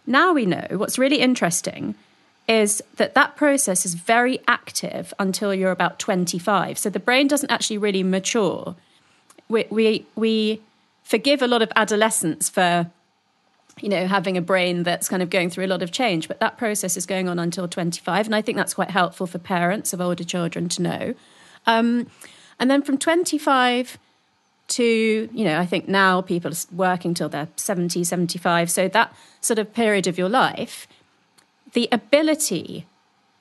Now 0.07 0.33
we 0.33 0.45
know 0.45 0.65
what's 0.71 0.97
really 0.97 1.19
interesting 1.19 1.95
is 2.47 2.81
that 2.97 3.13
that 3.13 3.35
process 3.35 3.85
is 3.85 3.93
very 3.93 4.39
active 4.47 5.13
until 5.19 5.53
you're 5.53 5.71
about 5.71 5.99
25. 5.99 6.77
So 6.77 6.89
the 6.89 6.99
brain 6.99 7.27
doesn't 7.27 7.51
actually 7.51 7.77
really 7.77 8.03
mature. 8.03 8.75
We, 9.47 9.65
we, 9.69 10.05
we 10.15 10.61
forgive 11.03 11.41
a 11.41 11.47
lot 11.47 11.61
of 11.61 11.71
adolescents 11.75 12.49
for 12.49 12.89
you 13.81 13.89
know 13.89 14.07
having 14.07 14.37
a 14.37 14.41
brain 14.41 14.83
that's 14.83 15.09
kind 15.09 15.21
of 15.21 15.29
going 15.29 15.49
through 15.49 15.65
a 15.65 15.67
lot 15.67 15.81
of 15.81 15.91
change 15.91 16.27
but 16.27 16.39
that 16.39 16.57
process 16.57 16.95
is 16.95 17.05
going 17.05 17.27
on 17.27 17.39
until 17.39 17.67
25 17.67 18.25
and 18.25 18.35
i 18.35 18.41
think 18.41 18.55
that's 18.55 18.73
quite 18.73 18.91
helpful 18.91 19.27
for 19.27 19.39
parents 19.39 19.93
of 19.93 20.01
older 20.01 20.23
children 20.23 20.69
to 20.69 20.81
know. 20.81 21.13
Um, 21.65 22.07
and 22.59 22.69
then 22.69 22.81
from 22.81 22.97
25 22.97 23.97
to 24.69 25.29
you 25.33 25.43
know 25.43 25.59
i 25.59 25.65
think 25.65 25.87
now 25.87 26.21
people 26.21 26.51
are 26.51 26.75
working 26.75 27.13
till 27.13 27.29
they're 27.29 27.49
70 27.55 28.03
75 28.03 28.71
so 28.71 28.87
that 28.87 29.13
sort 29.41 29.59
of 29.59 29.73
period 29.73 30.07
of 30.07 30.17
your 30.17 30.29
life 30.29 30.87
the 31.73 31.89
ability 31.91 32.85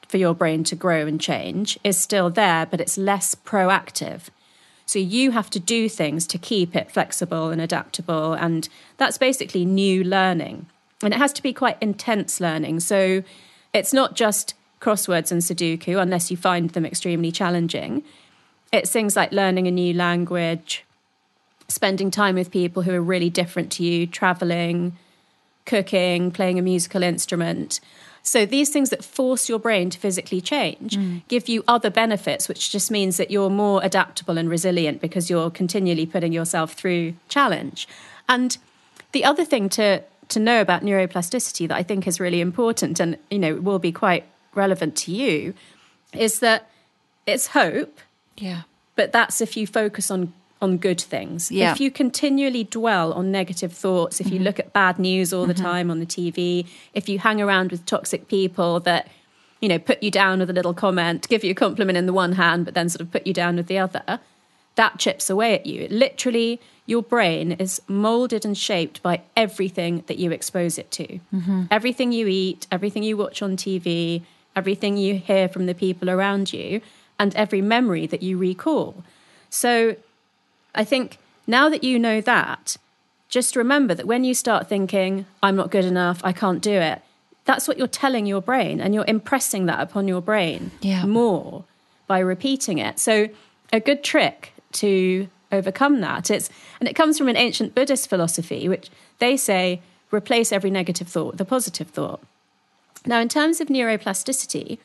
for 0.08 0.16
your 0.16 0.34
brain 0.34 0.64
to 0.64 0.74
grow 0.74 1.06
and 1.06 1.20
change 1.20 1.78
is 1.84 1.96
still 1.96 2.28
there 2.30 2.66
but 2.66 2.80
it's 2.80 2.98
less 2.98 3.34
proactive 3.34 4.28
so 4.92 4.98
you 4.98 5.30
have 5.30 5.48
to 5.48 5.58
do 5.58 5.88
things 5.88 6.26
to 6.26 6.36
keep 6.36 6.76
it 6.76 6.92
flexible 6.92 7.48
and 7.48 7.62
adaptable. 7.62 8.34
And 8.34 8.68
that's 8.98 9.16
basically 9.16 9.64
new 9.64 10.04
learning. 10.04 10.66
And 11.02 11.14
it 11.14 11.16
has 11.16 11.32
to 11.32 11.42
be 11.42 11.54
quite 11.54 11.78
intense 11.80 12.42
learning. 12.42 12.80
So 12.80 13.22
it's 13.72 13.94
not 13.94 14.14
just 14.14 14.52
crosswords 14.82 15.32
and 15.32 15.40
Sudoku, 15.40 15.98
unless 15.98 16.30
you 16.30 16.36
find 16.36 16.68
them 16.70 16.84
extremely 16.84 17.32
challenging. 17.32 18.02
It's 18.70 18.90
things 18.90 19.16
like 19.16 19.32
learning 19.32 19.66
a 19.66 19.70
new 19.70 19.94
language, 19.94 20.84
spending 21.68 22.10
time 22.10 22.34
with 22.34 22.50
people 22.50 22.82
who 22.82 22.92
are 22.92 23.00
really 23.00 23.30
different 23.30 23.72
to 23.72 23.82
you, 23.82 24.06
traveling, 24.06 24.98
cooking, 25.64 26.30
playing 26.30 26.58
a 26.58 26.62
musical 26.62 27.02
instrument. 27.02 27.80
So 28.22 28.46
these 28.46 28.70
things 28.70 28.90
that 28.90 29.04
force 29.04 29.48
your 29.48 29.58
brain 29.58 29.90
to 29.90 29.98
physically 29.98 30.40
change 30.40 30.96
mm. 30.96 31.22
give 31.28 31.48
you 31.48 31.64
other 31.66 31.90
benefits, 31.90 32.48
which 32.48 32.70
just 32.70 32.90
means 32.90 33.16
that 33.16 33.30
you're 33.30 33.50
more 33.50 33.82
adaptable 33.82 34.38
and 34.38 34.48
resilient 34.48 35.00
because 35.00 35.28
you're 35.28 35.50
continually 35.50 36.06
putting 36.06 36.32
yourself 36.32 36.74
through 36.74 37.14
challenge. 37.28 37.88
And 38.28 38.56
the 39.12 39.24
other 39.24 39.44
thing 39.44 39.68
to 39.70 40.02
to 40.28 40.40
know 40.40 40.62
about 40.62 40.82
neuroplasticity 40.82 41.68
that 41.68 41.76
I 41.76 41.82
think 41.82 42.06
is 42.06 42.18
really 42.18 42.40
important 42.40 43.00
and 43.00 43.18
you 43.30 43.38
know 43.38 43.56
will 43.56 43.80
be 43.80 43.92
quite 43.92 44.24
relevant 44.54 44.96
to 44.96 45.12
you 45.12 45.52
is 46.12 46.38
that 46.38 46.70
it's 47.26 47.48
hope. 47.48 47.98
Yeah. 48.36 48.62
But 48.94 49.12
that's 49.12 49.40
if 49.40 49.56
you 49.56 49.66
focus 49.66 50.10
on 50.10 50.32
on 50.62 50.78
good 50.78 51.00
things. 51.00 51.50
Yeah. 51.50 51.72
If 51.72 51.80
you 51.80 51.90
continually 51.90 52.64
dwell 52.64 53.12
on 53.12 53.32
negative 53.32 53.72
thoughts, 53.72 54.20
if 54.20 54.28
you 54.28 54.34
mm-hmm. 54.34 54.44
look 54.44 54.60
at 54.60 54.72
bad 54.72 54.98
news 54.98 55.32
all 55.32 55.44
the 55.44 55.52
mm-hmm. 55.52 55.62
time 55.62 55.90
on 55.90 55.98
the 55.98 56.06
TV, 56.06 56.66
if 56.94 57.08
you 57.08 57.18
hang 57.18 57.42
around 57.42 57.72
with 57.72 57.84
toxic 57.84 58.28
people 58.28 58.78
that, 58.80 59.08
you 59.60 59.68
know, 59.68 59.78
put 59.78 60.02
you 60.02 60.10
down 60.10 60.38
with 60.38 60.48
a 60.48 60.52
little 60.52 60.72
comment, 60.72 61.28
give 61.28 61.42
you 61.42 61.50
a 61.50 61.54
compliment 61.54 61.98
in 61.98 62.06
the 62.06 62.12
one 62.12 62.32
hand, 62.32 62.64
but 62.64 62.74
then 62.74 62.88
sort 62.88 63.00
of 63.00 63.10
put 63.10 63.26
you 63.26 63.34
down 63.34 63.56
with 63.56 63.66
the 63.66 63.78
other, 63.78 64.20
that 64.76 64.98
chips 64.98 65.28
away 65.28 65.54
at 65.54 65.66
you. 65.66 65.82
It 65.82 65.90
literally, 65.90 66.60
your 66.86 67.02
brain 67.02 67.52
is 67.52 67.82
molded 67.88 68.44
and 68.44 68.56
shaped 68.56 69.02
by 69.02 69.22
everything 69.36 70.04
that 70.06 70.18
you 70.18 70.30
expose 70.30 70.78
it 70.78 70.90
to. 70.92 71.18
Mm-hmm. 71.34 71.64
Everything 71.72 72.12
you 72.12 72.28
eat, 72.28 72.68
everything 72.70 73.02
you 73.02 73.16
watch 73.16 73.42
on 73.42 73.56
TV, 73.56 74.22
everything 74.54 74.96
you 74.96 75.16
hear 75.16 75.48
from 75.48 75.66
the 75.66 75.74
people 75.74 76.08
around 76.08 76.52
you, 76.52 76.80
and 77.18 77.34
every 77.34 77.60
memory 77.60 78.06
that 78.06 78.22
you 78.22 78.38
recall. 78.38 79.04
So 79.50 79.96
I 80.74 80.84
think 80.84 81.18
now 81.46 81.68
that 81.68 81.84
you 81.84 81.98
know 81.98 82.20
that, 82.20 82.76
just 83.28 83.56
remember 83.56 83.94
that 83.94 84.06
when 84.06 84.24
you 84.24 84.34
start 84.34 84.68
thinking, 84.68 85.26
I'm 85.42 85.56
not 85.56 85.70
good 85.70 85.84
enough, 85.84 86.20
I 86.22 86.32
can't 86.32 86.62
do 86.62 86.72
it, 86.72 87.02
that's 87.44 87.66
what 87.66 87.78
you're 87.78 87.88
telling 87.88 88.26
your 88.26 88.40
brain, 88.40 88.80
and 88.80 88.94
you're 88.94 89.04
impressing 89.08 89.66
that 89.66 89.80
upon 89.80 90.06
your 90.06 90.20
brain 90.20 90.70
yeah. 90.80 91.04
more 91.06 91.64
by 92.06 92.20
repeating 92.20 92.78
it. 92.78 92.98
So, 92.98 93.28
a 93.72 93.80
good 93.80 94.04
trick 94.04 94.52
to 94.72 95.28
overcome 95.50 96.00
that 96.00 96.30
it's 96.30 96.48
and 96.80 96.88
it 96.88 96.94
comes 96.94 97.18
from 97.18 97.28
an 97.28 97.36
ancient 97.36 97.74
Buddhist 97.74 98.08
philosophy, 98.08 98.68
which 98.68 98.90
they 99.18 99.36
say 99.36 99.80
replace 100.10 100.52
every 100.52 100.70
negative 100.70 101.08
thought 101.08 101.32
with 101.32 101.40
a 101.40 101.44
positive 101.44 101.88
thought. 101.88 102.22
Now, 103.06 103.20
in 103.20 103.28
terms 103.28 103.60
of 103.60 103.68
neuroplasticity, 103.68 104.78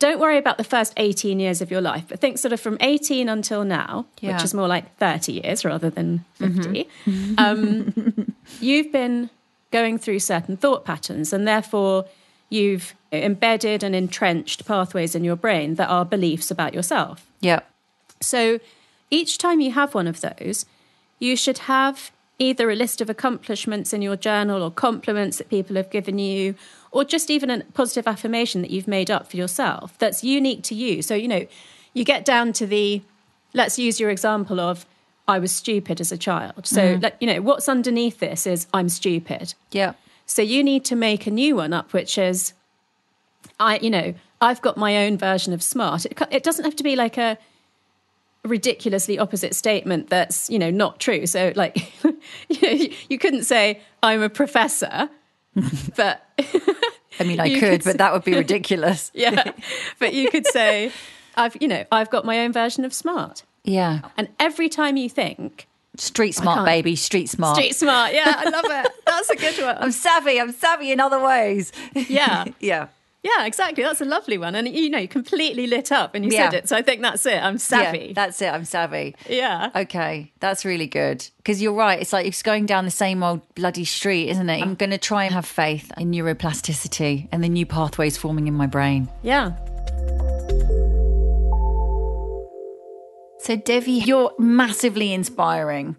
don't 0.00 0.18
worry 0.18 0.38
about 0.38 0.56
the 0.56 0.64
first 0.64 0.94
18 0.96 1.38
years 1.38 1.60
of 1.60 1.70
your 1.70 1.82
life, 1.82 2.06
but 2.08 2.18
think 2.20 2.38
sort 2.38 2.52
of 2.52 2.60
from 2.60 2.78
18 2.80 3.28
until 3.28 3.64
now, 3.64 4.06
yeah. 4.20 4.32
which 4.32 4.42
is 4.42 4.54
more 4.54 4.66
like 4.66 4.96
30 4.96 5.32
years 5.32 5.64
rather 5.64 5.90
than 5.90 6.24
50. 6.34 6.88
Mm-hmm. 7.04 7.34
Um, 7.38 8.34
you've 8.60 8.90
been 8.90 9.28
going 9.70 9.98
through 9.98 10.18
certain 10.20 10.56
thought 10.56 10.86
patterns, 10.86 11.32
and 11.32 11.46
therefore 11.46 12.06
you've 12.48 12.94
embedded 13.12 13.84
and 13.84 13.94
entrenched 13.94 14.66
pathways 14.66 15.14
in 15.14 15.22
your 15.22 15.36
brain 15.36 15.74
that 15.74 15.88
are 15.88 16.04
beliefs 16.04 16.50
about 16.50 16.72
yourself. 16.72 17.26
Yeah. 17.40 17.60
So 18.20 18.58
each 19.10 19.36
time 19.36 19.60
you 19.60 19.72
have 19.72 19.94
one 19.94 20.06
of 20.06 20.22
those, 20.22 20.64
you 21.18 21.36
should 21.36 21.58
have 21.58 22.10
either 22.38 22.70
a 22.70 22.74
list 22.74 23.02
of 23.02 23.10
accomplishments 23.10 23.92
in 23.92 24.00
your 24.00 24.16
journal 24.16 24.62
or 24.62 24.70
compliments 24.70 25.36
that 25.36 25.50
people 25.50 25.76
have 25.76 25.90
given 25.90 26.18
you 26.18 26.54
or 26.92 27.04
just 27.04 27.30
even 27.30 27.50
a 27.50 27.64
positive 27.74 28.06
affirmation 28.06 28.62
that 28.62 28.70
you've 28.70 28.88
made 28.88 29.10
up 29.10 29.30
for 29.30 29.36
yourself 29.36 29.96
that's 29.98 30.24
unique 30.24 30.62
to 30.64 30.74
you. 30.74 31.02
So, 31.02 31.14
you 31.14 31.28
know, 31.28 31.46
you 31.94 32.04
get 32.04 32.24
down 32.24 32.52
to 32.54 32.66
the, 32.66 33.02
let's 33.54 33.78
use 33.78 34.00
your 34.00 34.10
example 34.10 34.60
of, 34.60 34.86
I 35.28 35.38
was 35.38 35.52
stupid 35.52 36.00
as 36.00 36.10
a 36.10 36.18
child. 36.18 36.66
So, 36.66 36.98
mm. 36.98 37.12
you 37.20 37.26
know, 37.26 37.40
what's 37.40 37.68
underneath 37.68 38.18
this 38.18 38.46
is 38.46 38.66
I'm 38.74 38.88
stupid. 38.88 39.54
Yeah. 39.70 39.92
So 40.26 40.42
you 40.42 40.64
need 40.64 40.84
to 40.86 40.96
make 40.96 41.26
a 41.26 41.30
new 41.30 41.56
one 41.56 41.72
up, 41.72 41.92
which 41.92 42.18
is, 42.18 42.52
I, 43.60 43.78
you 43.78 43.90
know, 43.90 44.14
I've 44.40 44.60
got 44.60 44.76
my 44.76 45.06
own 45.06 45.16
version 45.16 45.52
of 45.52 45.62
smart. 45.62 46.06
It, 46.06 46.18
it 46.30 46.42
doesn't 46.42 46.64
have 46.64 46.76
to 46.76 46.82
be 46.82 46.96
like 46.96 47.16
a 47.16 47.38
ridiculously 48.44 49.18
opposite 49.18 49.54
statement 49.54 50.08
that's, 50.08 50.50
you 50.50 50.58
know, 50.58 50.70
not 50.70 50.98
true. 50.98 51.26
So, 51.26 51.52
like, 51.54 51.92
you, 52.48 52.60
know, 52.62 52.86
you 53.08 53.18
couldn't 53.18 53.44
say, 53.44 53.80
I'm 54.02 54.22
a 54.22 54.30
professor 54.30 55.10
but 55.96 56.28
I 57.18 57.24
mean, 57.24 57.40
I 57.40 57.48
could, 57.50 57.60
could, 57.60 57.84
but 57.84 57.98
that 57.98 58.12
would 58.12 58.24
be 58.24 58.34
ridiculous. 58.36 59.10
yeah, 59.14 59.52
but 59.98 60.14
you 60.14 60.30
could 60.30 60.46
say, 60.46 60.92
"I've, 61.36 61.56
you 61.60 61.68
know, 61.68 61.84
I've 61.90 62.10
got 62.10 62.24
my 62.24 62.40
own 62.40 62.52
version 62.52 62.84
of 62.84 62.92
smart." 62.92 63.44
Yeah, 63.64 64.00
and 64.16 64.28
every 64.38 64.68
time 64.68 64.96
you 64.96 65.08
think, 65.10 65.66
Street 65.96 66.32
smart, 66.32 66.64
baby. 66.64 66.96
Street 66.96 67.28
smart. 67.28 67.56
Street 67.56 67.74
smart. 67.74 68.14
Yeah, 68.14 68.32
I 68.36 68.48
love 68.48 68.64
it. 68.66 68.92
That's 69.06 69.28
a 69.30 69.36
good 69.36 69.62
one. 69.62 69.76
I'm 69.78 69.92
savvy. 69.92 70.40
I'm 70.40 70.52
savvy 70.52 70.92
in 70.92 71.00
other 71.00 71.20
ways. 71.22 71.72
Yeah. 71.94 72.44
yeah. 72.60 72.88
Yeah, 73.22 73.44
exactly. 73.44 73.82
That's 73.82 74.00
a 74.00 74.06
lovely 74.06 74.38
one. 74.38 74.54
And 74.54 74.66
you 74.66 74.88
know, 74.88 74.98
you 74.98 75.08
completely 75.08 75.66
lit 75.66 75.92
up 75.92 76.14
and 76.14 76.24
you 76.24 76.30
yeah. 76.30 76.50
said 76.50 76.58
it. 76.58 76.68
So 76.68 76.76
I 76.76 76.82
think 76.82 77.02
that's 77.02 77.26
it. 77.26 77.42
I'm 77.42 77.58
savvy. 77.58 78.06
Yeah, 78.06 78.12
that's 78.14 78.40
it. 78.40 78.46
I'm 78.46 78.64
savvy. 78.64 79.14
Yeah. 79.28 79.70
Okay. 79.74 80.32
That's 80.40 80.64
really 80.64 80.86
good. 80.86 81.28
Because 81.36 81.60
you're 81.60 81.74
right. 81.74 82.00
It's 82.00 82.12
like 82.12 82.26
it's 82.26 82.42
going 82.42 82.64
down 82.64 82.86
the 82.86 82.90
same 82.90 83.22
old 83.22 83.42
bloody 83.54 83.84
street, 83.84 84.30
isn't 84.30 84.48
it? 84.48 84.62
I'm 84.62 84.74
going 84.74 84.90
to 84.90 84.98
try 84.98 85.24
and 85.24 85.34
have 85.34 85.44
faith 85.44 85.92
in 85.98 86.10
neuroplasticity 86.10 87.28
and 87.30 87.44
the 87.44 87.48
new 87.48 87.66
pathways 87.66 88.16
forming 88.16 88.48
in 88.48 88.54
my 88.54 88.66
brain. 88.66 89.08
Yeah. 89.22 89.52
So, 93.40 93.56
Devi, 93.56 93.92
you're 93.92 94.32
massively 94.38 95.12
inspiring. 95.12 95.96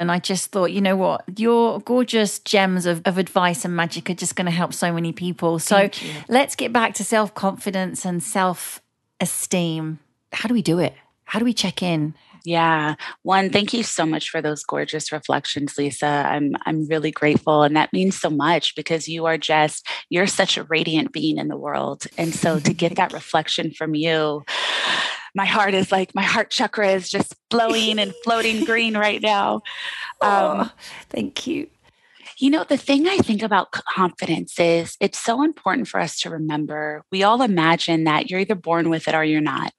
And 0.00 0.12
I 0.12 0.20
just 0.20 0.52
thought, 0.52 0.66
you 0.66 0.80
know 0.80 0.96
what, 0.96 1.24
your 1.38 1.80
gorgeous 1.80 2.38
gems 2.38 2.86
of, 2.86 3.02
of 3.04 3.18
advice 3.18 3.64
and 3.64 3.74
magic 3.74 4.08
are 4.08 4.14
just 4.14 4.36
going 4.36 4.46
to 4.46 4.52
help 4.52 4.72
so 4.72 4.92
many 4.92 5.12
people. 5.12 5.58
So 5.58 5.90
let's 6.28 6.54
get 6.54 6.72
back 6.72 6.94
to 6.94 7.04
self 7.04 7.34
confidence 7.34 8.04
and 8.04 8.22
self 8.22 8.80
esteem. 9.20 9.98
How 10.32 10.48
do 10.48 10.54
we 10.54 10.62
do 10.62 10.78
it? 10.78 10.94
How 11.24 11.38
do 11.38 11.44
we 11.44 11.52
check 11.52 11.82
in? 11.82 12.14
Yeah. 12.48 12.94
One, 13.24 13.50
thank 13.50 13.74
you 13.74 13.82
so 13.82 14.06
much 14.06 14.30
for 14.30 14.40
those 14.40 14.64
gorgeous 14.64 15.12
reflections, 15.12 15.76
Lisa. 15.76 16.06
I'm 16.06 16.56
I'm 16.64 16.86
really 16.86 17.10
grateful 17.10 17.62
and 17.62 17.76
that 17.76 17.92
means 17.92 18.18
so 18.18 18.30
much 18.30 18.74
because 18.74 19.06
you 19.06 19.26
are 19.26 19.36
just 19.36 19.86
you're 20.08 20.26
such 20.26 20.56
a 20.56 20.64
radiant 20.64 21.12
being 21.12 21.36
in 21.36 21.48
the 21.48 21.58
world. 21.58 22.06
And 22.16 22.34
so 22.34 22.58
to 22.58 22.72
get 22.72 22.96
that 22.96 23.12
reflection 23.20 23.72
from 23.72 23.94
you 23.94 24.44
my 25.34 25.44
heart 25.44 25.74
is 25.74 25.92
like 25.92 26.14
my 26.14 26.22
heart 26.22 26.48
chakra 26.48 26.88
is 26.92 27.10
just 27.10 27.34
flowing 27.50 27.98
and 27.98 28.14
floating 28.24 28.64
green 28.64 28.96
right 28.96 29.20
now. 29.20 29.56
Um, 30.22 30.32
oh, 30.32 30.72
thank 31.10 31.46
you. 31.46 31.68
You 32.38 32.48
know, 32.48 32.64
the 32.64 32.78
thing 32.78 33.06
I 33.06 33.18
think 33.18 33.42
about 33.42 33.72
confidence 33.72 34.58
is 34.58 34.96
it's 35.00 35.18
so 35.18 35.42
important 35.42 35.86
for 35.86 36.00
us 36.00 36.18
to 36.20 36.30
remember. 36.30 37.04
We 37.12 37.24
all 37.24 37.42
imagine 37.42 38.04
that 38.04 38.30
you're 38.30 38.40
either 38.40 38.54
born 38.54 38.88
with 38.88 39.06
it 39.06 39.14
or 39.14 39.22
you're 39.22 39.42
not. 39.42 39.72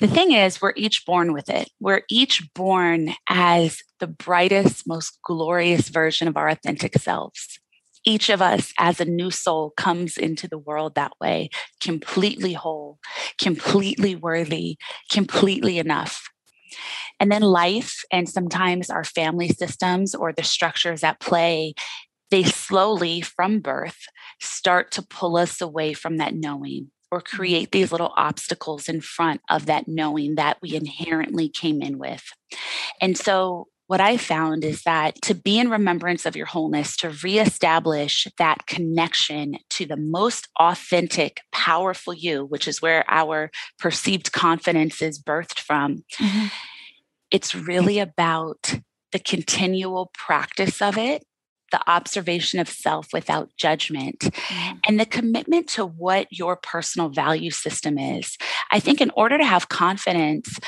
The 0.00 0.08
thing 0.08 0.32
is, 0.32 0.60
we're 0.60 0.72
each 0.76 1.04
born 1.06 1.32
with 1.32 1.48
it. 1.48 1.70
We're 1.78 2.02
each 2.10 2.48
born 2.54 3.14
as 3.28 3.82
the 4.00 4.08
brightest, 4.08 4.86
most 4.86 5.18
glorious 5.24 5.88
version 5.88 6.26
of 6.26 6.36
our 6.36 6.48
authentic 6.48 6.98
selves 6.98 7.60
each 8.04 8.30
of 8.30 8.42
us 8.42 8.72
as 8.78 9.00
a 9.00 9.04
new 9.04 9.30
soul 9.30 9.72
comes 9.76 10.16
into 10.16 10.48
the 10.48 10.58
world 10.58 10.94
that 10.94 11.12
way, 11.20 11.50
completely 11.80 12.52
whole, 12.52 12.98
completely 13.40 14.16
worthy, 14.16 14.76
completely 15.10 15.78
enough. 15.78 16.28
And 17.20 17.30
then 17.30 17.42
life 17.42 18.02
and 18.10 18.28
sometimes 18.28 18.90
our 18.90 19.04
family 19.04 19.48
systems 19.48 20.14
or 20.14 20.32
the 20.32 20.42
structures 20.42 21.04
at 21.04 21.20
play, 21.20 21.74
they 22.30 22.42
slowly 22.42 23.20
from 23.20 23.60
birth 23.60 23.98
start 24.40 24.90
to 24.92 25.02
pull 25.02 25.36
us 25.36 25.60
away 25.60 25.92
from 25.92 26.16
that 26.16 26.34
knowing 26.34 26.90
or 27.12 27.20
create 27.20 27.70
these 27.70 27.92
little 27.92 28.14
obstacles 28.16 28.88
in 28.88 29.02
front 29.02 29.42
of 29.50 29.66
that 29.66 29.86
knowing 29.86 30.34
that 30.36 30.56
we 30.62 30.74
inherently 30.74 31.46
came 31.46 31.82
in 31.82 31.98
with. 31.98 32.24
And 33.02 33.18
so 33.18 33.68
what 33.86 34.00
I 34.00 34.16
found 34.16 34.64
is 34.64 34.84
that 34.84 35.20
to 35.22 35.34
be 35.34 35.58
in 35.58 35.68
remembrance 35.68 36.24
of 36.24 36.34
your 36.34 36.46
wholeness, 36.46 36.96
to 36.96 37.14
reestablish 37.22 38.26
that 38.38 38.66
connection 38.66 39.58
to 39.70 39.84
the 39.84 39.98
most 39.98 40.48
authentic, 40.58 41.42
powerful 41.52 42.14
you, 42.14 42.46
which 42.46 42.66
is 42.66 42.80
where 42.80 43.04
our 43.08 43.50
perceived 43.78 44.32
confidence 44.32 45.02
is 45.02 45.22
birthed 45.22 45.58
from, 45.58 46.04
mm-hmm. 46.18 46.46
it's 47.30 47.54
really 47.54 47.98
about 47.98 48.76
the 49.12 49.18
continual 49.18 50.10
practice 50.14 50.80
of 50.80 50.96
it 50.96 51.22
the 51.72 51.90
observation 51.90 52.60
of 52.60 52.68
self 52.68 53.08
without 53.12 53.50
judgment, 53.56 54.20
mm-hmm. 54.20 54.78
and 54.86 55.00
the 55.00 55.06
commitment 55.06 55.68
to 55.70 55.84
what 55.84 56.28
your 56.30 56.56
personal 56.56 57.08
value 57.08 57.50
system 57.50 57.98
is. 57.98 58.38
I 58.70 58.78
think 58.78 59.00
in 59.00 59.10
order 59.16 59.38
to 59.38 59.44
have 59.44 59.68
confidence, 59.68 60.60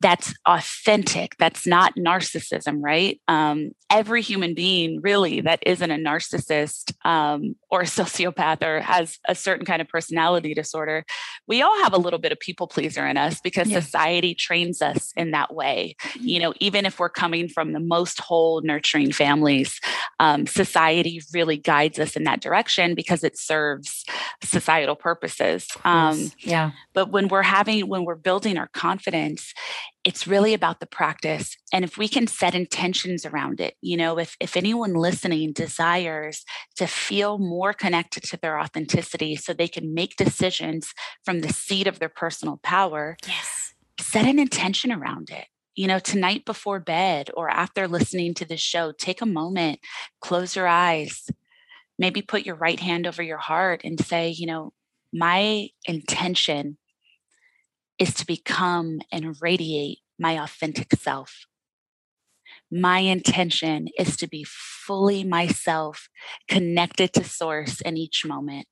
that's 0.00 0.34
authentic. 0.46 1.36
That's 1.38 1.66
not 1.66 1.96
narcissism 1.96 2.78
right? 2.80 3.20
Um, 3.28 3.70
every 3.90 4.22
human 4.22 4.54
being 4.54 5.00
really 5.02 5.40
that 5.40 5.60
isn't 5.64 5.90
a 5.90 5.96
narcissist 5.96 6.92
um, 7.04 7.56
or 7.70 7.82
a 7.82 7.84
sociopath 7.84 8.62
or 8.62 8.80
has 8.80 9.18
a 9.28 9.34
certain 9.34 9.64
kind 9.64 9.80
of 9.80 9.88
personality 9.88 10.54
disorder 10.54 11.04
we 11.48 11.62
all 11.62 11.82
have 11.82 11.94
a 11.94 11.98
little 11.98 12.18
bit 12.18 12.30
of 12.30 12.38
people 12.38 12.68
pleaser 12.68 13.06
in 13.06 13.16
us 13.16 13.40
because 13.40 13.68
yeah. 13.68 13.80
society 13.80 14.34
trains 14.34 14.82
us 14.82 15.12
in 15.16 15.30
that 15.32 15.54
way. 15.54 15.96
You 16.14 16.20
mm-hmm. 16.20 16.42
know 16.42 16.54
even 16.60 16.86
if 16.86 17.00
we're 17.00 17.08
coming 17.08 17.48
from 17.48 17.72
the 17.72 17.80
most 17.80 18.20
whole 18.20 18.60
nurturing 18.60 19.12
families 19.12 19.80
um, 20.20 20.46
society 20.46 21.22
really 21.32 21.56
guides 21.56 21.98
us 21.98 22.16
in 22.16 22.24
that 22.24 22.40
direction 22.40 22.94
because 22.94 23.24
it 23.24 23.38
serves 23.38 24.04
societal 24.42 24.96
purposes. 24.96 25.66
Um, 25.84 26.30
yeah. 26.40 26.72
but 26.92 27.10
when 27.10 27.28
we're 27.28 27.42
having 27.42 27.88
when 27.88 28.04
we're 28.04 28.14
building 28.14 28.58
our 28.58 28.68
confidence 28.68 29.52
it's 30.04 30.26
really 30.26 30.54
about 30.54 30.80
the 30.80 30.86
practice 30.86 31.56
and 31.72 31.84
if 31.84 31.98
we 31.98 32.08
can 32.08 32.26
set 32.26 32.54
intentions 32.54 33.24
around 33.24 33.60
it 33.60 33.74
you 33.80 33.96
know 33.96 34.18
if 34.18 34.36
if 34.40 34.56
anyone 34.56 34.94
listening 34.94 35.52
desires 35.52 36.44
to 36.76 36.86
feel 36.86 37.38
more 37.38 37.72
connected 37.72 38.22
to 38.22 38.36
their 38.36 38.58
authenticity 38.58 39.36
so 39.36 39.52
they 39.52 39.68
can 39.68 39.94
make 39.94 40.16
decisions 40.16 40.92
from 41.24 41.40
the 41.40 41.52
seat 41.52 41.86
of 41.86 41.98
their 41.98 42.08
personal 42.08 42.58
power 42.62 43.16
yes. 43.26 43.74
set 44.00 44.26
an 44.26 44.38
intention 44.38 44.92
around 44.92 45.30
it. 45.30 45.46
You 45.74 45.86
know 45.86 45.98
tonight 45.98 46.44
before 46.44 46.80
bed 46.80 47.30
or 47.36 47.48
after 47.48 47.86
listening 47.86 48.34
to 48.34 48.44
this 48.44 48.60
show 48.60 48.92
take 48.92 49.22
a 49.22 49.26
moment 49.26 49.80
close 50.20 50.56
your 50.56 50.66
eyes 50.66 51.28
maybe 51.98 52.22
put 52.22 52.46
your 52.46 52.56
right 52.56 52.80
hand 52.80 53.06
over 53.06 53.22
your 53.22 53.38
heart 53.38 53.82
and 53.84 54.04
say 54.04 54.28
you 54.30 54.46
know 54.46 54.72
my 55.12 55.68
intention 55.86 56.78
is 57.98 58.14
to 58.14 58.26
become 58.26 59.00
and 59.10 59.36
radiate 59.40 59.98
my 60.18 60.42
authentic 60.42 60.92
self. 60.94 61.46
My 62.70 63.00
intention 63.00 63.88
is 63.98 64.16
to 64.18 64.28
be 64.28 64.44
fully 64.44 65.24
myself, 65.24 66.08
connected 66.48 67.12
to 67.14 67.24
source 67.24 67.80
in 67.80 67.96
each 67.96 68.24
moment. 68.26 68.66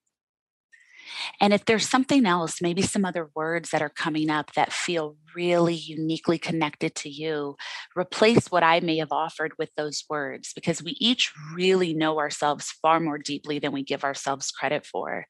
And 1.40 1.52
if 1.52 1.64
there's 1.64 1.88
something 1.88 2.26
else, 2.26 2.60
maybe 2.60 2.82
some 2.82 3.04
other 3.04 3.30
words 3.34 3.70
that 3.70 3.82
are 3.82 3.88
coming 3.90 4.30
up 4.30 4.52
that 4.54 4.72
feel 4.72 5.16
really 5.34 5.74
uniquely 5.74 6.38
connected 6.38 6.94
to 6.94 7.10
you, 7.10 7.56
replace 7.94 8.50
what 8.50 8.62
I 8.62 8.80
may 8.80 8.96
have 8.96 9.12
offered 9.12 9.52
with 9.58 9.68
those 9.76 10.04
words 10.08 10.52
because 10.54 10.82
we 10.82 10.96
each 10.98 11.32
really 11.54 11.92
know 11.92 12.18
ourselves 12.18 12.70
far 12.82 12.98
more 13.00 13.18
deeply 13.18 13.58
than 13.58 13.72
we 13.72 13.84
give 13.84 14.02
ourselves 14.02 14.50
credit 14.50 14.86
for. 14.86 15.26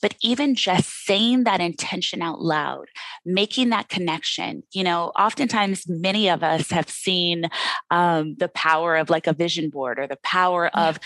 But 0.00 0.14
even 0.22 0.54
just 0.54 1.04
saying 1.04 1.44
that 1.44 1.60
intention 1.60 2.22
out 2.22 2.40
loud, 2.40 2.86
making 3.26 3.70
that 3.70 3.88
connection, 3.88 4.62
you 4.72 4.84
know, 4.84 5.12
oftentimes 5.18 5.84
many 5.88 6.30
of 6.30 6.42
us 6.42 6.70
have 6.70 6.88
seen 6.88 7.48
um, 7.90 8.36
the 8.38 8.48
power 8.48 8.96
of 8.96 9.10
like 9.10 9.26
a 9.26 9.32
vision 9.32 9.70
board 9.70 9.98
or 9.98 10.06
the 10.06 10.18
power 10.22 10.70
yeah. 10.72 10.88
of 10.88 10.98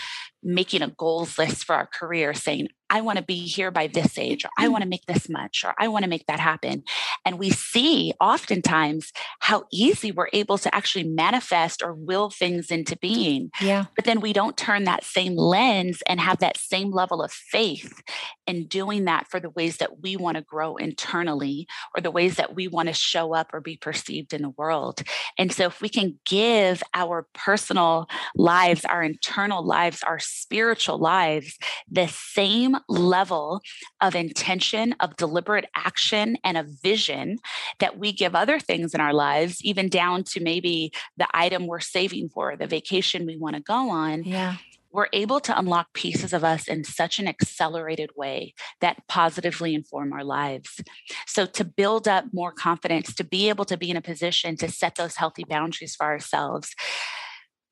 making 0.43 0.81
a 0.81 0.89
goals 0.89 1.37
list 1.37 1.63
for 1.63 1.73
our 1.73 1.87
career 1.87 2.33
saying 2.33 2.67
I 2.93 3.01
want 3.01 3.17
to 3.17 3.23
be 3.23 3.39
here 3.47 3.71
by 3.71 3.87
this 3.87 4.19
age, 4.19 4.45
or 4.45 4.51
I 4.55 4.67
mm. 4.67 4.71
want 4.71 4.83
to 4.83 4.87
make 4.87 5.07
this 5.07 5.27
much, 5.27 5.63
or 5.65 5.73
I 5.79 5.87
want 5.87 6.03
to 6.03 6.09
make 6.09 6.27
that 6.27 6.39
happen. 6.39 6.83
And 7.25 7.39
we 7.39 7.49
see 7.49 8.13
oftentimes 8.21 9.11
how 9.39 9.63
easy 9.73 10.11
we're 10.11 10.27
able 10.31 10.59
to 10.59 10.73
actually 10.73 11.05
manifest 11.05 11.81
or 11.81 11.95
will 11.95 12.29
things 12.29 12.69
into 12.69 12.95
being. 12.95 13.49
Yeah. 13.59 13.85
But 13.95 14.05
then 14.05 14.19
we 14.19 14.31
don't 14.31 14.55
turn 14.55 14.83
that 14.83 15.03
same 15.03 15.35
lens 15.35 16.03
and 16.05 16.19
have 16.19 16.37
that 16.39 16.55
same 16.55 16.91
level 16.91 17.23
of 17.23 17.31
faith 17.31 18.03
in 18.45 18.67
doing 18.67 19.05
that 19.05 19.27
for 19.27 19.39
the 19.39 19.49
ways 19.49 19.77
that 19.77 20.03
we 20.03 20.15
want 20.15 20.37
to 20.37 20.43
grow 20.43 20.75
internally 20.75 21.67
or 21.95 22.01
the 22.01 22.11
ways 22.11 22.35
that 22.35 22.53
we 22.53 22.67
want 22.67 22.89
to 22.89 22.93
show 22.93 23.33
up 23.33 23.49
or 23.53 23.59
be 23.59 23.75
perceived 23.75 24.33
in 24.33 24.43
the 24.43 24.49
world. 24.51 25.01
And 25.39 25.51
so 25.51 25.65
if 25.65 25.81
we 25.81 25.89
can 25.89 26.19
give 26.27 26.83
our 26.93 27.25
personal 27.33 28.07
lives, 28.35 28.85
our 28.85 29.01
internal 29.01 29.65
lives, 29.65 30.03
our 30.03 30.19
spiritual 30.19 30.99
lives 30.99 31.57
the 31.89 32.07
same 32.07 32.75
level 32.87 33.61
of 34.01 34.15
intention, 34.15 34.95
of 34.99 35.15
deliberate 35.15 35.65
action, 35.75 36.37
and 36.43 36.57
a 36.57 36.65
vision 36.83 37.37
that 37.79 37.97
we 37.97 38.11
give 38.11 38.35
other 38.35 38.59
things 38.59 38.93
in 38.93 39.01
our 39.01 39.13
lives, 39.13 39.63
even 39.63 39.89
down 39.89 40.23
to 40.23 40.41
maybe 40.41 40.91
the 41.17 41.27
item 41.33 41.67
we're 41.67 41.79
saving 41.79 42.29
for, 42.29 42.55
the 42.55 42.67
vacation 42.67 43.25
we 43.25 43.37
want 43.37 43.55
to 43.55 43.61
go 43.61 43.89
on. 43.89 44.23
Yeah 44.23 44.57
we're 44.93 45.07
able 45.11 45.39
to 45.39 45.57
unlock 45.57 45.91
pieces 45.93 46.31
of 46.31 46.43
us 46.43 46.67
in 46.67 46.83
such 46.83 47.19
an 47.19 47.27
accelerated 47.27 48.11
way 48.15 48.53
that 48.79 49.05
positively 49.07 49.73
inform 49.73 50.13
our 50.13 50.23
lives. 50.23 50.79
So, 51.25 51.45
to 51.47 51.65
build 51.65 52.07
up 52.07 52.25
more 52.31 52.53
confidence, 52.53 53.13
to 53.15 53.23
be 53.23 53.49
able 53.49 53.65
to 53.65 53.75
be 53.75 53.89
in 53.89 53.97
a 53.97 54.01
position 54.01 54.55
to 54.57 54.69
set 54.69 54.95
those 54.95 55.15
healthy 55.15 55.43
boundaries 55.43 55.95
for 55.95 56.05
ourselves, 56.05 56.75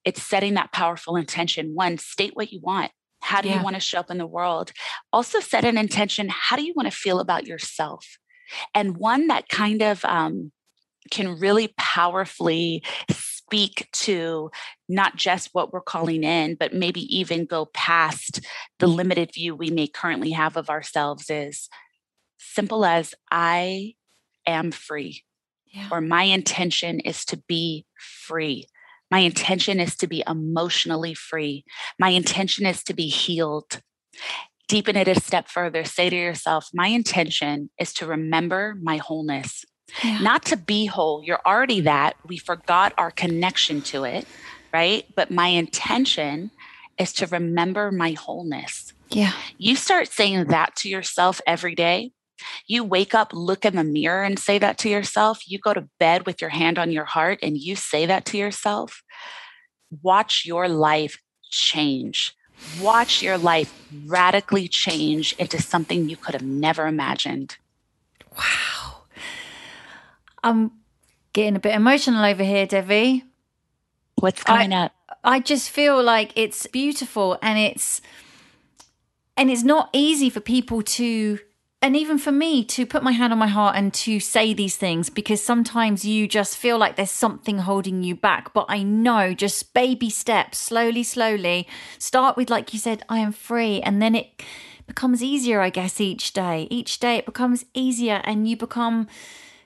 it's 0.04 0.22
setting 0.22 0.56
that 0.56 0.74
powerful 0.74 1.16
intention. 1.16 1.76
One, 1.76 2.00
state 2.00 2.36
what 2.36 2.52
you 2.52 2.60
want. 2.60 2.92
How 3.22 3.42
do 3.42 3.50
yeah. 3.50 3.58
you 3.58 3.64
want 3.64 3.76
to 3.76 3.80
show 3.80 4.00
up 4.00 4.12
in 4.12 4.18
the 4.18 4.28
world? 4.28 4.72
Also, 5.14 5.40
set 5.40 5.64
an 5.64 5.78
intention. 5.78 6.30
How 6.30 6.56
do 6.56 6.64
you 6.64 6.74
want 6.76 6.92
to 6.92 6.98
feel 6.98 7.20
about 7.20 7.48
yourself? 7.48 8.18
And 8.74 8.98
one 8.98 9.28
that 9.28 9.48
kind 9.48 9.82
of 9.82 10.04
um, 10.06 10.52
can 11.10 11.40
really 11.40 11.74
powerfully 11.78 12.84
speak 13.52 13.90
to 13.92 14.50
not 14.88 15.16
just 15.16 15.50
what 15.52 15.74
we're 15.74 15.82
calling 15.82 16.24
in, 16.24 16.56
but 16.56 16.74
maybe 16.74 17.02
even 17.16 17.46
go 17.46 17.66
past 17.74 18.40
the 18.80 18.88
limited 18.88 19.34
view 19.34 19.56
we 19.56 19.70
may 19.70 19.88
currently 19.88 20.32
have 20.32 20.58
of 20.58 20.70
ourselves 20.70 21.30
is 21.30 21.70
simple 22.40 22.86
as 22.86 23.14
I 23.30 23.96
am 24.48 24.72
free, 24.72 25.24
yeah. 25.68 25.90
or 25.92 26.02
my 26.02 26.24
intention 26.24 27.00
is 27.02 27.26
to 27.26 27.38
be 27.48 27.86
free. 27.98 28.68
My 29.12 29.20
intention 29.20 29.80
is 29.80 29.96
to 29.98 30.08
be 30.08 30.24
emotionally 30.28 31.14
free. 31.14 31.66
My 32.00 32.10
intention 32.10 32.66
is 32.66 32.84
to 32.86 32.94
be 32.94 33.08
healed. 33.08 33.82
Deepen 34.68 34.96
it 34.96 35.10
a 35.10 35.20
step 35.20 35.50
further. 35.50 35.84
Say 35.84 36.10
to 36.10 36.16
yourself, 36.16 36.70
My 36.74 36.88
intention 36.88 37.70
is 37.78 37.94
to 37.96 38.06
remember 38.06 38.76
my 38.82 38.98
wholeness, 38.98 39.66
yeah. 40.02 40.20
not 40.20 40.46
to 40.46 40.58
be 40.58 40.86
whole. 40.86 41.22
You're 41.24 41.42
already 41.46 41.82
that. 41.82 42.16
We 42.26 42.38
forgot 42.38 42.94
our 42.98 43.12
connection 43.12 43.82
to 43.84 44.06
it, 44.06 44.26
right? 44.74 45.06
But 45.14 45.30
my 45.30 45.48
intention 45.48 46.52
is 46.98 47.12
to 47.14 47.28
remember 47.28 47.92
my 47.92 48.12
wholeness. 48.12 48.94
Yeah. 49.10 49.34
You 49.58 49.76
start 49.76 50.08
saying 50.08 50.46
that 50.46 50.78
to 50.78 50.90
yourself 50.90 51.42
every 51.46 51.76
day. 51.76 52.12
You 52.68 52.84
wake 52.84 53.14
up, 53.14 53.32
look 53.34 53.66
in 53.66 53.76
the 53.76 53.84
mirror, 53.84 54.24
and 54.24 54.38
say 54.38 54.60
that 54.60 54.78
to 54.80 54.90
yourself. 54.90 55.48
You 55.48 55.60
go 55.60 55.74
to 55.74 55.90
bed 56.00 56.26
with 56.26 56.42
your 56.42 56.50
hand 56.50 56.78
on 56.78 56.92
your 56.92 57.06
heart 57.06 57.40
and 57.42 57.58
you 57.58 57.76
say 57.76 58.06
that 58.06 58.26
to 58.26 58.38
yourself. 58.38 59.04
Watch 60.02 60.46
your 60.46 60.68
life 60.68 61.18
change. 61.50 62.36
Watch 62.82 63.22
your 63.22 63.38
life 63.38 63.74
radically 64.06 64.68
change 64.68 65.34
into 65.40 65.62
something 65.62 66.10
you 66.10 66.16
could 66.16 66.34
have 66.34 66.44
never 66.44 66.88
imagined. 66.88 67.58
Wow. 68.38 69.04
I'm 70.44 70.72
getting 71.34 71.56
a 71.56 71.60
bit 71.60 71.76
emotional 71.76 72.24
over 72.24 72.44
here, 72.44 72.66
Devi. 72.66 73.24
What's 74.16 74.44
coming 74.44 74.74
I, 74.74 74.86
up? 74.86 74.94
I 75.24 75.40
just 75.40 75.70
feel 75.70 76.02
like 76.02 76.32
it's 76.36 76.66
beautiful 76.68 77.38
and 77.42 77.58
it's 77.60 78.02
and 79.38 79.50
it's 79.50 79.64
not 79.64 79.90
easy 79.94 80.30
for 80.30 80.40
people 80.40 80.82
to 80.82 81.40
and 81.82 81.96
even 81.96 82.20
for 82.20 82.32
me 82.32 82.64
to 82.66 82.86
put 82.86 83.02
my 83.02 83.12
hand 83.12 83.34
on 83.34 83.40
my 83.40 83.48
heart 83.48 83.76
and 83.76 83.92
to 83.94 84.20
say 84.20 84.54
these 84.54 84.78
things 84.78 85.10
because 85.10 85.44
sometimes 85.44 86.06
you 86.06 86.28
just 86.28 86.56
feel 86.56 86.78
like 86.78 86.96
there's 86.96 87.10
something 87.10 87.60
holding 87.60 88.04
you 88.04 88.16
back. 88.16 88.54
But 88.54 88.66
i 88.70 88.84
know 88.84 89.34
just 89.34 89.74
baby 89.74 90.10
steps 90.10 90.58
slowly 90.58 91.04
slowly 91.04 91.68
start 91.98 92.38
with 92.38 92.50
like 92.50 92.74
you 92.74 92.80
said 92.80 93.04
i 93.10 93.18
am 93.20 93.32
free. 93.32 93.82
And 93.82 94.02
then 94.02 94.16
it 94.16 94.44
becomes 94.86 95.24
easier 95.24 95.60
i 95.62 95.70
guess 95.70 96.00
each 96.00 96.34
day. 96.34 96.68
Each 96.70 97.00
day 97.00 97.16
it 97.18 97.26
becomes 97.26 97.66
easier 97.74 98.22
and 98.24 98.48
you 98.48 98.56
become 98.56 99.08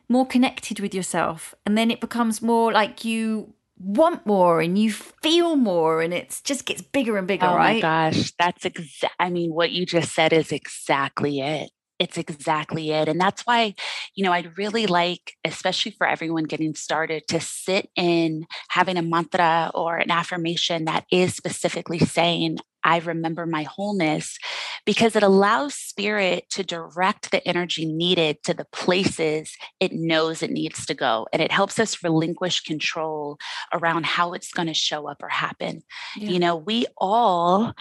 more 0.07 0.25
connected 0.25 0.79
with 0.79 0.93
yourself. 0.93 1.55
And 1.65 1.77
then 1.77 1.91
it 1.91 1.99
becomes 1.99 2.41
more 2.41 2.71
like 2.71 3.03
you 3.03 3.53
want 3.77 4.25
more 4.25 4.61
and 4.61 4.77
you 4.77 4.91
feel 4.91 5.57
more 5.57 6.01
and 6.01 6.13
it 6.13 6.39
just 6.45 6.65
gets 6.65 6.81
bigger 6.81 7.17
and 7.17 7.27
bigger 7.27 7.45
oh 7.45 7.55
right? 7.55 7.83
my 7.83 8.09
gosh. 8.11 8.31
That's 8.39 8.63
exact 8.63 9.13
i 9.19 9.29
mean 9.29 9.53
what 9.53 9.71
you 9.71 9.85
just 9.85 10.13
said 10.13 10.31
is 10.31 10.53
exactly 10.53 11.41
it 11.41 11.69
it's 11.97 12.17
exactly 12.17 12.91
it. 12.91 13.07
And 13.07 13.19
that's 13.19 13.43
why, 13.43 13.73
you 14.15 14.23
know, 14.23 14.31
I'd 14.31 14.57
really 14.57 14.85
like, 14.85 15.33
especially 15.45 15.91
for 15.91 16.05
everyone 16.07 16.43
getting 16.43 16.75
started, 16.75 17.27
to 17.29 17.39
sit 17.39 17.89
in 17.95 18.45
having 18.69 18.97
a 18.97 19.01
mantra 19.01 19.71
or 19.73 19.97
an 19.97 20.11
affirmation 20.11 20.85
that 20.85 21.05
is 21.11 21.35
specifically 21.35 21.99
saying, 21.99 22.57
I 22.83 22.99
remember 22.99 23.47
my 23.47 23.63
wholeness, 23.63 24.37
because 24.85 25.15
it 25.15 25.23
allows 25.23 25.73
spirit 25.73 26.45
to 26.51 26.63
direct 26.63 27.31
the 27.31 27.45
energy 27.47 27.85
needed 27.85 28.43
to 28.43 28.53
the 28.53 28.67
places 28.71 29.55
it 29.79 29.91
knows 29.91 30.43
it 30.43 30.51
needs 30.51 30.85
to 30.85 30.93
go. 30.93 31.27
And 31.33 31.41
it 31.41 31.51
helps 31.51 31.79
us 31.79 32.03
relinquish 32.03 32.61
control 32.61 33.39
around 33.73 34.05
how 34.05 34.33
it's 34.33 34.51
going 34.51 34.67
to 34.67 34.75
show 34.75 35.09
up 35.09 35.23
or 35.23 35.29
happen. 35.29 35.81
Yeah. 36.15 36.29
You 36.29 36.39
know, 36.39 36.55
we 36.55 36.85
all, 36.97 37.73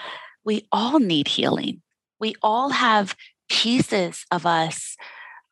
we 0.42 0.66
all 0.72 1.00
need 1.00 1.28
healing. 1.28 1.82
We 2.18 2.34
all 2.42 2.70
have 2.70 3.14
pieces 3.48 4.24
of 4.30 4.46
us 4.46 4.96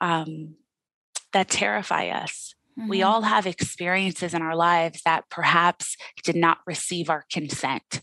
um, 0.01 0.57
that 1.32 1.49
terrify 1.49 2.09
us. 2.09 2.55
Mm-hmm. 2.78 2.88
We 2.88 3.03
all 3.03 3.22
have 3.22 3.47
experiences 3.47 4.32
in 4.32 4.40
our 4.40 4.57
lives 4.57 5.03
that 5.05 5.28
perhaps 5.28 5.97
did 6.24 6.36
not 6.36 6.59
receive 6.66 7.11
our 7.11 7.24
consent. 7.30 8.01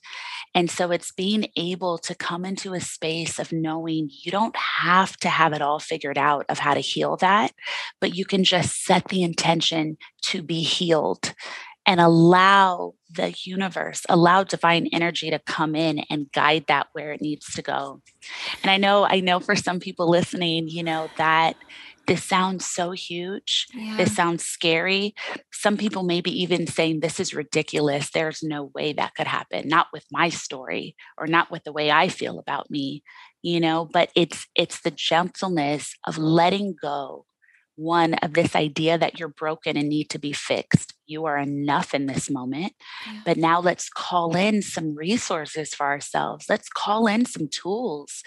And 0.53 0.69
so 0.69 0.91
it's 0.91 1.11
being 1.11 1.47
able 1.55 1.97
to 1.99 2.15
come 2.15 2.45
into 2.45 2.73
a 2.73 2.81
space 2.81 3.39
of 3.39 3.51
knowing 3.51 4.09
you 4.11 4.31
don't 4.31 4.55
have 4.55 5.17
to 5.17 5.29
have 5.29 5.53
it 5.53 5.61
all 5.61 5.79
figured 5.79 6.17
out 6.17 6.45
of 6.49 6.59
how 6.59 6.73
to 6.73 6.79
heal 6.79 7.17
that, 7.17 7.51
but 7.99 8.15
you 8.15 8.25
can 8.25 8.43
just 8.43 8.83
set 8.83 9.07
the 9.09 9.23
intention 9.23 9.97
to 10.23 10.41
be 10.41 10.61
healed 10.61 11.33
and 11.89 11.99
allow 11.99 12.93
the 13.09 13.33
universe, 13.45 14.05
allow 14.09 14.43
divine 14.43 14.87
energy 14.93 15.31
to 15.31 15.39
come 15.39 15.75
in 15.75 15.97
and 16.11 16.31
guide 16.31 16.65
that 16.67 16.85
where 16.93 17.13
it 17.13 17.19
needs 17.19 17.51
to 17.55 17.63
go. 17.63 17.99
And 18.61 18.69
I 18.69 18.77
know, 18.77 19.05
I 19.05 19.21
know 19.21 19.39
for 19.39 19.55
some 19.55 19.79
people 19.79 20.07
listening, 20.07 20.67
you 20.67 20.83
know, 20.83 21.09
that 21.17 21.55
this 22.05 22.23
sounds 22.23 22.67
so 22.67 22.91
huge. 22.91 23.65
Yeah. 23.73 23.97
This 23.97 24.15
sounds 24.15 24.45
scary. 24.45 25.15
Some 25.51 25.77
people 25.77 26.03
maybe 26.03 26.29
even 26.43 26.67
saying 26.67 26.99
this 26.99 27.19
is 27.19 27.33
ridiculous. 27.33 28.11
There's 28.11 28.43
no 28.43 28.65
way 28.75 28.93
that 28.93 29.15
could 29.15 29.27
happen. 29.27 29.67
Not 29.67 29.87
with 29.91 30.05
my 30.11 30.29
story 30.29 30.95
or 31.17 31.25
not 31.25 31.49
with 31.49 31.63
the 31.63 31.73
way 31.73 31.89
I 31.89 32.07
feel 32.07 32.37
about 32.37 32.69
me, 32.69 33.01
you 33.41 33.59
know, 33.59 33.89
but 33.91 34.11
it's 34.15 34.45
it's 34.53 34.81
the 34.81 34.91
gentleness 34.91 35.95
of 36.05 36.19
letting 36.19 36.75
go 36.79 37.25
one 37.79 38.15
of 38.15 38.33
this 38.33 38.55
idea 38.55 38.97
that 38.97 39.17
you're 39.19 39.29
broken 39.29 39.77
and 39.77 39.87
need 39.87 40.09
to 40.09 40.19
be 40.19 40.33
fixed. 40.33 40.93
You 41.07 41.25
are 41.25 41.37
enough 41.37 41.93
in 41.93 42.07
this 42.07 42.29
moment. 42.29 42.73
Yeah. 43.07 43.21
But 43.25 43.37
now 43.37 43.61
let's 43.61 43.89
call 43.89 44.35
in 44.35 44.61
some 44.61 44.95
resources 44.95 45.73
for 45.73 45.85
ourselves. 45.85 46.47
Let's 46.49 46.67
call 46.67 47.07
in 47.07 47.25
some 47.25 47.47
tools. 47.47 48.21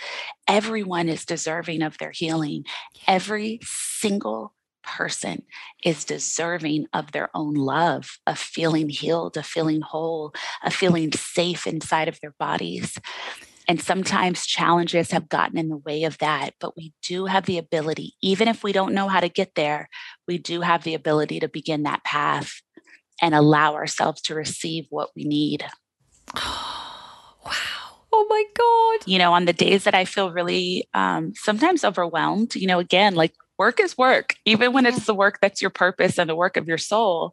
Everyone 0.48 1.08
is 1.08 1.26
deserving 1.26 1.82
of 1.82 1.98
their 1.98 2.12
healing. 2.12 2.64
Every 3.06 3.60
single 3.62 4.54
person 4.82 5.42
is 5.84 6.04
deserving 6.04 6.86
of 6.92 7.12
their 7.12 7.28
own 7.34 7.54
love, 7.54 8.18
of 8.26 8.38
feeling 8.38 8.88
healed, 8.88 9.36
of 9.36 9.46
feeling 9.46 9.82
whole, 9.82 10.32
of 10.64 10.72
feeling 10.72 11.12
safe 11.12 11.66
inside 11.66 12.08
of 12.08 12.18
their 12.20 12.34
bodies. 12.38 12.98
And 13.68 13.80
sometimes 13.80 14.46
challenges 14.46 15.12
have 15.12 15.28
gotten 15.28 15.56
in 15.56 15.68
the 15.68 15.76
way 15.76 16.04
of 16.04 16.18
that, 16.18 16.54
but 16.58 16.76
we 16.76 16.92
do 17.02 17.26
have 17.26 17.46
the 17.46 17.58
ability, 17.58 18.14
even 18.20 18.48
if 18.48 18.64
we 18.64 18.72
don't 18.72 18.94
know 18.94 19.08
how 19.08 19.20
to 19.20 19.28
get 19.28 19.54
there, 19.54 19.88
we 20.26 20.38
do 20.38 20.62
have 20.62 20.82
the 20.82 20.94
ability 20.94 21.40
to 21.40 21.48
begin 21.48 21.84
that 21.84 22.04
path 22.04 22.60
and 23.20 23.34
allow 23.34 23.74
ourselves 23.74 24.20
to 24.22 24.34
receive 24.34 24.86
what 24.90 25.10
we 25.14 25.24
need. 25.24 25.64
Oh, 26.34 27.34
wow. 27.46 27.52
Oh 28.12 28.26
my 28.28 28.44
God. 28.54 29.08
You 29.10 29.18
know, 29.18 29.32
on 29.32 29.46
the 29.46 29.52
days 29.52 29.84
that 29.84 29.94
I 29.94 30.04
feel 30.04 30.32
really 30.32 30.88
um, 30.92 31.32
sometimes 31.34 31.84
overwhelmed, 31.84 32.54
you 32.54 32.66
know, 32.66 32.78
again, 32.78 33.14
like 33.14 33.32
work 33.58 33.80
is 33.80 33.96
work, 33.96 34.34
even 34.44 34.72
when 34.72 34.86
it's 34.86 35.06
the 35.06 35.14
work 35.14 35.38
that's 35.40 35.60
your 35.60 35.70
purpose 35.70 36.18
and 36.18 36.28
the 36.28 36.36
work 36.36 36.56
of 36.56 36.66
your 36.66 36.78
soul 36.78 37.32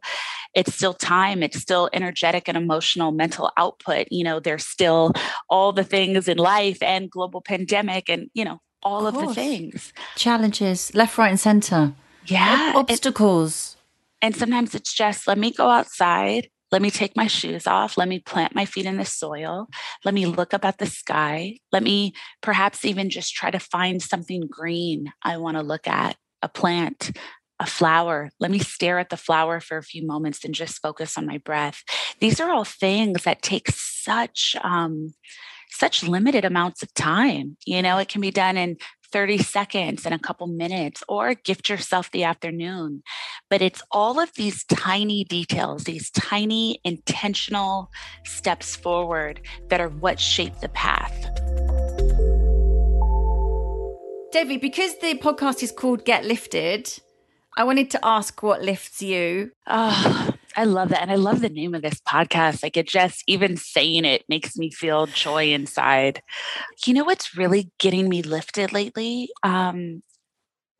it's 0.54 0.74
still 0.74 0.94
time 0.94 1.42
it's 1.42 1.58
still 1.58 1.88
energetic 1.92 2.48
and 2.48 2.56
emotional 2.56 3.12
mental 3.12 3.50
output. 3.56 4.08
You 4.10 4.24
know 4.24 4.40
there's 4.40 4.66
still 4.66 5.12
all 5.48 5.72
the 5.72 5.84
things 5.84 6.28
in 6.28 6.38
life 6.38 6.82
and 6.82 7.10
global 7.10 7.40
pandemic 7.40 8.08
and 8.08 8.30
you 8.34 8.44
know 8.44 8.60
all 8.82 9.06
of, 9.06 9.16
of 9.16 9.28
the 9.28 9.34
things. 9.34 9.92
Challenges 10.16 10.94
left 10.94 11.18
right 11.18 11.30
and 11.30 11.40
center. 11.40 11.94
Yeah 12.26 12.72
obstacles. 12.74 13.76
And 14.22 14.36
sometimes 14.36 14.74
it's 14.74 14.92
just 14.92 15.26
let 15.26 15.38
me 15.38 15.50
go 15.52 15.68
outside 15.68 16.48
let 16.70 16.82
me 16.82 16.90
take 16.90 17.16
my 17.16 17.26
shoes 17.26 17.66
off. 17.66 17.96
Let 17.96 18.08
me 18.08 18.20
plant 18.20 18.54
my 18.54 18.64
feet 18.64 18.86
in 18.86 18.96
the 18.96 19.04
soil. 19.04 19.68
Let 20.04 20.14
me 20.14 20.26
look 20.26 20.54
up 20.54 20.64
at 20.64 20.78
the 20.78 20.86
sky. 20.86 21.58
Let 21.72 21.82
me 21.82 22.12
perhaps 22.42 22.84
even 22.84 23.10
just 23.10 23.34
try 23.34 23.50
to 23.50 23.58
find 23.58 24.02
something 24.02 24.42
green 24.48 25.12
I 25.22 25.38
want 25.38 25.56
to 25.56 25.62
look 25.62 25.88
at 25.88 26.16
a 26.42 26.48
plant, 26.48 27.16
a 27.58 27.66
flower. 27.66 28.30
Let 28.38 28.50
me 28.50 28.58
stare 28.58 28.98
at 28.98 29.10
the 29.10 29.16
flower 29.16 29.60
for 29.60 29.76
a 29.76 29.82
few 29.82 30.06
moments 30.06 30.44
and 30.44 30.54
just 30.54 30.80
focus 30.80 31.18
on 31.18 31.26
my 31.26 31.38
breath. 31.38 31.82
These 32.20 32.40
are 32.40 32.50
all 32.50 32.64
things 32.64 33.24
that 33.24 33.42
take 33.42 33.70
such 33.70 34.56
um, 34.62 35.12
such 35.70 36.02
limited 36.02 36.44
amounts 36.44 36.82
of 36.82 36.92
time. 36.94 37.56
You 37.64 37.82
know, 37.82 37.98
it 37.98 38.08
can 38.08 38.20
be 38.20 38.30
done 38.30 38.56
in 38.56 38.76
30 39.12 39.38
seconds 39.38 40.06
in 40.06 40.12
a 40.12 40.18
couple 40.18 40.46
minutes 40.46 41.02
or 41.08 41.34
gift 41.34 41.68
yourself 41.68 42.10
the 42.10 42.24
afternoon. 42.24 43.02
But 43.48 43.62
it's 43.62 43.82
all 43.90 44.20
of 44.20 44.32
these 44.34 44.64
tiny 44.64 45.24
details, 45.24 45.84
these 45.84 46.10
tiny 46.10 46.80
intentional 46.84 47.90
steps 48.24 48.76
forward 48.76 49.40
that 49.68 49.80
are 49.80 49.88
what 49.88 50.20
shape 50.20 50.58
the 50.60 50.68
path. 50.68 51.14
Devi, 54.32 54.58
because 54.58 54.96
the 54.98 55.18
podcast 55.18 55.62
is 55.62 55.72
called 55.72 56.04
Get 56.04 56.24
Lifted, 56.24 56.88
I 57.56 57.64
wanted 57.64 57.90
to 57.90 58.00
ask 58.04 58.42
what 58.42 58.62
lifts 58.62 59.02
you. 59.02 59.50
Oh, 59.66 60.30
I 60.56 60.64
love 60.64 60.90
that. 60.90 61.02
And 61.02 61.10
I 61.10 61.16
love 61.16 61.40
the 61.40 61.48
name 61.48 61.74
of 61.74 61.82
this 61.82 62.00
podcast. 62.00 62.62
Like 62.62 62.76
it 62.76 62.88
just, 62.88 63.22
even 63.26 63.56
saying 63.56 64.04
it 64.04 64.24
makes 64.28 64.56
me 64.56 64.70
feel 64.70 65.06
joy 65.06 65.52
inside. 65.52 66.22
You 66.86 66.94
know 66.94 67.04
what's 67.04 67.36
really 67.36 67.70
getting 67.78 68.08
me 68.08 68.22
lifted 68.22 68.72
lately? 68.72 69.30
Um, 69.42 70.02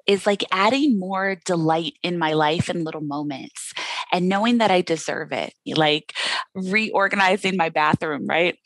is 0.07 0.27
like 0.27 0.43
adding 0.51 0.99
more 0.99 1.37
delight 1.45 1.95
in 2.03 2.19
my 2.19 2.33
life 2.33 2.69
in 2.69 2.85
little 2.85 3.03
moments 3.03 3.73
and 4.13 4.29
knowing 4.29 4.59
that 4.59 4.71
I 4.71 4.81
deserve 4.81 5.31
it, 5.33 5.55
like 5.77 6.15
reorganizing 6.55 7.57
my 7.57 7.69
bathroom, 7.69 8.27
right? 8.27 8.59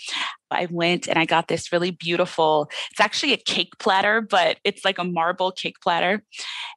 I 0.51 0.69
went 0.71 1.09
and 1.09 1.19
I 1.19 1.25
got 1.25 1.49
this 1.49 1.73
really 1.73 1.91
beautiful, 1.91 2.71
it's 2.91 3.01
actually 3.01 3.33
a 3.33 3.39
cake 3.39 3.73
platter, 3.79 4.21
but 4.21 4.59
it's 4.65 4.85
like 4.85 4.99
a 4.99 5.05
marble 5.05 5.51
cake 5.53 5.77
platter. 5.83 6.23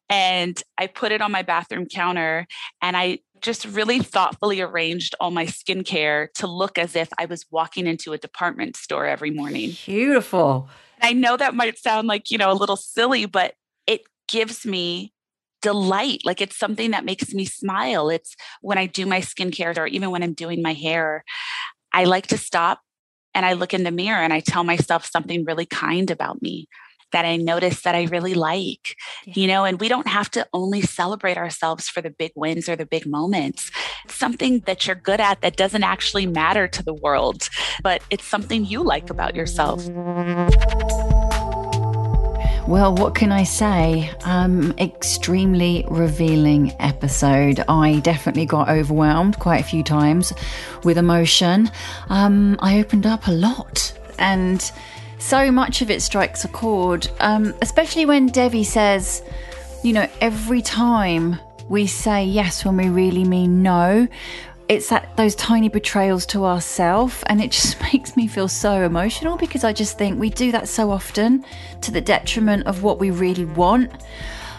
And 0.10 0.62
I 0.78 0.88
put 0.88 1.12
it 1.12 1.22
on 1.22 1.32
my 1.32 1.44
bathroom 1.44 1.86
counter 1.86 2.48
and 2.82 2.98
I 2.98 3.20
just 3.42 3.66
really 3.66 4.00
thoughtfully 4.00 4.62
arranged 4.62 5.16
all 5.20 5.32
my 5.32 5.46
skincare 5.46 6.32
to 6.34 6.48
look 6.48 6.78
as 6.78 6.96
if 6.96 7.10
I 7.18 7.26
was 7.26 7.46
walking 7.52 7.86
into 7.86 8.14
a 8.14 8.18
department 8.18 8.76
store 8.76 9.06
every 9.06 9.32
morning. 9.32 9.74
Beautiful. 9.86 10.70
I 11.02 11.14
know 11.14 11.38
that 11.38 11.54
might 11.54 11.78
sound 11.78 12.08
like, 12.08 12.32
you 12.32 12.38
know, 12.38 12.52
a 12.52 12.54
little 12.54 12.78
silly, 12.78 13.26
but 13.26 13.54
it 13.86 14.02
gives 14.28 14.66
me 14.66 15.14
delight. 15.62 16.22
Like 16.26 16.42
it's 16.42 16.58
something 16.58 16.92
that 16.92 17.06
makes 17.06 17.34
me 17.34 17.46
smile. 17.46 18.10
It's 18.10 18.36
when 18.62 18.78
I 18.78 18.86
do 18.86 19.06
my 19.06 19.22
skincare 19.22 19.78
or 19.78 19.88
even 19.88 20.12
when 20.12 20.24
I'm 20.24 20.34
doing 20.34 20.62
my 20.62 20.74
hair, 20.74 21.24
I 21.94 22.06
like 22.06 22.28
to 22.28 22.38
stop 22.38 22.82
and 23.34 23.46
I 23.46 23.54
look 23.54 23.74
in 23.74 23.84
the 23.84 23.92
mirror 23.92 24.22
and 24.22 24.34
I 24.34 24.40
tell 24.40 24.64
myself 24.64 25.06
something 25.06 25.46
really 25.46 25.66
kind 25.66 26.10
about 26.10 26.42
me 26.42 26.68
that 27.12 27.26
I 27.26 27.38
notice 27.38 27.82
that 27.84 27.96
I 27.96 28.04
really 28.06 28.34
like, 28.34 28.96
yeah. 29.26 29.34
you 29.36 29.48
know, 29.48 29.64
and 29.64 29.80
we 29.80 29.88
don't 29.88 30.08
have 30.08 30.30
to 30.32 30.48
only 30.54 30.82
celebrate 30.82 31.38
ourselves 31.38 31.88
for 31.88 32.02
the 32.02 32.10
big 32.10 32.32
wins 32.36 32.68
or 32.68 32.76
the 32.76 32.86
big 32.86 33.06
moments. 33.06 33.72
It's 34.06 34.16
something 34.16 34.60
that 34.62 34.86
you're 34.86 34.96
good 34.96 35.22
at 35.22 35.42
that 35.42 35.56
doesn't 35.56 35.84
actually 35.84 36.26
matter 36.26 36.68
to 36.68 36.84
the 36.84 36.94
world, 36.94 37.50
but 37.82 38.02
it's 38.10 38.26
something 38.26 38.66
you 38.66 38.84
like 38.84 39.10
about 39.10 39.36
yourself. 39.36 39.88
Well, 42.68 42.94
what 42.94 43.16
can 43.16 43.32
I 43.32 43.44
say? 43.44 44.12
Um, 44.26 44.74
extremely 44.78 45.86
revealing 45.88 46.76
episode. 46.82 47.64
I 47.70 48.02
definitely 48.02 48.46
got 48.46 48.68
overwhelmed 48.68 49.40
quite 49.40 49.62
a 49.62 49.64
few 49.64 49.84
times 49.84 50.34
with 50.84 50.98
emotion. 50.98 51.72
Um, 52.10 52.58
I 52.60 52.80
opened 52.80 53.06
up 53.06 53.28
a 53.28 53.32
lot 53.32 53.98
and 54.20 54.70
so 55.18 55.50
much 55.50 55.82
of 55.82 55.90
it 55.90 56.02
strikes 56.02 56.44
a 56.44 56.50
chord, 56.50 57.08
um, 57.22 57.56
especially 57.62 58.06
when 58.06 58.28
Devi 58.28 58.66
says, 58.66 59.24
you 59.82 59.94
know, 59.94 60.10
every 60.20 60.62
time 60.62 61.40
we 61.70 61.88
say 61.88 62.26
yes 62.26 62.66
when 62.66 62.76
we 62.76 62.90
really 62.90 63.24
mean 63.24 63.64
no, 63.64 64.10
it's 64.70 64.90
that 64.90 65.16
those 65.16 65.34
tiny 65.36 65.70
betrayals 65.70 66.26
to 66.26 66.46
ourselves 66.46 67.24
and 67.28 67.42
it 67.42 67.52
just 67.52 67.82
makes 67.94 68.16
me 68.18 68.28
feel 68.28 68.48
so 68.48 68.84
emotional 68.84 69.38
because 69.38 69.64
i 69.64 69.72
just 69.72 69.98
think 69.98 70.20
we 70.20 70.30
do 70.30 70.52
that 70.52 70.68
so 70.68 70.92
often 70.92 71.46
to 71.82 71.92
the 71.92 72.02
detriment 72.02 72.66
of 72.68 72.84
what 72.84 73.00
we 73.00 73.12
really 73.12 73.46
want 73.46 73.92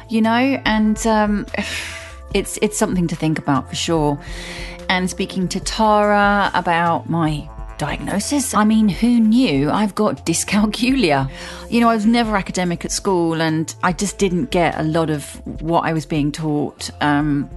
you 0.08 0.22
know? 0.22 0.60
And 0.64 1.06
um, 1.06 1.46
it's 2.34 2.58
it's 2.62 2.76
something 2.76 3.06
to 3.08 3.16
think 3.16 3.38
about 3.38 3.68
for 3.68 3.76
sure. 3.76 4.18
And 4.88 5.08
speaking 5.08 5.48
to 5.48 5.60
tara 5.60 6.50
about 6.54 7.08
my 7.08 7.48
diagnosis 7.78 8.54
i 8.54 8.64
mean 8.64 8.88
who 8.88 9.20
knew? 9.20 9.70
I've 9.70 9.94
got 9.94 10.26
dyscalculia. 10.26 11.30
You 11.70 11.80
know 11.80 11.88
i 11.88 11.94
was 11.94 12.06
never 12.06 12.36
academic 12.36 12.84
at 12.84 12.90
school 12.90 13.40
and 13.40 13.72
i 13.84 13.92
just 13.92 14.18
didn't 14.18 14.50
get 14.50 14.76
a 14.76 14.82
lot 14.82 15.10
of 15.10 15.22
what 15.62 15.82
i 15.82 15.92
was 15.92 16.04
being 16.04 16.32
taught 16.32 16.90
um, 17.00 17.48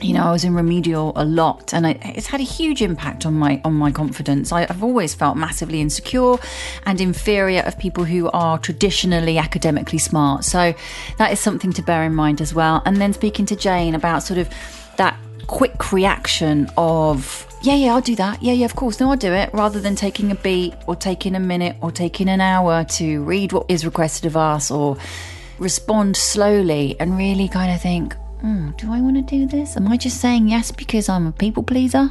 you 0.00 0.12
know, 0.12 0.24
I 0.24 0.32
was 0.32 0.44
in 0.44 0.54
remedial 0.54 1.12
a 1.16 1.24
lot, 1.24 1.72
and 1.72 1.86
I, 1.86 1.98
it's 2.02 2.26
had 2.26 2.40
a 2.40 2.44
huge 2.44 2.82
impact 2.82 3.26
on 3.26 3.34
my 3.34 3.60
on 3.64 3.74
my 3.74 3.90
confidence. 3.90 4.52
I, 4.52 4.66
have 4.66 4.82
always 4.82 5.14
felt 5.14 5.36
massively 5.36 5.80
insecure 5.80 6.36
and 6.84 7.00
inferior 7.00 7.62
of 7.62 7.78
people 7.78 8.04
who 8.04 8.28
are 8.30 8.58
traditionally 8.58 9.38
academically 9.38 9.98
smart. 9.98 10.44
So 10.44 10.74
that 11.18 11.32
is 11.32 11.40
something 11.40 11.72
to 11.74 11.82
bear 11.82 12.04
in 12.04 12.14
mind 12.14 12.40
as 12.40 12.54
well. 12.54 12.82
And 12.84 12.96
then 12.98 13.12
speaking 13.12 13.46
to 13.46 13.56
Jane 13.56 13.94
about 13.94 14.22
sort 14.22 14.38
of 14.38 14.48
that 14.96 15.18
quick 15.46 15.92
reaction 15.92 16.70
of 16.76 17.46
yeah, 17.62 17.74
yeah, 17.74 17.94
I'll 17.94 18.00
do 18.00 18.14
that. 18.16 18.42
Yeah, 18.42 18.52
yeah, 18.52 18.66
of 18.66 18.76
course. 18.76 19.00
No, 19.00 19.10
I'll 19.10 19.16
do 19.16 19.32
it. 19.32 19.50
Rather 19.52 19.80
than 19.80 19.96
taking 19.96 20.30
a 20.30 20.34
beat 20.36 20.74
or 20.86 20.94
taking 20.94 21.34
a 21.34 21.40
minute 21.40 21.76
or 21.80 21.90
taking 21.90 22.28
an 22.28 22.40
hour 22.40 22.84
to 22.84 23.24
read 23.24 23.52
what 23.52 23.66
is 23.68 23.84
requested 23.84 24.26
of 24.26 24.36
us 24.36 24.70
or 24.70 24.96
respond 25.58 26.16
slowly 26.16 26.96
and 27.00 27.16
really 27.16 27.48
kind 27.48 27.72
of 27.72 27.80
think, 27.80 28.14
mm, 28.42 28.76
do 28.76 28.92
I 28.92 29.00
want 29.00 29.16
to 29.16 29.22
do 29.22 29.46
this? 29.46 29.76
Am 29.76 29.88
I 29.88 29.96
just 29.96 30.20
saying 30.20 30.48
yes 30.48 30.70
because 30.70 31.08
I'm 31.08 31.26
a 31.26 31.32
people 31.32 31.62
pleaser? 31.62 32.10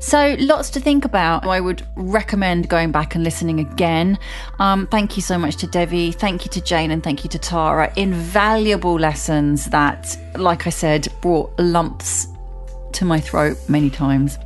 So, 0.00 0.36
lots 0.38 0.70
to 0.70 0.80
think 0.80 1.04
about. 1.04 1.46
I 1.46 1.60
would 1.60 1.86
recommend 1.96 2.68
going 2.68 2.92
back 2.92 3.14
and 3.14 3.24
listening 3.24 3.60
again. 3.60 4.18
Um, 4.58 4.86
thank 4.86 5.16
you 5.16 5.22
so 5.22 5.38
much 5.38 5.56
to 5.56 5.66
Devi. 5.66 6.12
Thank 6.12 6.44
you 6.44 6.50
to 6.52 6.60
Jane 6.60 6.90
and 6.90 7.02
thank 7.02 7.24
you 7.24 7.30
to 7.30 7.38
Tara. 7.38 7.92
Invaluable 7.96 8.98
lessons 8.98 9.66
that, 9.66 10.16
like 10.36 10.66
I 10.66 10.70
said, 10.70 11.08
brought 11.20 11.58
lumps 11.58 12.28
to 12.92 13.04
my 13.04 13.20
throat 13.20 13.58
many 13.68 13.90
times. 13.90 14.38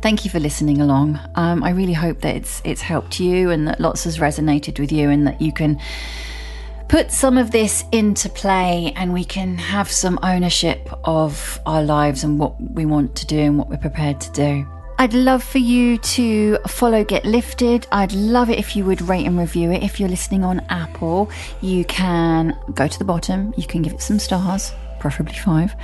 Thank 0.00 0.24
you 0.24 0.30
for 0.30 0.38
listening 0.38 0.80
along. 0.82 1.18
Um, 1.34 1.64
I 1.64 1.70
really 1.70 1.94
hope 1.94 2.20
that 2.20 2.36
it's 2.36 2.60
it's 2.64 2.82
helped 2.82 3.18
you 3.20 3.50
and 3.50 3.66
that 3.68 3.80
lots 3.80 4.04
has 4.04 4.18
resonated 4.18 4.78
with 4.78 4.92
you 4.92 5.08
and 5.08 5.26
that 5.26 5.40
you 5.40 5.50
can 5.50 5.80
put 6.88 7.10
some 7.10 7.38
of 7.38 7.50
this 7.50 7.84
into 7.92 8.28
play 8.28 8.92
and 8.96 9.12
we 9.12 9.24
can 9.24 9.56
have 9.56 9.90
some 9.90 10.18
ownership 10.22 10.88
of 11.04 11.60
our 11.66 11.82
lives 11.82 12.24
and 12.24 12.38
what 12.38 12.60
we 12.60 12.86
want 12.86 13.14
to 13.16 13.26
do 13.26 13.38
and 13.38 13.58
what 13.58 13.68
we're 13.68 13.76
prepared 13.76 14.20
to 14.20 14.30
do. 14.32 14.66
I'd 14.96 15.12
love 15.12 15.42
for 15.42 15.58
you 15.58 15.98
to 15.98 16.56
follow 16.68 17.04
Get 17.04 17.24
Lifted. 17.24 17.86
I'd 17.90 18.12
love 18.12 18.48
it 18.48 18.58
if 18.58 18.76
you 18.76 18.84
would 18.84 19.02
rate 19.02 19.26
and 19.26 19.36
review 19.38 19.72
it. 19.72 19.82
If 19.82 19.98
you're 19.98 20.08
listening 20.08 20.44
on 20.44 20.60
Apple, 20.68 21.30
you 21.60 21.84
can 21.84 22.56
go 22.74 22.86
to 22.86 22.98
the 22.98 23.04
bottom, 23.04 23.52
you 23.56 23.66
can 23.66 23.82
give 23.82 23.92
it 23.92 24.00
some 24.00 24.20
stars 24.20 24.72
preferably 25.04 25.34
five, 25.34 25.76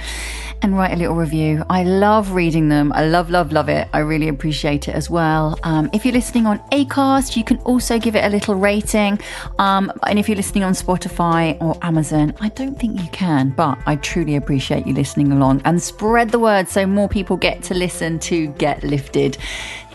and 0.63 0.75
write 0.79 0.93
a 0.93 0.97
little 0.97 1.15
review. 1.15 1.63
I 1.69 1.85
love 1.85 2.31
reading 2.31 2.71
them. 2.71 2.91
I 2.95 3.05
love, 3.05 3.29
love, 3.29 3.53
love 3.53 3.69
it. 3.69 3.87
I 3.93 3.99
really 3.99 4.29
appreciate 4.29 4.89
it 4.89 4.95
as 4.95 5.11
well. 5.11 5.59
Um, 5.63 5.91
if 5.93 6.07
you're 6.07 6.15
listening 6.15 6.47
on 6.47 6.59
Acast, 6.71 7.37
you 7.37 7.45
can 7.45 7.59
also 7.59 7.99
give 7.99 8.17
it 8.17 8.25
a 8.25 8.31
little 8.31 8.55
rating. 8.55 9.21
Um, 9.59 9.93
and 10.07 10.19
if 10.19 10.27
you're 10.27 10.39
listening 10.39 10.65
on 10.65 10.73
Spotify 10.73 11.61
or 11.61 11.77
Amazon, 11.83 12.35
I 12.41 12.49
don't 12.49 12.79
think 12.81 12.99
you 12.99 13.09
can, 13.11 13.51
but 13.51 13.79
I 13.85 13.97
truly 13.97 14.37
appreciate 14.37 14.87
you 14.87 14.95
listening 14.95 15.33
along 15.33 15.61
and 15.67 15.83
spread 15.83 16.31
the 16.31 16.39
word 16.39 16.67
so 16.67 16.87
more 16.87 17.11
people 17.11 17.37
get 17.37 17.63
to 17.65 17.75
listen 17.75 18.19
to 18.21 18.47
Get 18.55 18.83
Lifted. 18.83 19.37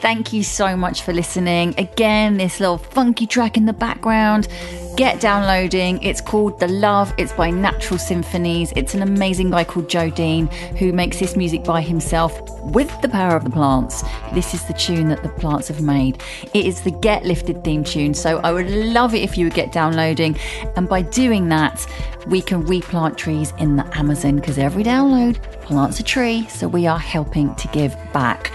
Thank 0.05 0.33
you 0.33 0.43
so 0.43 0.77
much 0.77 1.01
for 1.01 1.13
listening. 1.13 1.73
Again, 1.79 2.37
this 2.37 2.59
little 2.59 2.77
funky 2.77 3.25
track 3.25 3.57
in 3.57 3.65
the 3.65 3.73
background. 3.73 4.47
Get 4.95 5.19
downloading. 5.19 5.99
It's 6.03 6.21
called 6.21 6.59
The 6.59 6.67
Love. 6.67 7.11
It's 7.17 7.33
by 7.33 7.49
Natural 7.49 7.97
Symphonies. 7.97 8.71
It's 8.75 8.93
an 8.93 9.01
amazing 9.01 9.49
guy 9.49 9.63
called 9.63 9.89
Joe 9.89 10.11
Dean 10.11 10.45
who 10.77 10.93
makes 10.93 11.17
this 11.17 11.35
music 11.35 11.63
by 11.63 11.81
himself 11.81 12.39
with 12.65 13.01
the 13.01 13.09
power 13.09 13.35
of 13.35 13.45
the 13.45 13.49
plants. 13.49 14.03
This 14.31 14.53
is 14.53 14.63
the 14.65 14.73
tune 14.73 15.09
that 15.09 15.23
the 15.23 15.29
plants 15.29 15.69
have 15.69 15.81
made. 15.81 16.21
It 16.53 16.67
is 16.67 16.81
the 16.81 16.91
Get 16.91 17.25
Lifted 17.25 17.63
theme 17.63 17.83
tune. 17.83 18.13
So 18.13 18.37
I 18.43 18.51
would 18.51 18.69
love 18.69 19.15
it 19.15 19.23
if 19.23 19.39
you 19.39 19.47
would 19.47 19.55
get 19.55 19.71
downloading. 19.71 20.37
And 20.75 20.87
by 20.87 21.01
doing 21.01 21.49
that, 21.49 21.83
we 22.27 22.43
can 22.43 22.63
replant 22.67 23.17
trees 23.17 23.53
in 23.57 23.75
the 23.75 23.97
Amazon 23.97 24.35
because 24.35 24.59
every 24.59 24.83
download 24.83 25.41
plants 25.63 25.99
a 25.99 26.03
tree. 26.03 26.45
So 26.47 26.67
we 26.67 26.85
are 26.85 26.99
helping 26.99 27.55
to 27.55 27.67
give 27.69 27.97
back. 28.13 28.51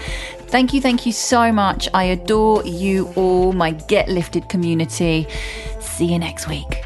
Thank 0.51 0.73
you, 0.73 0.81
thank 0.81 1.05
you 1.05 1.13
so 1.13 1.51
much. 1.53 1.87
I 1.93 2.03
adore 2.03 2.65
you 2.65 3.07
all, 3.15 3.53
my 3.53 3.71
Get 3.71 4.09
Lifted 4.09 4.49
community. 4.49 5.25
See 5.79 6.05
you 6.11 6.19
next 6.19 6.49
week. 6.49 6.85